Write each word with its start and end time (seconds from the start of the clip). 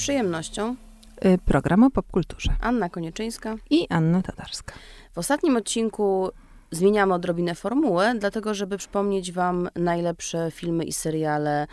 przyjemnością 0.00 0.76
Y, 1.24 1.38
Program 1.44 1.82
o 1.84 1.90
popkulturze. 1.90 2.52
Anna 2.60 2.88
Konieczyńska. 2.88 3.56
I 3.70 3.86
Anna 3.88 4.22
Tatarska. 4.22 4.74
W 5.12 5.18
ostatnim 5.18 5.56
odcinku 5.56 6.30
zmieniamy 6.70 7.14
odrobinę 7.14 7.54
formułę, 7.54 8.14
dlatego 8.18 8.54
żeby 8.54 8.78
przypomnieć 8.78 9.32
Wam 9.32 9.68
najlepsze 9.76 10.50
filmy 10.50 10.84
i 10.84 10.92
seriale 10.92 11.66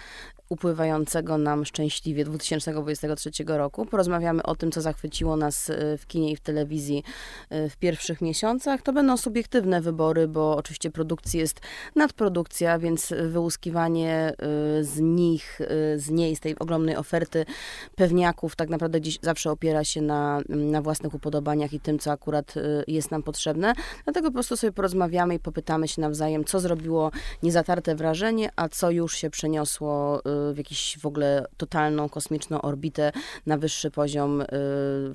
upływającego 0.50 1.38
nam 1.38 1.66
szczęśliwie 1.66 2.26
2023 2.26 3.30
roku. 3.48 3.86
Porozmawiamy 3.86 4.44
o 4.44 4.56
tym, 4.56 4.72
co 4.72 4.82
zachwyciło 4.82 5.38
nas 5.38 5.70
y, 5.70 5.98
w 5.98 6.08
kinie 6.08 6.32
i 6.32 6.36
w 6.36 6.40
telewizji 6.40 7.04
y, 7.52 7.70
w 7.70 7.78
pierwszych 7.78 8.22
miesiącach. 8.22 8.82
To 8.82 8.94
będą 8.94 9.18
subiektywne 9.18 9.82
wybory, 9.82 10.28
bo 10.28 10.56
oczywiście 10.56 10.92
produkcji 10.92 11.40
jest 11.40 11.60
nadprodukcja, 11.96 12.80
więc 12.80 13.14
wyłuskiwanie 13.30 14.34
y, 14.80 14.84
z 14.84 15.00
nich, 15.00 15.60
z 15.96 16.10
niej, 16.10 16.36
z 16.36 16.40
tej 16.40 16.60
ogromnej 16.60 16.96
oferty 16.96 17.46
pewniaków 17.96 18.56
tak 18.56 18.70
naprawdę 18.70 19.02
dziś 19.02 19.20
zawsze 19.22 19.52
opiera 19.52 19.84
się 19.84 20.02
na, 20.02 20.42
na 20.50 20.82
własnych 20.82 21.14
upodobaniach 21.14 21.74
i 21.74 21.80
tym, 21.80 22.00
co 22.00 22.12
akurat 22.12 22.54
jest 22.88 23.12
nam 23.12 23.24
potrzebne. 23.24 23.74
Dlatego 24.04 24.28
po 24.28 24.34
prostu 24.34 24.58
sobie 24.58 24.72
porozmawiamy 24.74 25.36
i 25.36 25.40
popytamy 25.40 25.88
się 25.88 26.02
nawzajem, 26.02 26.46
co 26.46 26.60
zrobiło 26.60 27.12
niezatarte 27.44 27.96
wrażenie, 27.96 28.50
a 28.56 28.70
co 28.70 28.92
już 28.92 29.16
się 29.16 29.30
przeniosło 29.30 30.22
w 30.54 30.58
jakiś 30.58 30.98
w 31.00 31.06
ogóle 31.06 31.46
totalną 31.58 32.10
kosmiczną 32.10 32.62
orbitę 32.62 33.12
na 33.46 33.58
wyższy 33.58 33.92
poziom 33.92 34.42
y, 34.42 34.46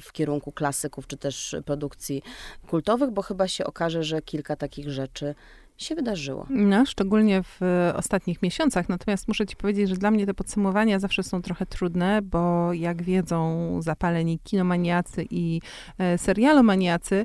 w 0.01 0.09
kierunku 0.13 0.53
klasyków, 0.53 1.07
czy 1.07 1.17
też 1.17 1.57
produkcji 1.65 2.23
kultowych, 2.69 3.11
bo 3.11 3.23
chyba 3.23 3.49
się 3.49 3.65
okaże, 3.65 4.05
że 4.05 4.23
kilka 4.23 4.57
takich 4.57 4.91
rzeczy 4.91 5.35
się 5.79 5.95
wydarzyło. 5.95 6.47
No, 6.51 6.87
szczególnie 6.87 7.43
w 7.43 7.61
ostatnich 7.97 8.43
miesiącach. 8.43 8.89
Natomiast 8.89 9.29
muszę 9.29 9.47
ci 9.47 9.57
powiedzieć, 9.57 9.89
że 9.89 9.97
dla 9.97 10.11
mnie 10.11 10.27
te 10.27 10.35
podsumowania 10.35 10.99
zawsze 10.99 11.23
są 11.23 11.43
trochę 11.43 11.67
trudne, 11.67 12.23
bo 12.23 12.73
jak 12.73 13.03
wiedzą 13.03 13.69
zapaleni 13.83 14.39
kinomaniacy 14.39 15.27
i 15.31 15.61
e, 15.99 16.19
serialomaniacy, 16.19 17.25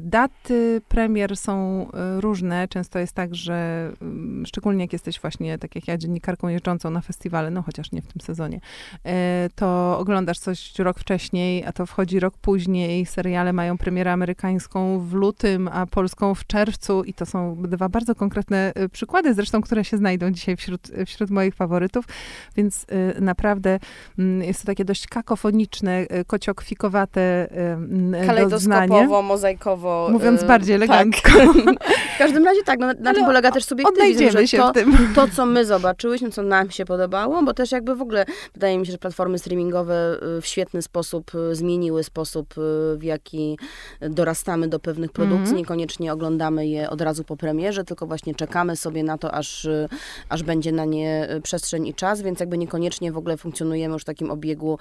daty 0.00 0.80
premier 0.88 1.36
są 1.36 1.86
e, 1.92 2.20
różne. 2.20 2.68
Często 2.68 2.98
jest 2.98 3.12
tak, 3.12 3.34
że 3.34 3.90
mm, 4.02 4.46
szczególnie 4.46 4.84
jak 4.84 4.92
jesteś 4.92 5.20
właśnie, 5.20 5.58
tak 5.58 5.74
jak 5.74 5.88
ja, 5.88 5.98
dziennikarką 5.98 6.48
jeżdżącą 6.48 6.90
na 6.90 7.00
festiwale, 7.00 7.50
no 7.50 7.62
chociaż 7.62 7.92
nie 7.92 8.02
w 8.02 8.06
tym 8.06 8.20
sezonie, 8.20 8.60
e, 9.04 9.48
to 9.54 9.98
oglądasz 9.98 10.38
coś 10.38 10.78
rok 10.78 10.98
wcześniej, 10.98 11.64
a 11.64 11.72
to 11.72 11.86
wchodzi 11.86 12.20
rok 12.20 12.38
później. 12.38 13.06
Seriale 13.06 13.52
mają 13.52 13.78
premierę 13.78 14.12
amerykańską 14.12 15.00
w 15.00 15.12
lutym, 15.12 15.68
a 15.72 15.86
polską 15.86 16.34
w 16.34 16.46
czerwcu 16.46 17.04
i 17.04 17.14
to 17.14 17.26
są 17.26 17.56
dwa 17.62 17.88
bardzo 17.88 18.14
konkretne 18.14 18.72
przykłady, 18.92 19.34
zresztą, 19.34 19.60
które 19.60 19.84
się 19.84 19.96
znajdą 19.96 20.30
dzisiaj 20.30 20.56
wśród, 20.56 20.90
wśród 21.06 21.30
moich 21.30 21.54
faworytów, 21.54 22.04
więc 22.56 22.86
naprawdę 23.20 23.78
mm, 24.18 24.42
jest 24.42 24.60
to 24.60 24.66
takie 24.66 24.84
dość 24.84 25.06
kakofoniczne, 25.06 26.06
kociokwikowate 26.26 27.48
doznanie 28.48 29.08
mozaikowo. 29.48 30.08
Mówiąc 30.12 30.42
y, 30.42 30.46
bardziej 30.46 30.78
tak. 30.78 30.88
elegancko. 30.88 31.30
Tak. 31.30 31.88
w 32.18 32.20
każdym 32.20 32.44
razie 32.44 32.62
tak, 32.62 32.78
no, 32.78 32.86
na, 32.86 32.94
na 33.00 33.14
tym 33.14 33.24
polega 33.24 33.52
też 33.52 33.64
subiektywizm, 33.64 34.30
że 34.30 34.48
się 34.48 34.58
to, 34.58 34.70
w 34.70 34.72
tym. 34.72 35.14
to, 35.14 35.28
co 35.28 35.46
my 35.46 35.64
zobaczyłyśmy, 35.64 36.30
co 36.30 36.42
nam 36.42 36.70
się 36.70 36.84
podobało, 36.84 37.42
bo 37.42 37.54
też 37.54 37.72
jakby 37.72 37.96
w 37.96 38.02
ogóle 38.02 38.24
wydaje 38.54 38.78
mi 38.78 38.86
się, 38.86 38.92
że 38.92 38.98
platformy 38.98 39.38
streamingowe 39.38 40.18
y, 40.38 40.40
w 40.40 40.46
świetny 40.46 40.82
sposób 40.82 41.34
y, 41.34 41.54
zmieniły 41.54 42.04
sposób, 42.04 42.54
w 42.96 43.02
jaki 43.02 43.58
dorastamy 44.00 44.68
do 44.68 44.78
pewnych 44.78 45.12
produkcji. 45.12 45.42
Mm 45.42 45.54
-hmm. 45.54 45.58
Niekoniecznie 45.58 46.12
oglądamy 46.12 46.66
je 46.66 46.90
od 46.90 47.00
razu 47.00 47.24
po 47.24 47.36
premierze, 47.36 47.84
tylko 47.84 48.06
właśnie 48.06 48.34
czekamy 48.34 48.76
sobie 48.76 49.02
na 49.02 49.18
to, 49.18 49.34
aż, 49.34 49.68
aż 50.28 50.42
będzie 50.42 50.72
na 50.72 50.84
nie 50.84 51.28
przestrzeń 51.42 51.86
i 51.86 51.94
czas, 51.94 52.22
więc 52.22 52.40
jakby 52.40 52.58
niekoniecznie 52.58 53.12
w 53.12 53.16
ogóle 53.18 53.36
funkcjonujemy 53.36 53.92
już 53.92 54.02
w 54.02 54.06
takim 54.06 54.30
obiegu 54.30 54.78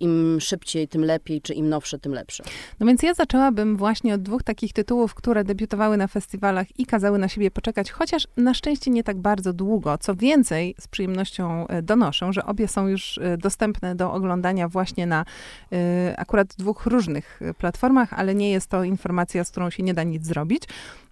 im 0.00 0.38
szybciej, 0.40 0.88
tym 0.88 1.04
lepiej, 1.04 1.42
czy 1.42 1.54
im 1.54 1.68
nowsze, 1.68 1.98
tym 1.98 2.14
lepsze. 2.14 2.44
No 2.80 2.86
więc 2.86 3.02
ja 3.02 3.14
zaczęłabym 3.14 3.76
właśnie 3.76 4.14
od 4.14 4.22
dwóch 4.22 4.42
takich 4.42 4.72
tytułów, 4.72 5.14
które 5.14 5.44
debiutowały 5.44 5.96
na 5.96 6.06
festiwalach 6.06 6.61
i 6.78 6.86
kazały 6.86 7.18
na 7.18 7.28
siebie 7.28 7.50
poczekać, 7.50 7.90
chociaż 7.90 8.28
na 8.36 8.54
szczęście 8.54 8.90
nie 8.90 9.04
tak 9.04 9.16
bardzo 9.16 9.52
długo. 9.52 9.98
Co 9.98 10.14
więcej, 10.14 10.74
z 10.80 10.88
przyjemnością 10.88 11.66
e, 11.66 11.82
donoszę, 11.82 12.32
że 12.32 12.44
obie 12.44 12.68
są 12.68 12.88
już 12.88 13.18
e, 13.18 13.36
dostępne 13.36 13.94
do 13.94 14.12
oglądania 14.12 14.68
właśnie 14.68 15.06
na 15.06 15.24
y, 15.72 15.76
akurat 16.16 16.54
dwóch 16.58 16.86
różnych 16.86 17.40
platformach, 17.58 18.12
ale 18.12 18.34
nie 18.34 18.50
jest 18.50 18.66
to 18.66 18.84
informacja, 18.84 19.44
z 19.44 19.50
którą 19.50 19.70
się 19.70 19.82
nie 19.82 19.94
da 19.94 20.02
nic 20.02 20.26
zrobić. 20.26 20.62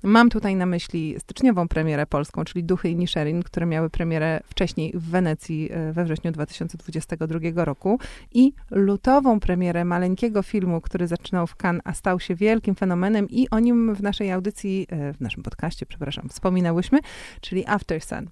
Mam 0.02 0.30
tutaj 0.30 0.56
na 0.56 0.66
myśli 0.66 1.16
styczniową 1.18 1.68
premierę 1.68 2.06
polską, 2.06 2.44
czyli 2.44 2.64
Duchy 2.64 2.88
i 2.88 2.96
Nisherin, 2.96 3.42
które 3.42 3.66
miały 3.66 3.90
premierę 3.90 4.40
wcześniej 4.44 4.92
w 4.94 5.10
Wenecji 5.10 5.70
we 5.92 6.04
wrześniu 6.04 6.32
2022 6.32 7.64
roku 7.64 7.98
i 8.32 8.52
lutową 8.70 9.40
premierę 9.40 9.84
maleńkiego 9.84 10.42
filmu, 10.42 10.80
który 10.80 11.06
zaczynał 11.06 11.46
w 11.46 11.56
Cannes, 11.56 11.82
a 11.84 11.94
stał 11.94 12.20
się 12.20 12.34
wielkim 12.34 12.74
fenomenem 12.74 13.28
i 13.30 13.50
o 13.50 13.58
nim 13.58 13.94
w 13.94 14.02
naszej 14.02 14.32
audycji, 14.32 14.86
e, 14.90 15.12
w 15.12 15.20
naszym 15.20 15.39
podcaście, 15.42 15.86
przepraszam, 15.86 16.28
wspominałyśmy, 16.28 16.98
czyli 17.40 17.66
After 17.66 18.02
Sun. 18.02 18.28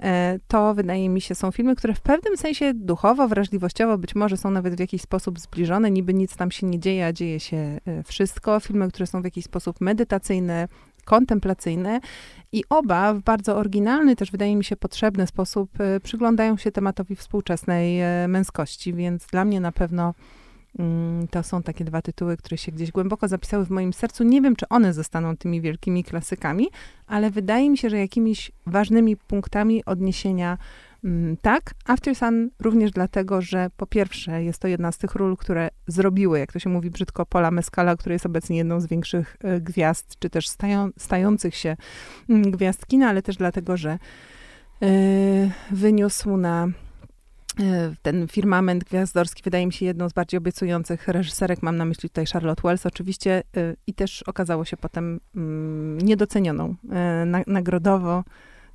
E, 0.00 0.38
to 0.48 0.74
wydaje 0.74 1.08
mi 1.08 1.20
się 1.20 1.34
są 1.34 1.50
filmy, 1.50 1.76
które 1.76 1.94
w 1.94 2.00
pewnym 2.00 2.36
sensie 2.36 2.74
duchowo, 2.74 3.28
wrażliwościowo 3.28 3.98
być 3.98 4.14
może 4.14 4.36
są 4.36 4.50
nawet 4.50 4.74
w 4.74 4.80
jakiś 4.80 5.02
sposób 5.02 5.40
zbliżone, 5.40 5.90
niby 5.90 6.14
nic 6.14 6.36
tam 6.36 6.50
się 6.50 6.66
nie 6.66 6.78
dzieje, 6.78 7.06
a 7.06 7.12
dzieje 7.12 7.40
się 7.40 7.56
e, 7.56 8.02
wszystko. 8.02 8.60
Filmy, 8.60 8.88
które 8.88 9.06
są 9.06 9.22
w 9.22 9.24
jakiś 9.24 9.44
sposób 9.44 9.80
medytacyjne, 9.80 10.68
kontemplacyjne 11.04 12.00
i 12.52 12.64
oba 12.68 13.14
w 13.14 13.20
bardzo 13.20 13.56
oryginalny, 13.56 14.16
też 14.16 14.30
wydaje 14.30 14.56
mi 14.56 14.64
się 14.64 14.76
potrzebny 14.76 15.26
sposób 15.26 15.70
przyglądają 16.02 16.56
się 16.56 16.72
tematowi 16.72 17.16
współczesnej 17.16 18.00
męskości, 18.28 18.94
więc 18.94 19.26
dla 19.26 19.44
mnie 19.44 19.60
na 19.60 19.72
pewno 19.72 20.14
to 21.30 21.42
są 21.42 21.62
takie 21.62 21.84
dwa 21.84 22.02
tytuły, 22.02 22.36
które 22.36 22.58
się 22.58 22.72
gdzieś 22.72 22.90
głęboko 22.90 23.28
zapisały 23.28 23.66
w 23.66 23.70
moim 23.70 23.92
sercu. 23.92 24.24
Nie 24.24 24.40
wiem, 24.40 24.56
czy 24.56 24.68
one 24.68 24.92
zostaną 24.92 25.36
tymi 25.36 25.60
wielkimi 25.60 26.04
klasykami, 26.04 26.68
ale 27.06 27.30
wydaje 27.30 27.70
mi 27.70 27.78
się, 27.78 27.90
że 27.90 27.98
jakimiś 27.98 28.52
ważnymi 28.66 29.16
punktami 29.16 29.84
odniesienia 29.84 30.58
mm, 31.04 31.36
tak. 31.36 31.74
After 31.86 32.16
Sun 32.16 32.50
również 32.60 32.90
dlatego, 32.90 33.42
że 33.42 33.70
po 33.76 33.86
pierwsze 33.86 34.44
jest 34.44 34.58
to 34.58 34.68
jedna 34.68 34.92
z 34.92 34.98
tych 34.98 35.14
ról, 35.14 35.36
które 35.36 35.68
zrobiły, 35.86 36.38
jak 36.38 36.52
to 36.52 36.58
się 36.58 36.70
mówi 36.70 36.90
brzydko, 36.90 37.26
Pola 37.26 37.50
Mescala, 37.50 37.96
który 37.96 38.12
jest 38.12 38.26
obecnie 38.26 38.56
jedną 38.56 38.80
z 38.80 38.86
większych 38.86 39.36
e, 39.40 39.60
gwiazd, 39.60 40.18
czy 40.18 40.30
też 40.30 40.48
stają, 40.48 40.90
stających 40.98 41.54
się 41.54 41.76
mm, 42.28 42.50
gwiazd 42.50 42.86
kina, 42.86 43.08
ale 43.08 43.22
też 43.22 43.36
dlatego, 43.36 43.76
że 43.76 43.98
yy, 44.80 44.88
wyniósł 45.70 46.36
na 46.36 46.68
ten 48.02 48.28
firmament 48.28 48.84
gwiazdorski 48.84 49.42
wydaje 49.42 49.66
mi 49.66 49.72
się 49.72 49.86
jedną 49.86 50.08
z 50.08 50.12
bardziej 50.12 50.38
obiecujących 50.38 51.08
reżyserek. 51.08 51.62
Mam 51.62 51.76
na 51.76 51.84
myśli 51.84 52.08
tutaj 52.08 52.26
Charlotte 52.26 52.62
Wells 52.62 52.86
oczywiście 52.86 53.42
e, 53.56 53.74
i 53.86 53.94
też 53.94 54.22
okazało 54.22 54.64
się 54.64 54.76
potem 54.76 55.20
mm, 55.36 55.98
niedocenioną 55.98 56.74
e, 56.90 57.42
nagrodowo, 57.46 58.24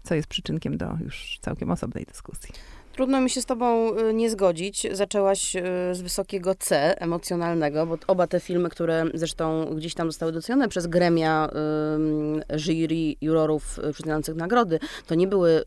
co 0.04 0.16
jest 0.16 0.28
przyczynkiem 0.28 0.78
do 0.78 0.98
już 1.00 1.40
całkiem 1.42 1.72
osobnej 1.72 2.06
dyskusji. 2.06 2.54
Trudno 2.98 3.22
mi 3.22 3.30
się 3.30 3.42
z 3.42 3.46
tobą 3.46 3.98
y, 3.98 4.14
nie 4.14 4.30
zgodzić. 4.30 4.88
Zaczęłaś 4.92 5.56
y, 5.56 5.62
z 5.92 6.02
wysokiego 6.02 6.56
C 6.56 7.02
emocjonalnego, 7.02 7.86
bo 7.86 7.98
oba 8.08 8.28
te 8.28 8.40
filmy, 8.40 8.70
które 8.70 9.06
zresztą 9.14 9.76
gdzieś 9.76 9.94
tam 9.94 10.08
zostały 10.08 10.32
docenione 10.32 10.68
przez 10.68 10.88
gremia 10.88 11.50
jury, 12.56 13.16
jurorów 13.22 13.80
y, 13.80 13.94
przyznających 13.94 14.36
nagrody, 14.36 14.80
to 15.08 15.16
nie 15.16 15.28
były, 15.28 15.64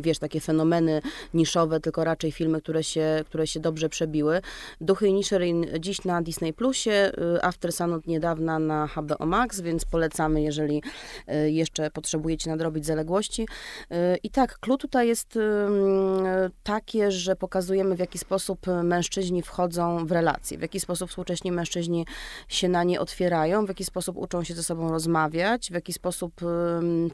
wiesz, 0.00 0.18
takie 0.18 0.40
fenomeny 0.40 1.02
niszowe, 1.34 1.80
tylko 1.80 2.04
raczej 2.04 2.32
filmy, 2.32 2.60
które 2.60 2.84
się, 2.84 3.24
które 3.26 3.46
się 3.46 3.60
dobrze 3.60 3.88
przebiły. 3.88 4.40
Duchy 4.80 5.08
i 5.08 5.12
Nisherin 5.12 5.66
dziś 5.80 6.04
na 6.04 6.22
Disney 6.22 6.52
Plusie, 6.52 7.12
After 7.42 7.72
Sun 7.72 7.92
od 7.92 8.06
niedawna 8.06 8.58
na 8.58 8.86
HBO 8.86 9.26
Max, 9.26 9.60
więc 9.60 9.84
polecamy, 9.84 10.42
jeżeli 10.42 10.82
jeszcze 11.46 11.90
potrzebujecie 11.90 12.50
nadrobić 12.50 12.86
zaległości. 12.86 13.48
I 14.22 14.30
tak, 14.30 14.58
clue 14.58 14.78
tutaj 14.78 15.08
jest 15.08 15.38
tak, 16.62 16.71
takie, 16.72 17.10
że 17.10 17.36
pokazujemy, 17.36 17.96
w 17.96 17.98
jaki 17.98 18.18
sposób 18.18 18.66
mężczyźni 18.82 19.42
wchodzą 19.42 20.06
w 20.06 20.12
relacje, 20.12 20.58
w 20.58 20.62
jaki 20.62 20.80
sposób 20.80 21.10
współcześnie 21.10 21.52
mężczyźni 21.52 22.06
się 22.48 22.68
na 22.68 22.84
nie 22.84 23.00
otwierają, 23.00 23.64
w 23.64 23.68
jaki 23.68 23.84
sposób 23.84 24.16
uczą 24.16 24.44
się 24.44 24.54
ze 24.54 24.62
sobą 24.62 24.90
rozmawiać, 24.90 25.70
w 25.70 25.74
jaki 25.74 25.92
sposób 25.92 26.40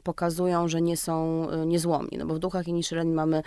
pokazują, 0.03 0.67
że 0.67 0.81
nie 0.81 0.97
są 0.97 1.47
y, 1.49 1.65
niezłomni. 1.65 2.17
No 2.17 2.25
bo 2.25 2.33
w 2.33 2.39
Duchach 2.39 2.67
i 2.67 2.73
Niszyleni 2.73 3.11
mamy 3.11 3.41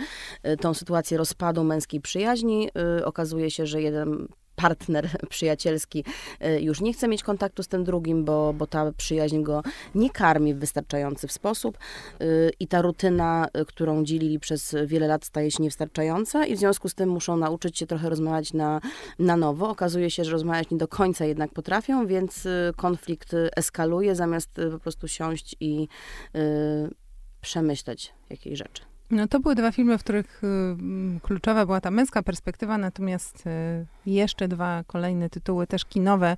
y, 0.47 0.57
tą 0.57 0.73
sytuację 0.73 1.17
rozpadu 1.17 1.63
męskiej 1.63 2.01
przyjaźni. 2.01 2.69
Okazuje 3.03 3.51
się, 3.51 3.65
że 3.65 3.81
jeden 3.81 4.27
partner 4.55 5.09
przyjacielski 5.29 6.03
y, 6.45 6.61
już 6.61 6.81
nie 6.81 6.93
chce 6.93 7.07
mieć 7.07 7.23
kontaktu 7.23 7.63
z 7.63 7.67
tym 7.67 7.83
drugim, 7.83 8.25
bo, 8.25 8.53
bo 8.53 8.67
ta 8.67 8.91
przyjaźń 8.91 9.43
go 9.43 9.63
nie 9.95 10.09
karmi 10.09 10.53
w 10.53 10.57
wystarczający 10.57 11.27
sposób 11.27 11.77
y, 12.21 12.51
i 12.59 12.67
ta 12.67 12.81
rutyna, 12.81 13.47
y, 13.57 13.65
którą 13.65 14.03
dzielili 14.03 14.39
przez 14.39 14.75
wiele 14.85 15.07
lat 15.07 15.25
staje 15.25 15.51
się 15.51 15.63
niewystarczająca 15.63 16.45
i 16.45 16.55
w 16.55 16.59
związku 16.59 16.89
z 16.89 16.95
tym 16.95 17.09
muszą 17.09 17.37
nauczyć 17.37 17.77
się 17.77 17.87
trochę 17.87 18.09
rozmawiać 18.09 18.53
na, 18.53 18.81
na 19.19 19.37
nowo. 19.37 19.69
Okazuje 19.69 20.11
się, 20.11 20.23
że 20.23 20.31
rozmawiać 20.31 20.69
nie 20.69 20.77
do 20.77 20.87
końca 20.87 21.25
jednak 21.25 21.51
potrafią, 21.51 22.07
więc 22.07 22.47
konflikt 22.75 23.35
eskaluje 23.55 24.15
zamiast 24.15 24.49
po 24.71 24.79
prostu 24.79 25.07
siąść 25.07 25.55
i 25.59 25.87
przemyśleć 27.41 28.13
jakiej 28.29 28.55
rzeczy. 28.55 28.92
No 29.11 29.27
to 29.27 29.39
były 29.39 29.55
dwa 29.55 29.71
filmy, 29.71 29.97
w 29.97 30.03
których 30.03 30.41
y, 30.43 31.19
kluczowa 31.19 31.65
była 31.65 31.81
ta 31.81 31.91
męska 31.91 32.23
perspektywa, 32.23 32.77
natomiast 32.77 33.47
y, 33.47 33.85
jeszcze 34.05 34.47
dwa 34.47 34.83
kolejne 34.87 35.29
tytuły, 35.29 35.67
też 35.67 35.85
kinowe, 35.85 36.37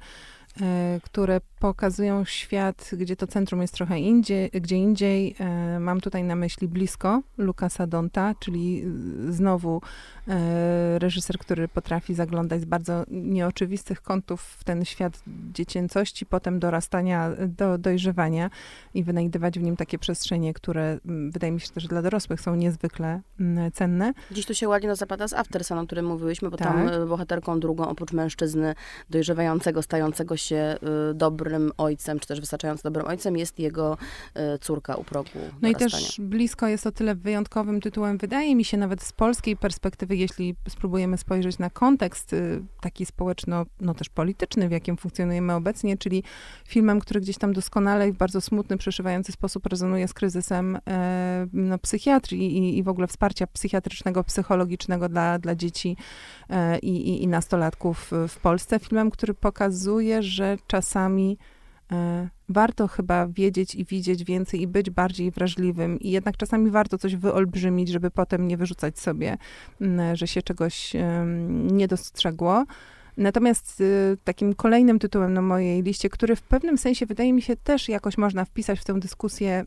które 1.03 1.41
pokazują 1.59 2.25
świat, 2.25 2.91
gdzie 2.93 3.15
to 3.15 3.27
centrum 3.27 3.61
jest 3.61 3.73
trochę 3.73 3.99
indziej, 3.99 4.49
gdzie 4.53 4.75
indziej. 4.75 5.35
Y, 5.75 5.79
mam 5.79 6.01
tutaj 6.01 6.23
na 6.23 6.35
myśli 6.35 6.67
Blisko 6.67 7.21
Lukasa 7.37 7.87
Donta, 7.87 8.35
czyli 8.39 8.83
y, 9.29 9.33
znowu 9.33 9.77
y, 9.77 10.99
reżyser, 10.99 11.37
który 11.37 11.67
potrafi 11.67 12.13
zaglądać 12.13 12.61
z 12.61 12.65
bardzo 12.65 13.03
nieoczywistych 13.11 14.01
kątów 14.01 14.41
w 14.41 14.63
ten 14.63 14.85
świat 14.85 15.23
dziecięcości, 15.53 16.25
potem 16.25 16.59
dorastania, 16.59 17.31
do 17.47 17.77
dojrzewania 17.77 18.49
i 18.93 19.03
wynajdywać 19.03 19.59
w 19.59 19.63
nim 19.63 19.75
takie 19.75 19.99
przestrzenie, 19.99 20.53
które 20.53 20.99
mm, 21.05 21.31
wydaje 21.31 21.51
mi 21.51 21.59
się 21.59 21.69
też 21.69 21.87
dla 21.87 22.01
dorosłych 22.01 22.41
są 22.41 22.55
niezwykle 22.55 23.21
mm, 23.39 23.71
cenne. 23.71 24.13
Dziś 24.31 24.45
tu 24.45 24.53
się 24.53 24.67
ładnie 24.67 24.95
zapada 24.95 25.27
z 25.27 25.33
Aftersun, 25.33 25.79
o 25.79 25.85
którym 25.85 26.05
mówiłyśmy, 26.05 26.49
bo 26.49 26.57
Tak. 26.57 26.67
tam 26.67 26.87
y, 26.87 27.05
bohaterką 27.05 27.59
drugą, 27.59 27.87
oprócz 27.87 28.13
mężczyzny 28.13 28.75
dojrzewającego, 29.09 29.81
stającego 29.81 30.37
się 30.37 30.44
y, 30.51 30.77
dobrym 31.13 31.71
ojcem, 31.77 32.19
czy 32.19 32.27
też 32.27 32.39
wystarczająco 32.39 32.83
dobrym 32.83 33.07
ojcem, 33.07 33.37
jest 33.37 33.59
jego 33.59 33.97
y, 34.55 34.59
córka 34.59 34.95
u 34.95 35.03
progu 35.03 35.29
No 35.61 35.69
i 35.69 35.75
też 35.75 36.15
blisko 36.19 36.67
jest 36.67 36.87
o 36.87 36.91
tyle 36.91 37.15
wyjątkowym 37.15 37.81
tytułem, 37.81 38.17
wydaje 38.17 38.55
mi 38.55 38.65
się 38.65 38.77
nawet 38.77 39.03
z 39.03 39.13
polskiej 39.13 39.57
perspektywy, 39.57 40.15
jeśli 40.15 40.55
spróbujemy 40.69 41.17
spojrzeć 41.17 41.59
na 41.59 41.69
kontekst 41.69 42.33
y, 42.33 42.61
taki 42.81 43.05
społeczno, 43.05 43.65
no 43.81 43.93
też 43.93 44.09
polityczny, 44.09 44.69
w 44.69 44.71
jakim 44.71 44.97
funkcjonujemy 44.97 45.53
obecnie, 45.53 45.97
czyli 45.97 46.23
filmem, 46.67 46.99
który 46.99 47.21
gdzieś 47.21 47.37
tam 47.37 47.53
doskonale 47.53 48.09
i 48.09 48.11
w 48.11 48.17
bardzo 48.17 48.41
smutny, 48.41 48.77
przeszywający 48.77 49.31
sposób 49.31 49.65
rezonuje 49.65 50.07
z 50.07 50.13
kryzysem 50.13 50.79
e, 50.87 51.47
no, 51.53 51.77
psychiatrii 51.77 52.57
i, 52.57 52.77
i 52.77 52.83
w 52.83 52.87
ogóle 52.87 53.07
wsparcia 53.07 53.47
psychiatrycznego, 53.47 54.23
psychologicznego 54.23 55.09
dla, 55.09 55.39
dla 55.39 55.55
dzieci 55.55 55.97
e, 56.49 56.79
i, 56.79 57.09
i, 57.09 57.23
i 57.23 57.27
nastolatków 57.27 58.11
w 58.27 58.37
Polsce. 58.37 58.79
Filmem, 58.79 59.11
który 59.11 59.33
pokazuje, 59.33 60.23
że 60.23 60.34
czasami 60.67 61.37
e, 61.91 62.29
warto 62.49 62.87
chyba 62.87 63.27
wiedzieć 63.27 63.75
i 63.75 63.85
widzieć 63.85 64.23
więcej 64.23 64.61
i 64.61 64.67
być 64.67 64.89
bardziej 64.89 65.31
wrażliwym 65.31 65.99
i 65.99 66.11
jednak 66.11 66.37
czasami 66.37 66.71
warto 66.71 66.97
coś 66.97 67.15
wyolbrzymić, 67.15 67.89
żeby 67.89 68.11
potem 68.11 68.47
nie 68.47 68.57
wyrzucać 68.57 68.99
sobie, 68.99 69.37
że 70.13 70.27
się 70.27 70.41
czegoś 70.41 70.93
nie 71.71 71.87
dostrzegło. 71.87 72.65
Natomiast 73.17 73.81
y, 73.81 74.17
takim 74.23 74.55
kolejnym 74.55 74.99
tytułem 74.99 75.33
na 75.33 75.41
mojej 75.41 75.83
liście, 75.83 76.09
który 76.09 76.35
w 76.35 76.41
pewnym 76.41 76.77
sensie 76.77 77.05
wydaje 77.05 77.33
mi 77.33 77.41
się 77.41 77.55
też 77.55 77.89
jakoś 77.89 78.17
można 78.17 78.45
wpisać 78.45 78.79
w 78.79 78.83
tę 78.83 78.99
dyskusję, 78.99 79.65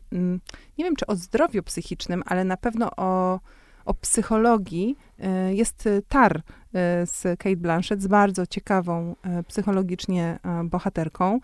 nie 0.77 0.85
wiem 0.85 0.95
czy 0.95 1.05
o 1.05 1.15
zdrowiu 1.15 1.63
psychicznym, 1.63 2.23
ale 2.25 2.43
na 2.43 2.57
pewno 2.57 2.91
o, 2.97 3.39
o 3.89 3.93
psychologii, 3.93 4.95
y, 5.49 5.55
jest 5.55 5.87
y, 5.87 6.01
Tar 6.09 6.37
y, 6.37 6.41
z 7.05 7.21
Kate 7.21 7.55
Blanchett, 7.55 8.01
z 8.01 8.07
bardzo 8.07 8.47
ciekawą 8.47 9.15
psychologicznie 9.47 10.39
bohaterką. 10.63 11.39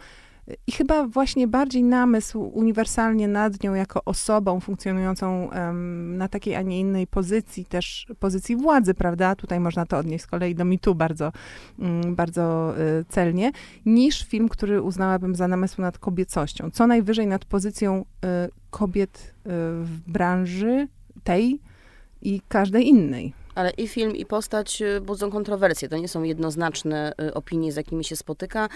I 0.67 0.71
chyba 0.71 1.07
właśnie 1.07 1.47
bardziej 1.47 1.83
namysł 1.83 2.41
uniwersalnie 2.41 3.27
nad 3.27 3.63
nią 3.63 3.73
jako 3.73 4.01
osobą 4.05 4.59
funkcjonującą 4.59 5.51
em, 5.51 6.17
na 6.17 6.27
takiej, 6.27 6.55
a 6.55 6.61
nie 6.61 6.79
innej 6.79 7.07
pozycji, 7.07 7.65
też 7.65 8.07
pozycji 8.19 8.55
władzy, 8.55 8.93
prawda? 8.93 9.35
Tutaj 9.35 9.59
można 9.59 9.85
to 9.85 9.97
odnieść 9.97 10.23
z 10.23 10.27
kolei 10.27 10.55
do 10.55 10.65
mitu 10.65 10.95
bardzo, 10.95 11.31
mm, 11.79 12.15
bardzo 12.15 12.73
celnie, 13.09 13.51
niż 13.85 14.23
film, 14.23 14.49
który 14.49 14.81
uznałabym 14.81 15.35
za 15.35 15.47
namysł 15.47 15.81
nad 15.81 15.97
kobiecością. 15.97 16.71
Co 16.71 16.87
najwyżej 16.87 17.27
nad 17.27 17.45
pozycją 17.45 18.01
y, 18.01 18.27
kobiet 18.69 19.19
y, 19.19 19.49
w 19.83 19.99
branży 20.07 20.87
tej 21.23 21.59
i 22.25 22.41
każdej 22.47 22.87
innej. 22.87 23.33
Ale 23.55 23.69
i 23.69 23.87
film, 23.87 24.15
i 24.15 24.25
postać 24.25 24.81
y, 24.81 25.01
budzą 25.01 25.31
kontrowersje. 25.31 25.89
To 25.89 25.97
nie 25.97 26.07
są 26.07 26.23
jednoznaczne 26.23 27.13
y, 27.21 27.33
opinie, 27.33 27.71
z 27.71 27.75
jakimi 27.75 28.03
się 28.03 28.15
spotyka. 28.15 28.69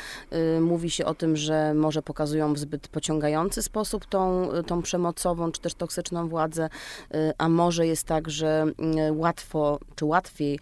Y, 0.58 0.62
Mówi 0.62 0.90
się 0.90 1.06
o 1.06 1.14
tym, 1.14 1.38
że 1.38 1.74
może 1.74 2.02
pokazują 2.02 2.54
w 2.54 2.60
zbyt 2.60 2.88
pociągający 2.88 3.64
sposób 3.64 4.06
tą, 4.06 4.50
tą 4.68 4.82
przemocową, 4.82 5.52
czy 5.52 5.62
też 5.62 5.74
toksyczną 5.74 6.28
władzę, 6.28 6.70
a 7.38 7.50
może 7.50 7.88
jest 7.88 8.04
tak, 8.04 8.30
że 8.30 8.66
łatwo, 9.12 9.80
czy 9.96 10.06
łatwiej 10.06 10.60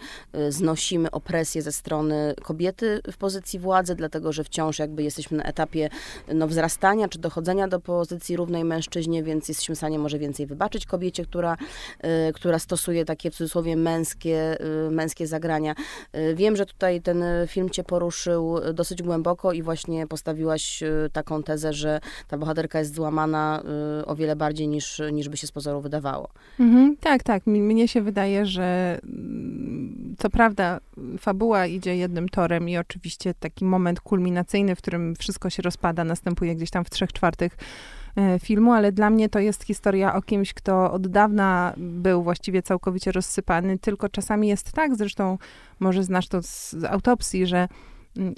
znosimy 0.49 1.11
opresję 1.11 1.61
ze 1.61 1.71
strony 1.71 2.35
kobiety 2.43 3.01
w 3.11 3.17
pozycji 3.17 3.59
władzy, 3.59 3.95
dlatego 3.95 4.33
że 4.33 4.43
wciąż 4.43 4.79
jakby 4.79 5.03
jesteśmy 5.03 5.37
na 5.37 5.43
etapie 5.43 5.89
no, 6.33 6.47
wzrastania, 6.47 7.07
czy 7.07 7.19
dochodzenia 7.19 7.67
do 7.67 7.79
pozycji 7.79 8.37
równej 8.37 8.63
mężczyźnie, 8.63 9.23
więc 9.23 9.49
jesteśmy 9.49 9.75
w 9.75 9.77
stanie 9.77 9.99
może 9.99 10.19
więcej 10.19 10.45
wybaczyć 10.45 10.85
kobiecie, 10.85 11.25
która 11.25 11.57
która 12.33 12.59
stosuje 12.59 13.05
takie 13.05 13.31
w 13.31 13.35
cudzysłowie 13.35 13.75
męskie, 13.75 14.06
y, 14.87 14.91
męskie 14.91 15.27
zagrania. 15.27 15.75
Y, 16.15 16.35
Wiem, 16.35 16.55
że 16.55 16.65
tutaj 16.65 17.01
ten 17.01 17.23
film 17.47 17.69
cię 17.69 17.83
poruszył 17.83 18.55
dosyć 18.73 19.03
głęboko 19.03 19.53
i 19.53 19.61
właśnie 19.61 20.07
postawiłaś 20.07 20.83
y, 20.83 21.09
taką 21.13 21.43
tezę, 21.43 21.73
że 21.73 21.99
ta 22.27 22.37
bohaterka 22.37 22.79
jest 22.79 22.95
złamana 22.95 23.63
o 24.05 24.15
wiele 24.15 24.35
bardziej 24.35 24.67
niż, 24.67 25.01
niż 25.11 25.29
by 25.29 25.37
się 25.37 25.47
z 25.47 25.51
pozoru 25.51 25.81
wydawało. 25.81 26.29
Mhm, 26.59 26.97
tak, 26.97 27.23
tak. 27.23 27.47
Mnie 27.47 27.87
się 27.87 28.01
wydaje, 28.01 28.45
że 28.45 28.99
mm, 29.03 30.15
co 30.17 30.29
prawda 30.29 30.79
fabuła 31.19 31.65
idzie 31.65 31.95
jednym 31.95 32.29
torem 32.29 32.69
i 32.69 32.77
oczywiście 32.77 33.33
taki 33.33 33.65
moment 33.65 33.99
kulminacyjny, 33.99 34.75
w 34.75 34.77
którym 34.77 35.15
wszystko 35.15 35.49
się 35.49 35.61
rozpada, 35.61 36.03
następuje 36.03 36.55
gdzieś 36.55 36.69
tam 36.69 36.85
w 36.85 36.89
trzech 36.89 37.13
czwartych 37.13 37.57
filmu, 38.39 38.71
ale 38.71 38.91
dla 38.91 39.09
mnie 39.09 39.29
to 39.29 39.39
jest 39.39 39.63
historia 39.63 40.15
o 40.15 40.21
kimś, 40.21 40.53
kto 40.53 40.91
od 40.91 41.07
dawna 41.07 41.73
był 41.77 42.23
właściwie 42.23 42.61
całkowicie 42.61 43.11
rozsypany, 43.11 43.79
tylko 43.79 44.09
czasami 44.09 44.47
jest 44.47 44.71
tak, 44.71 44.95
zresztą 44.95 45.37
może 45.79 46.03
znasz 46.03 46.27
to 46.27 46.41
z, 46.41 46.71
z 46.71 46.83
autopsji, 46.83 47.47
że 47.47 47.67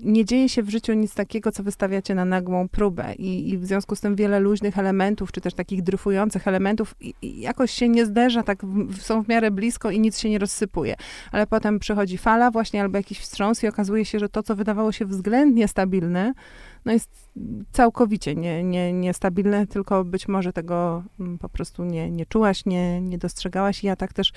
nie 0.04 0.26
dzieje 0.26 0.50
się 0.50 0.64
w 0.64 0.70
życiu 0.70 0.94
nic 0.94 1.14
takiego, 1.14 1.52
co 1.52 1.64
wystawiacie 1.64 2.16
na 2.16 2.26
nagłą 2.26 2.70
próbę 2.70 3.14
i, 3.16 3.50
i 3.50 3.58
w 3.58 3.66
związku 3.66 3.96
z 3.96 4.02
tym 4.02 4.16
wiele 4.16 4.40
luźnych 4.40 4.78
elementów, 4.78 5.32
czy 5.32 5.42
też 5.42 5.54
takich 5.54 5.84
dryfujących 5.84 6.48
elementów 6.48 6.96
i, 7.02 7.14
i 7.22 7.40
jakoś 7.40 7.72
się 7.72 7.90
nie 7.90 8.06
zderza, 8.06 8.44
tak 8.44 8.66
w, 8.66 9.02
są 9.02 9.24
w 9.24 9.28
miarę 9.28 9.52
blisko 9.52 9.92
i 9.92 10.00
nic 10.00 10.20
się 10.20 10.30
nie 10.30 10.40
rozsypuje. 10.40 10.96
Ale 11.32 11.48
potem 11.48 11.80
przychodzi 11.80 12.18
fala 12.18 12.52
właśnie 12.52 12.82
albo 12.82 12.98
jakiś 12.98 13.20
wstrząs 13.20 13.64
i 13.64 13.68
okazuje 13.68 14.06
się, 14.06 14.20
że 14.20 14.30
to, 14.30 14.44
co 14.44 14.56
wydawało 14.56 14.92
się 14.92 15.06
względnie 15.06 15.68
stabilne, 15.68 16.34
no 16.86 16.92
jest 16.92 17.30
całkowicie 17.72 18.36
nie, 18.36 18.64
nie, 18.64 18.94
niestabilne, 18.94 19.68
tylko 19.68 20.06
być 20.06 20.28
może 20.28 20.54
tego 20.54 21.04
mm, 21.20 21.38
po 21.38 21.50
prostu 21.50 21.86
nie, 21.86 22.12
nie 22.12 22.26
czułaś, 22.26 22.66
nie, 22.66 23.02
nie 23.02 23.18
dostrzegałaś 23.18 23.84
i 23.84 23.88
ja 23.88 23.96
tak 23.96 24.14
też 24.14 24.34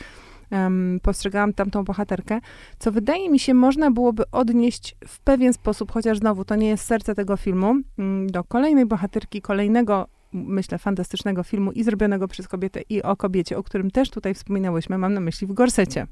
em, 0.52 1.00
postrzegałam 1.02 1.52
tamtą 1.52 1.84
bohaterkę, 1.84 2.40
co 2.78 2.92
wydaje 2.92 3.30
mi 3.30 3.38
się 3.38 3.54
można 3.54 3.90
byłoby 3.90 4.30
odnieść 4.30 4.96
w 5.06 5.20
pewien 5.20 5.52
sposób, 5.52 5.92
chociaż 5.92 6.18
znowu 6.18 6.44
to 6.44 6.56
nie 6.56 6.68
jest 6.68 6.84
serce 6.84 7.14
tego 7.14 7.36
filmu, 7.36 7.74
mm, 7.98 8.26
do 8.26 8.44
kolejnej 8.44 8.86
bohaterki, 8.86 9.42
kolejnego 9.42 10.08
myślę, 10.32 10.78
fantastycznego 10.78 11.42
filmu 11.42 11.72
i 11.72 11.84
zrobionego 11.84 12.28
przez 12.28 12.48
kobietę 12.48 12.80
i 12.88 13.02
o 13.02 13.16
kobiecie, 13.16 13.58
o 13.58 13.62
którym 13.62 13.90
też 13.90 14.10
tutaj 14.10 14.34
wspominałyśmy, 14.34 14.98
mam 14.98 15.14
na 15.14 15.20
myśli 15.20 15.46
w 15.46 15.52
gorsecie. 15.52 16.06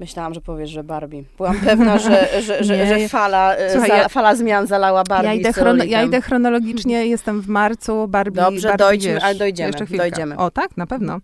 Myślałam, 0.00 0.34
że 0.34 0.40
powiesz, 0.40 0.70
że 0.70 0.84
Barbie. 0.84 1.22
Byłam 1.36 1.60
pewna, 1.64 1.98
że, 1.98 2.42
że, 2.42 2.64
że, 2.64 2.86
że 2.98 3.08
fala, 3.08 3.56
y, 3.58 3.70
Słuchaj, 3.70 3.88
za, 3.90 3.96
ja- 3.96 4.08
fala 4.08 4.34
zmian 4.34 4.66
zalała 4.66 5.02
Barbie 5.04 5.28
Ja 5.28 5.34
idę, 5.34 5.52
z 5.52 5.56
chron- 5.56 5.64
rolnikiem. 5.64 5.90
ja 5.90 6.02
idę 6.02 6.20
chronologicznie, 6.20 7.06
jestem 7.16 7.40
w 7.40 7.48
marcu, 7.48 8.08
Barbie... 8.08 8.40
Dobrze, 8.42 8.68
Barbie, 8.68 8.84
dojdźmy, 8.84 9.12
wiesz, 9.14 9.24
ale 9.24 9.34
dojdziemy, 9.34 9.72
dojdziemy. 9.96 10.36
O 10.36 10.50
tak, 10.50 10.76
na 10.76 10.86
pewno. 10.86 11.18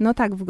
No 0.00 0.14
tak, 0.14 0.34
w, 0.34 0.44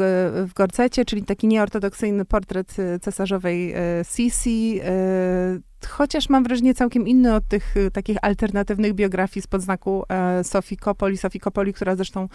w 0.49 0.53
Gorcecie, 0.53 1.05
czyli 1.05 1.23
taki 1.23 1.47
nieortodoksyjny 1.47 2.25
portret 2.25 2.79
y, 2.79 2.99
cesarzowej 2.99 3.75
y, 3.75 3.77
Sisi, 4.15 4.79
y, 4.81 5.87
chociaż 5.87 6.29
mam 6.29 6.43
wrażenie 6.43 6.73
całkiem 6.73 7.07
inny 7.07 7.35
od 7.35 7.47
tych 7.47 7.75
takich 7.93 8.17
alternatywnych 8.21 8.93
biografii 8.93 9.41
spod 9.43 9.61
znaku 9.61 10.03
e, 10.09 10.43
Sofii 10.43 10.77
Coppoli, 10.77 11.17
Sofii 11.17 11.39
Coppoli, 11.39 11.73
która 11.73 11.95
zresztą 11.95 12.23
e, 12.23 12.27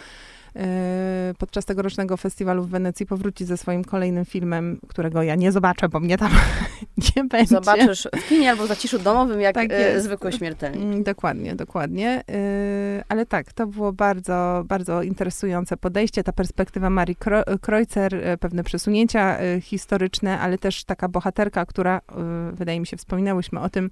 podczas 1.37 1.65
tegorocznego 1.65 2.17
festiwalu 2.17 2.63
w 2.63 2.69
Wenecji 2.69 3.05
powróci 3.05 3.45
ze 3.45 3.57
swoim 3.57 3.83
kolejnym 3.83 4.25
filmem, 4.25 4.79
którego 4.87 5.23
ja 5.23 5.35
nie 5.35 5.51
zobaczę, 5.51 5.89
bo 5.89 5.99
mnie 5.99 6.17
tam 6.17 6.31
nie 7.15 7.23
będzie. 7.23 7.55
Zobaczysz 7.55 8.07
w 8.15 8.27
kinie 8.29 8.51
albo 8.51 8.63
w 8.65 8.67
zaciszu 8.67 8.99
domowym, 8.99 9.41
jak 9.41 9.55
Tak 9.55 9.69
jest. 9.71 10.05
zwykły 10.05 10.31
śmiertelnik. 10.31 10.81
Mm, 10.83 11.03
Dokładnie, 11.03 11.55
dokładnie. 11.55 12.23
Yy, 12.27 13.03
ale 13.09 13.25
tak, 13.25 13.53
to 13.53 13.67
było 13.67 13.93
bardzo, 13.93 14.63
bardzo 14.67 15.03
interesujące 15.03 15.77
podejście. 15.77 16.23
Ta 16.23 16.31
perspektywa 16.33 16.89
Marii 16.89 17.15
Kreuzer, 17.61 18.13
yy, 18.13 18.37
pewne 18.37 18.63
przesunięcia 18.63 19.41
yy, 19.41 19.61
historyczne, 19.61 20.39
ale 20.39 20.57
też 20.57 20.83
taka 20.83 21.07
bohaterka, 21.07 21.65
która, 21.65 22.01
yy, 22.49 22.51
wydaje 22.55 22.79
mi 22.79 22.87
się, 22.87 22.97
wspominałyśmy 22.97 23.59
o 23.59 23.69
tym, 23.69 23.91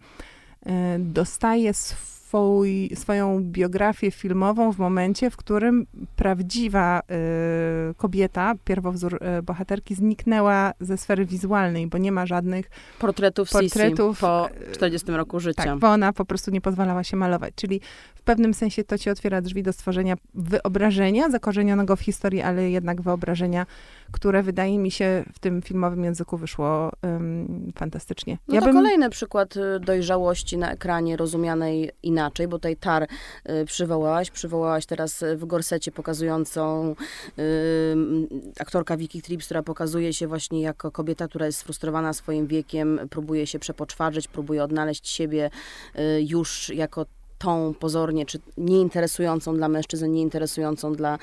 yy, 0.66 0.72
dostaje 1.00 1.70
sw- 1.70 2.14
swój, 2.34 2.90
swoją 2.96 3.44
biografię 3.44 4.12
filmową 4.12 4.72
w 4.72 4.78
momencie, 4.78 5.30
w 5.30 5.38
którym 5.38 5.86
prawdziwa 6.16 7.02
y, 7.92 7.94
kobieta, 7.96 8.54
pierwowzór 8.66 9.20
y, 9.40 9.44
bohaterki, 9.44 9.96
zniknęła 9.96 10.74
ze 10.80 10.98
sfery 10.98 11.26
wizualnej, 11.26 11.88
bo 11.88 11.98
nie 11.98 12.12
ma 12.12 12.26
żadnych 12.26 12.70
portretów, 13.00 13.50
portretów 13.50 14.16
Sisi 14.16 14.22
po 14.22 14.50
40 14.72 15.12
roku 15.12 15.40
życia. 15.40 15.64
Tak, 15.64 15.80
bo 15.80 15.88
ona 15.88 16.14
po 16.14 16.26
prostu 16.26 16.52
nie 16.52 16.62
pozwalała 16.62 17.04
się 17.04 17.18
malować. 17.18 17.54
Czyli 17.56 17.82
w 18.16 18.22
pewnym 18.22 18.54
sensie 18.54 18.84
to 18.84 18.98
ci 18.98 19.10
otwiera 19.10 19.42
drzwi 19.42 19.64
do 19.64 19.74
stworzenia 19.74 20.16
wyobrażenia 20.34 21.30
zakorzenionego 21.30 21.96
w 21.96 22.02
historii, 22.02 22.42
ale 22.42 22.70
jednak 22.70 23.02
wyobrażenia, 23.02 23.66
które 24.12 24.44
wydaje 24.44 24.78
mi 24.78 24.92
się 24.92 25.24
w 25.34 25.40
tym 25.40 25.62
filmowym 25.62 26.04
języku 26.04 26.38
wyszło 26.38 26.92
fantastycznie. 27.76 28.38
No 28.48 28.56
ja 28.56 28.62
to 28.62 28.68
bym... 28.68 28.76
kolejny 28.76 29.10
przykład 29.10 29.58
y, 29.58 29.80
dojrzałości 29.80 30.58
na 30.58 30.72
ekranie 30.72 31.18
rozumianej 31.18 31.92
inaczej, 32.04 32.23
bo 32.48 32.58
tutaj 32.58 32.76
Tar 32.76 33.08
y, 33.50 33.66
przywołałaś, 33.66 34.32
przywołałaś 34.32 34.86
teraz 34.86 35.24
w 35.36 35.46
gorsecie 35.46 35.92
pokazującą 35.92 36.96
y, 37.40 37.96
aktorka 38.60 38.98
Vicky 38.98 39.22
Trips, 39.22 39.46
która 39.46 39.64
pokazuje 39.64 40.14
się 40.14 40.28
właśnie 40.28 40.62
jako 40.62 40.92
kobieta, 40.92 41.28
która 41.28 41.46
jest 41.46 41.60
sfrustrowana 41.60 42.14
swoim 42.14 42.48
wiekiem, 42.48 43.00
próbuje 43.10 43.48
się 43.48 43.60
przepoczwarzyć, 43.60 44.28
próbuje 44.28 44.64
odnaleźć 44.64 45.08
siebie 45.08 45.50
y, 45.96 46.22
już 46.22 46.70
jako 46.70 47.06
tą 47.38 47.74
pozornie, 47.74 48.26
czy 48.26 48.40
nieinteresującą 48.58 49.56
dla 49.56 49.70
mężczyzn, 49.70 50.12
nieinteresującą 50.12 50.94
dla, 50.94 51.18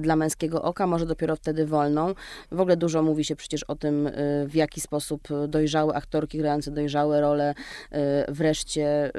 dla 0.00 0.16
męskiego 0.16 0.62
oka, 0.62 0.86
może 0.86 1.06
dopiero 1.06 1.36
wtedy 1.36 1.66
wolną. 1.66 2.14
W 2.52 2.60
ogóle 2.60 2.76
dużo 2.76 3.02
mówi 3.02 3.24
się 3.24 3.36
przecież 3.36 3.64
o 3.64 3.76
tym, 3.76 4.10
w 4.46 4.54
jaki 4.54 4.80
sposób 4.80 5.28
dojrzałe 5.48 5.94
aktorki 5.94 6.38
grające 6.38 6.70
dojrzałe 6.70 7.20
role 7.20 7.54
wreszcie 8.28 9.12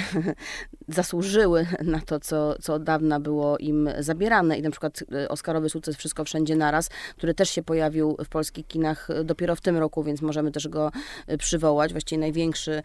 zasłużyły 0.88 1.66
na 1.84 2.00
to, 2.00 2.20
co, 2.20 2.54
co 2.62 2.74
od 2.74 2.82
dawna 2.82 3.20
było 3.20 3.58
im 3.58 3.90
zabierane. 3.98 4.58
I 4.58 4.62
na 4.62 4.70
przykład 4.70 5.02
y, 5.02 5.28
Oscarowy 5.28 5.68
sukces 5.68 5.96
Wszystko 5.96 6.24
Wszędzie 6.24 6.56
Naraz, 6.56 6.88
który 7.16 7.34
też 7.34 7.50
się 7.50 7.62
pojawił 7.62 8.16
w 8.24 8.28
polskich 8.28 8.66
kinach 8.66 9.08
dopiero 9.24 9.56
w 9.56 9.60
tym 9.60 9.76
roku, 9.76 10.02
więc 10.02 10.22
możemy 10.22 10.52
też 10.52 10.68
go 10.68 10.90
y, 11.30 11.38
przywołać. 11.38 11.92
Właściwie 11.92 12.20
największy 12.20 12.82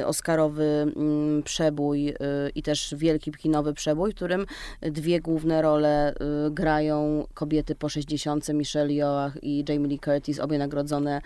y, 0.00 0.06
Oscarowy 0.06 0.92
mm, 0.96 1.42
przebój 1.42 2.14
i 2.54 2.62
też 2.62 2.94
wielki 2.98 3.32
kinowy 3.32 3.74
przebój, 3.74 4.12
w 4.12 4.14
którym 4.14 4.46
dwie 4.82 5.20
główne 5.20 5.62
role 5.62 6.14
grają 6.50 7.26
kobiety 7.34 7.74
po 7.74 7.88
60, 7.88 8.48
Michelle 8.48 8.92
Yeoh 8.92 9.32
i 9.42 9.64
Jamie 9.68 9.88
Lee 9.88 9.98
Curtis, 9.98 10.40
obie 10.40 10.58
nagrodzone 10.58 11.20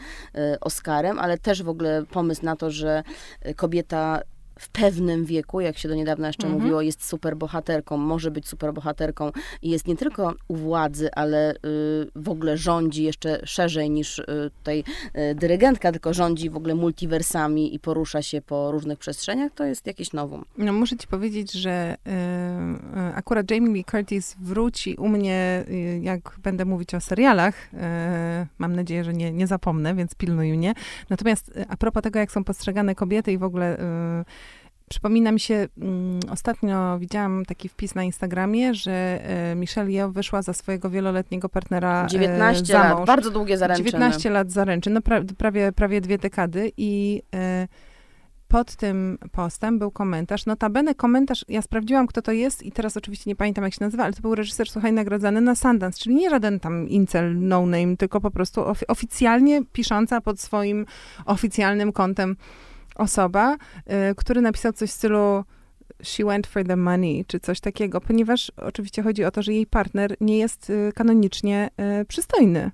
Oscarem, 0.61 1.19
ale 1.19 1.39
też 1.39 1.63
w 1.63 1.69
ogóle 1.69 2.05
pomysł 2.11 2.45
na 2.45 2.57
to, 2.57 2.71
że 2.71 3.03
kobieta 3.57 4.21
w 4.59 4.69
pewnym 4.69 5.25
wieku, 5.25 5.61
jak 5.61 5.79
się 5.79 5.89
do 5.89 5.95
niedawna 5.95 6.27
jeszcze 6.27 6.47
mhm. 6.47 6.63
mówiło, 6.63 6.83
jest 6.83 7.09
super 7.09 7.37
bohaterką, 7.37 7.97
może 7.97 8.31
być 8.31 8.49
super 8.49 8.73
bohaterką 8.73 9.31
i 9.63 9.71
jest 9.71 9.87
nie 9.87 9.97
tylko 9.97 10.35
u 10.49 10.57
władzy, 10.57 11.09
ale 11.15 11.55
y, 11.55 11.57
w 12.17 12.29
ogóle 12.29 12.57
rządzi 12.57 13.03
jeszcze 13.03 13.41
szerzej 13.45 13.91
niż 13.91 14.19
y, 14.19 14.25
tutaj 14.59 14.85
y, 15.31 15.35
dyrygentka, 15.35 15.93
tylko 15.93 16.15
rządzi 16.15 16.51
w 16.51 16.57
ogóle 16.57 16.75
multiversami 16.75 17.75
i 17.75 17.79
porusza 17.79 18.23
się 18.23 18.43
po 18.43 18.73
różnych 18.73 18.99
przestrzeniach, 18.99 19.53
to 19.53 19.65
jest 19.65 19.87
jakieś 19.87 20.13
nowum. 20.13 20.45
No 20.59 20.73
muszę 20.73 20.97
ci 20.97 21.07
powiedzieć, 21.07 21.53
że 21.53 21.97
y, 22.07 22.11
y, 22.11 23.15
akurat 23.15 23.51
Jamie 23.51 23.73
Lee 23.73 23.85
Curtis 23.85 24.37
wróci 24.41 24.97
u 24.97 25.09
mnie, 25.09 25.65
y, 25.69 26.01
jak 26.03 26.37
będę 26.43 26.65
mówić 26.65 26.95
o 26.95 27.01
serialach. 27.01 27.71
mam 28.59 28.77
nadzieję, 28.77 29.05
że 29.05 29.13
nie, 29.13 29.33
nie 29.33 29.47
zapomnę, 29.47 29.95
więc 29.95 30.15
pilnuj 30.15 30.53
mnie. 30.53 30.75
Natomiast 31.11 31.53
a 31.69 31.77
propos 31.77 32.03
tego, 32.03 32.19
jak 32.19 32.33
są 32.33 32.45
postrzegane 32.45 32.95
kobiety 32.95 33.33
i 33.33 33.39
w 33.39 33.43
ogóle 33.43 33.79
Przypomina 34.91 35.33
mi 35.33 35.41
się, 35.41 35.69
mm, 35.79 36.21
ostatnio 36.31 36.99
widziałam 36.99 37.45
taki 37.45 37.69
wpis 37.69 37.95
na 37.95 38.03
Instagramie, 38.03 38.75
że 38.75 38.93
e, 38.93 39.55
Michelle 39.55 39.91
Yeoh 39.91 40.13
wyszła 40.13 40.43
za 40.43 40.53
swojego 40.53 40.91
wieloletniego 40.91 41.49
partnera 41.49 42.07
19 42.07 42.75
e, 42.75 42.79
lat, 42.79 43.07
bardzo 43.07 43.31
długie 43.31 43.59
zaręczyny. 43.59 43.87
19 43.87 44.31
lat 44.31 44.53
zaręczyn, 44.53 44.93
no 44.93 45.01
pra, 45.01 45.21
prawie, 45.39 45.73
prawie 45.73 46.01
dwie 46.01 46.19
dekady 46.19 46.73
i 46.77 47.23
e, 47.35 47.69
pod 48.49 48.77
tym 48.77 49.19
postem 49.33 49.79
był 49.79 49.91
komentarz, 49.91 50.47
notabene 50.47 50.95
komentarz, 50.95 51.45
ja 51.49 51.63
sprawdziłam, 51.63 52.07
kto 52.07 52.23
to 52.23 52.33
jest 52.33 52.63
i 52.63 52.73
teraz 52.73 52.97
oczywiście 52.97 53.31
nie 53.31 53.37
pamiętam, 53.37 53.65
jak 53.65 53.75
się 53.75 53.85
nazywa, 53.85 54.05
ale 54.05 54.13
to 54.13 54.23
był 54.23 54.35
reżyser, 54.35 54.69
słuchaj, 54.69 54.93
nagradzany 54.93 55.41
na 55.41 55.55
Sundance, 55.55 55.99
czyli 55.99 56.15
nie 56.15 56.31
żaden 56.31 56.61
tam 56.61 56.89
incel, 56.89 57.39
no 57.41 57.67
name, 57.67 57.97
tylko 57.97 58.21
po 58.21 58.31
prostu 58.31 58.65
of, 58.65 58.83
oficjalnie 58.89 59.65
pisząca 59.73 60.21
pod 60.21 60.41
swoim 60.41 60.87
oficjalnym 61.27 61.93
kontem 61.93 62.37
osoba, 62.95 63.57
y, 64.11 64.15
który 64.15 64.41
napisał 64.41 64.73
coś 64.73 64.91
w 64.91 64.93
stylu 64.93 65.45
she 66.03 66.25
went 66.25 66.47
for 66.47 66.65
the 66.67 66.77
money, 66.77 67.25
czy 67.27 67.41
coś 67.41 67.61
takiego, 67.61 68.01
ponieważ 68.01 68.53
oczywiście 68.57 69.03
chodzi 69.03 69.25
o 69.25 69.31
to, 69.31 69.43
że 69.43 69.53
jej 69.53 69.67
partner 69.67 70.17
nie 70.21 70.39
jest 70.39 70.71
y, 70.71 70.93
kanonicznie 70.95 71.71
y, 72.01 72.05
przystojny. 72.05 72.71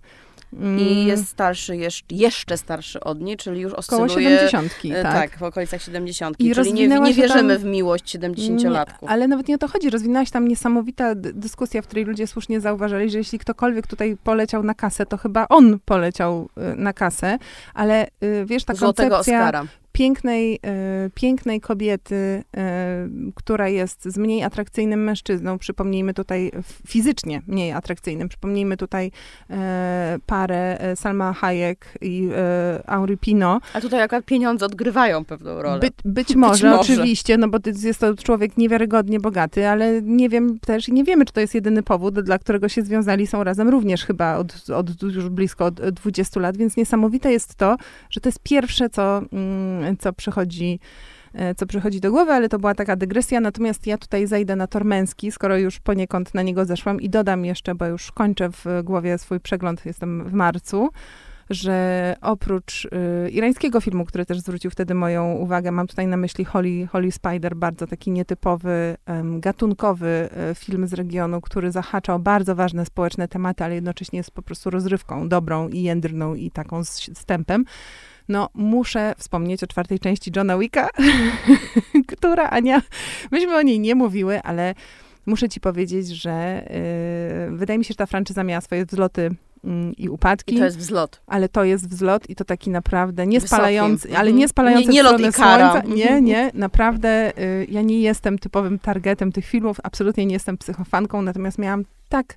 I 0.53 0.57
mm. 0.57 1.09
jest 1.09 1.29
starszy, 1.29 1.77
jeszcze 2.11 2.57
starszy 2.57 3.01
od 3.01 3.21
niej, 3.21 3.37
czyli 3.37 3.61
już 3.61 3.73
oscyluje... 3.73 4.09
Koło 4.09 4.21
70, 4.21 4.73
tak. 5.03 5.13
tak, 5.13 5.39
w 5.39 5.43
okolicach 5.43 5.83
70. 5.83 6.41
I 6.41 6.55
czyli 6.55 6.73
nie, 6.73 6.89
nie 6.89 7.15
wierzymy 7.15 7.55
tam, 7.55 7.63
w 7.63 7.65
miłość 7.65 8.17
70-latków. 8.17 9.07
Ale 9.07 9.29
nawet 9.29 9.49
nie 9.49 9.55
o 9.55 9.59
to 9.59 9.69
chodzi. 9.69 9.91
Rozwinęła 9.91 10.25
się 10.25 10.31
tam 10.31 10.49
niesamowita 10.49 11.15
dyskusja, 11.15 11.83
w 11.83 11.87
której 11.87 12.05
ludzie 12.05 12.27
słusznie 12.27 12.61
zauważali, 12.61 13.11
że 13.11 13.19
jeśli 13.19 13.39
ktokolwiek 13.39 13.87
tutaj 13.87 14.17
poleciał 14.25 14.63
na 14.63 14.75
kasę, 14.75 15.07
to 15.07 15.17
chyba 15.17 15.49
on 15.49 15.79
poleciał 15.85 16.49
na 16.77 16.93
kasę, 16.93 17.39
ale 17.75 18.07
wiesz, 18.45 18.65
ta 18.65 18.75
Złotego 18.75 19.17
koncepcja... 19.17 19.41
Oscara 19.41 19.67
pięknej, 19.93 20.59
e, 20.67 21.11
pięknej 21.15 21.61
kobiety, 21.61 22.45
e, 22.57 23.09
która 23.35 23.69
jest 23.69 24.05
z 24.05 24.19
mniej 24.19 24.43
atrakcyjnym 24.43 25.05
mężczyzną, 25.05 25.59
przypomnijmy 25.59 26.15
tutaj 26.15 26.51
fizycznie 26.87 27.43
mniej 27.47 27.73
atrakcyjnym, 27.73 28.29
przypomnijmy 28.29 28.77
tutaj 28.77 29.11
e, 29.51 30.19
parę 30.27 30.79
Salma 30.97 31.33
Hayek 31.33 31.87
i 32.01 32.29
Henri 32.87 33.17
Pino. 33.17 33.61
A 33.75 33.81
tutaj 33.81 34.03
akurat 34.03 34.25
pieniądze 34.25 34.67
odgrywają 34.67 35.25
pewną 35.25 35.63
rolę. 35.63 35.81
By, 35.81 35.91
być, 36.05 36.37
może, 36.37 36.71
być 36.71 36.77
może, 36.77 36.81
oczywiście, 36.81 37.39
no 37.39 37.49
bo 37.49 37.59
jest 37.83 38.01
to 38.01 38.15
człowiek 38.15 38.57
niewiarygodnie 38.57 39.21
bogaty, 39.21 39.69
ale 39.69 40.03
nie 40.03 40.29
wiem 40.29 40.59
też, 40.59 40.89
nie 40.89 41.05
wiemy, 41.05 41.25
czy 41.25 41.33
to 41.33 41.41
jest 41.41 41.55
jedyny 41.55 41.83
powód, 41.83 42.21
dla 42.21 42.39
którego 42.39 42.69
się 42.69 42.83
związali, 42.83 43.27
są 43.27 43.45
razem 43.45 43.69
również 43.69 44.05
chyba 44.05 44.37
od, 44.37 44.71
od 44.71 45.03
już 45.03 45.29
blisko 45.29 45.65
od 45.65 45.91
20 45.91 46.41
lat, 46.41 46.57
więc 46.57 46.77
niesamowite 46.77 47.33
jest 47.33 47.55
to, 47.55 47.77
że 48.11 48.21
to 48.21 48.29
jest 48.29 48.41
pierwsze, 48.43 48.91
co 48.91 49.23
mm, 49.33 49.80
co 49.99 50.13
przychodzi 50.13 50.81
e, 51.35 51.55
co 51.55 51.67
przychodzi 51.67 52.01
do 52.01 52.11
głowy, 52.11 52.33
ale 52.33 52.49
to 52.49 52.59
była 52.59 52.75
taka 52.75 52.97
dygresja. 52.97 53.41
Natomiast 53.41 53.87
ja 53.87 53.99
tutaj 53.99 54.27
zejdę 54.27 54.57
na 54.57 54.67
Tormęski, 54.67 55.33
skoro 55.33 55.59
już 55.59 55.81
poniekąd 55.81 56.35
na 56.35 56.43
niego 56.43 56.65
zeszłam 56.65 57.01
i 57.01 57.11
dodam 57.11 57.45
jeszcze, 57.45 57.75
bo 57.75 57.87
już 57.87 58.13
kończę 58.13 58.51
w 58.51 58.65
głowie 58.85 59.19
swój 59.19 59.41
przegląd, 59.41 59.87
jestem 59.87 60.25
w 60.25 60.33
marcu, 60.33 60.91
że 61.51 62.17
oprócz 62.21 62.85
y, 62.85 63.31
irańskiego 63.31 63.81
filmu, 63.81 64.05
który 64.05 64.27
też 64.27 64.41
zwrócił 64.41 64.71
wtedy 64.71 64.95
moją 64.95 65.33
uwagę, 65.33 65.73
mam 65.73 65.87
tutaj 65.87 66.07
na 66.07 66.17
myśli 66.17 66.45
Holy, 66.45 66.87
Holy 66.87 67.13
Spider, 67.13 67.57
bardzo 67.57 67.87
taki 67.87 68.11
nietypowy, 68.11 68.97
gatunkowy 69.39 70.29
y, 70.51 70.55
film 70.55 70.87
z 70.87 70.93
regionu, 70.93 71.41
który 71.41 71.73
zahacza 71.73 72.15
o 72.15 72.19
bardzo 72.19 72.55
ważne 72.55 72.87
społeczne 72.87 73.29
tematy, 73.29 73.65
ale 73.65 73.75
jednocześnie 73.75 74.17
jest 74.17 74.31
po 74.31 74.43
prostu 74.43 74.71
rozrywką 74.71 75.29
dobrą 75.29 75.69
i 75.69 75.83
jędrną 75.83 76.35
i 76.35 76.51
taką 76.51 76.85
z, 76.85 77.19
z 77.19 77.25
tempem 77.25 77.65
no 78.31 78.49
muszę 78.55 79.15
wspomnieć 79.19 79.63
o 79.65 79.67
czwartej 79.67 79.99
części 79.99 80.33
Johna 80.37 80.59
Wicka, 80.59 80.89
która, 82.17 82.51
Ania, 82.51 82.83
myśmy 83.31 83.57
o 83.57 83.63
niej 83.63 83.81
nie 83.81 83.95
mówiły, 83.95 84.43
ale 84.43 84.75
muszę 85.27 85.49
ci 85.49 85.61
powiedzieć, 85.61 86.09
że 86.09 86.67
yy, 87.51 87.57
wydaje 87.57 87.79
mi 87.79 87.85
się, 87.85 87.89
że 87.89 87.97
ta 87.97 88.07
franczyza 88.07 88.45
miała 88.45 88.61
swoje 88.61 88.87
wzloty 88.87 89.31
mm, 89.65 89.97
i 89.97 90.09
upadki. 90.09 90.55
I 90.55 90.59
to 90.59 90.65
jest 90.65 90.79
wzlot. 90.79 91.23
Ale 91.27 91.49
to 91.49 91.65
jest 91.65 91.89
wzlot 91.89 92.31
i 92.31 92.35
to 92.35 92.45
taki 92.45 92.71
naprawdę 92.71 93.27
nie 93.27 93.41
spalający, 93.41 94.09
ale 94.09 94.19
mhm. 94.19 94.37
nie 94.37 94.49
spalający 94.49 94.89
nie, 94.89 94.95
nie 94.95 95.03
lot 95.03 95.21
i 95.21 95.33
kara. 95.33 95.71
słońca. 95.71 95.89
Nie, 95.89 96.05
mhm. 96.05 96.25
nie, 96.25 96.51
naprawdę 96.55 97.39
y, 97.39 97.67
ja 97.71 97.83
nie 97.83 98.01
jestem 98.01 98.39
typowym 98.39 98.79
targetem 98.79 99.33
tych 99.33 99.47
filmów, 99.47 99.77
absolutnie 99.83 100.27
nie 100.27 100.35
jestem 100.35 100.59
psychofanką, 100.59 101.23
natomiast 101.23 101.59
miałam 101.59 101.85
tak 102.09 102.37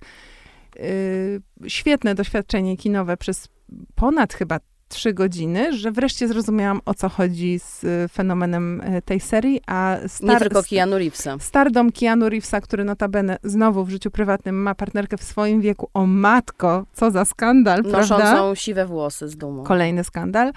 y, 0.75 1.41
świetne 1.67 2.15
doświadczenie 2.15 2.77
kinowe 2.77 3.17
przez 3.17 3.47
ponad 3.95 4.33
chyba 4.33 4.59
trzy 4.93 5.13
godziny, 5.13 5.77
że 5.77 5.91
wreszcie 5.91 6.27
zrozumiałam, 6.27 6.81
o 6.85 6.93
co 6.93 7.09
chodzi 7.09 7.59
z 7.59 7.83
y, 7.83 8.07
fenomenem 8.07 8.81
y, 8.81 9.01
tej 9.01 9.19
serii, 9.19 9.61
a 9.67 9.97
star, 10.07 10.29
Nie 10.29 10.39
tylko 10.39 10.63
Keanu 10.69 10.97
Reevesa. 10.97 11.37
Stardom 11.39 11.91
Keanu 11.91 12.29
Reevesa, 12.29 12.61
który 12.61 12.83
notabene 12.83 13.37
znowu 13.43 13.85
w 13.85 13.89
życiu 13.89 14.11
prywatnym 14.11 14.55
ma 14.61 14.75
partnerkę 14.75 15.17
w 15.17 15.23
swoim 15.23 15.61
wieku. 15.61 15.89
O 15.93 16.05
matko, 16.05 16.85
co 16.93 17.11
za 17.11 17.25
skandal, 17.25 17.81
Noszącą 17.81 18.15
prawda? 18.15 18.55
siwe 18.55 18.85
włosy 18.85 19.29
z 19.29 19.37
dumą. 19.37 19.63
Kolejny 19.63 20.03
skandal. 20.03 20.51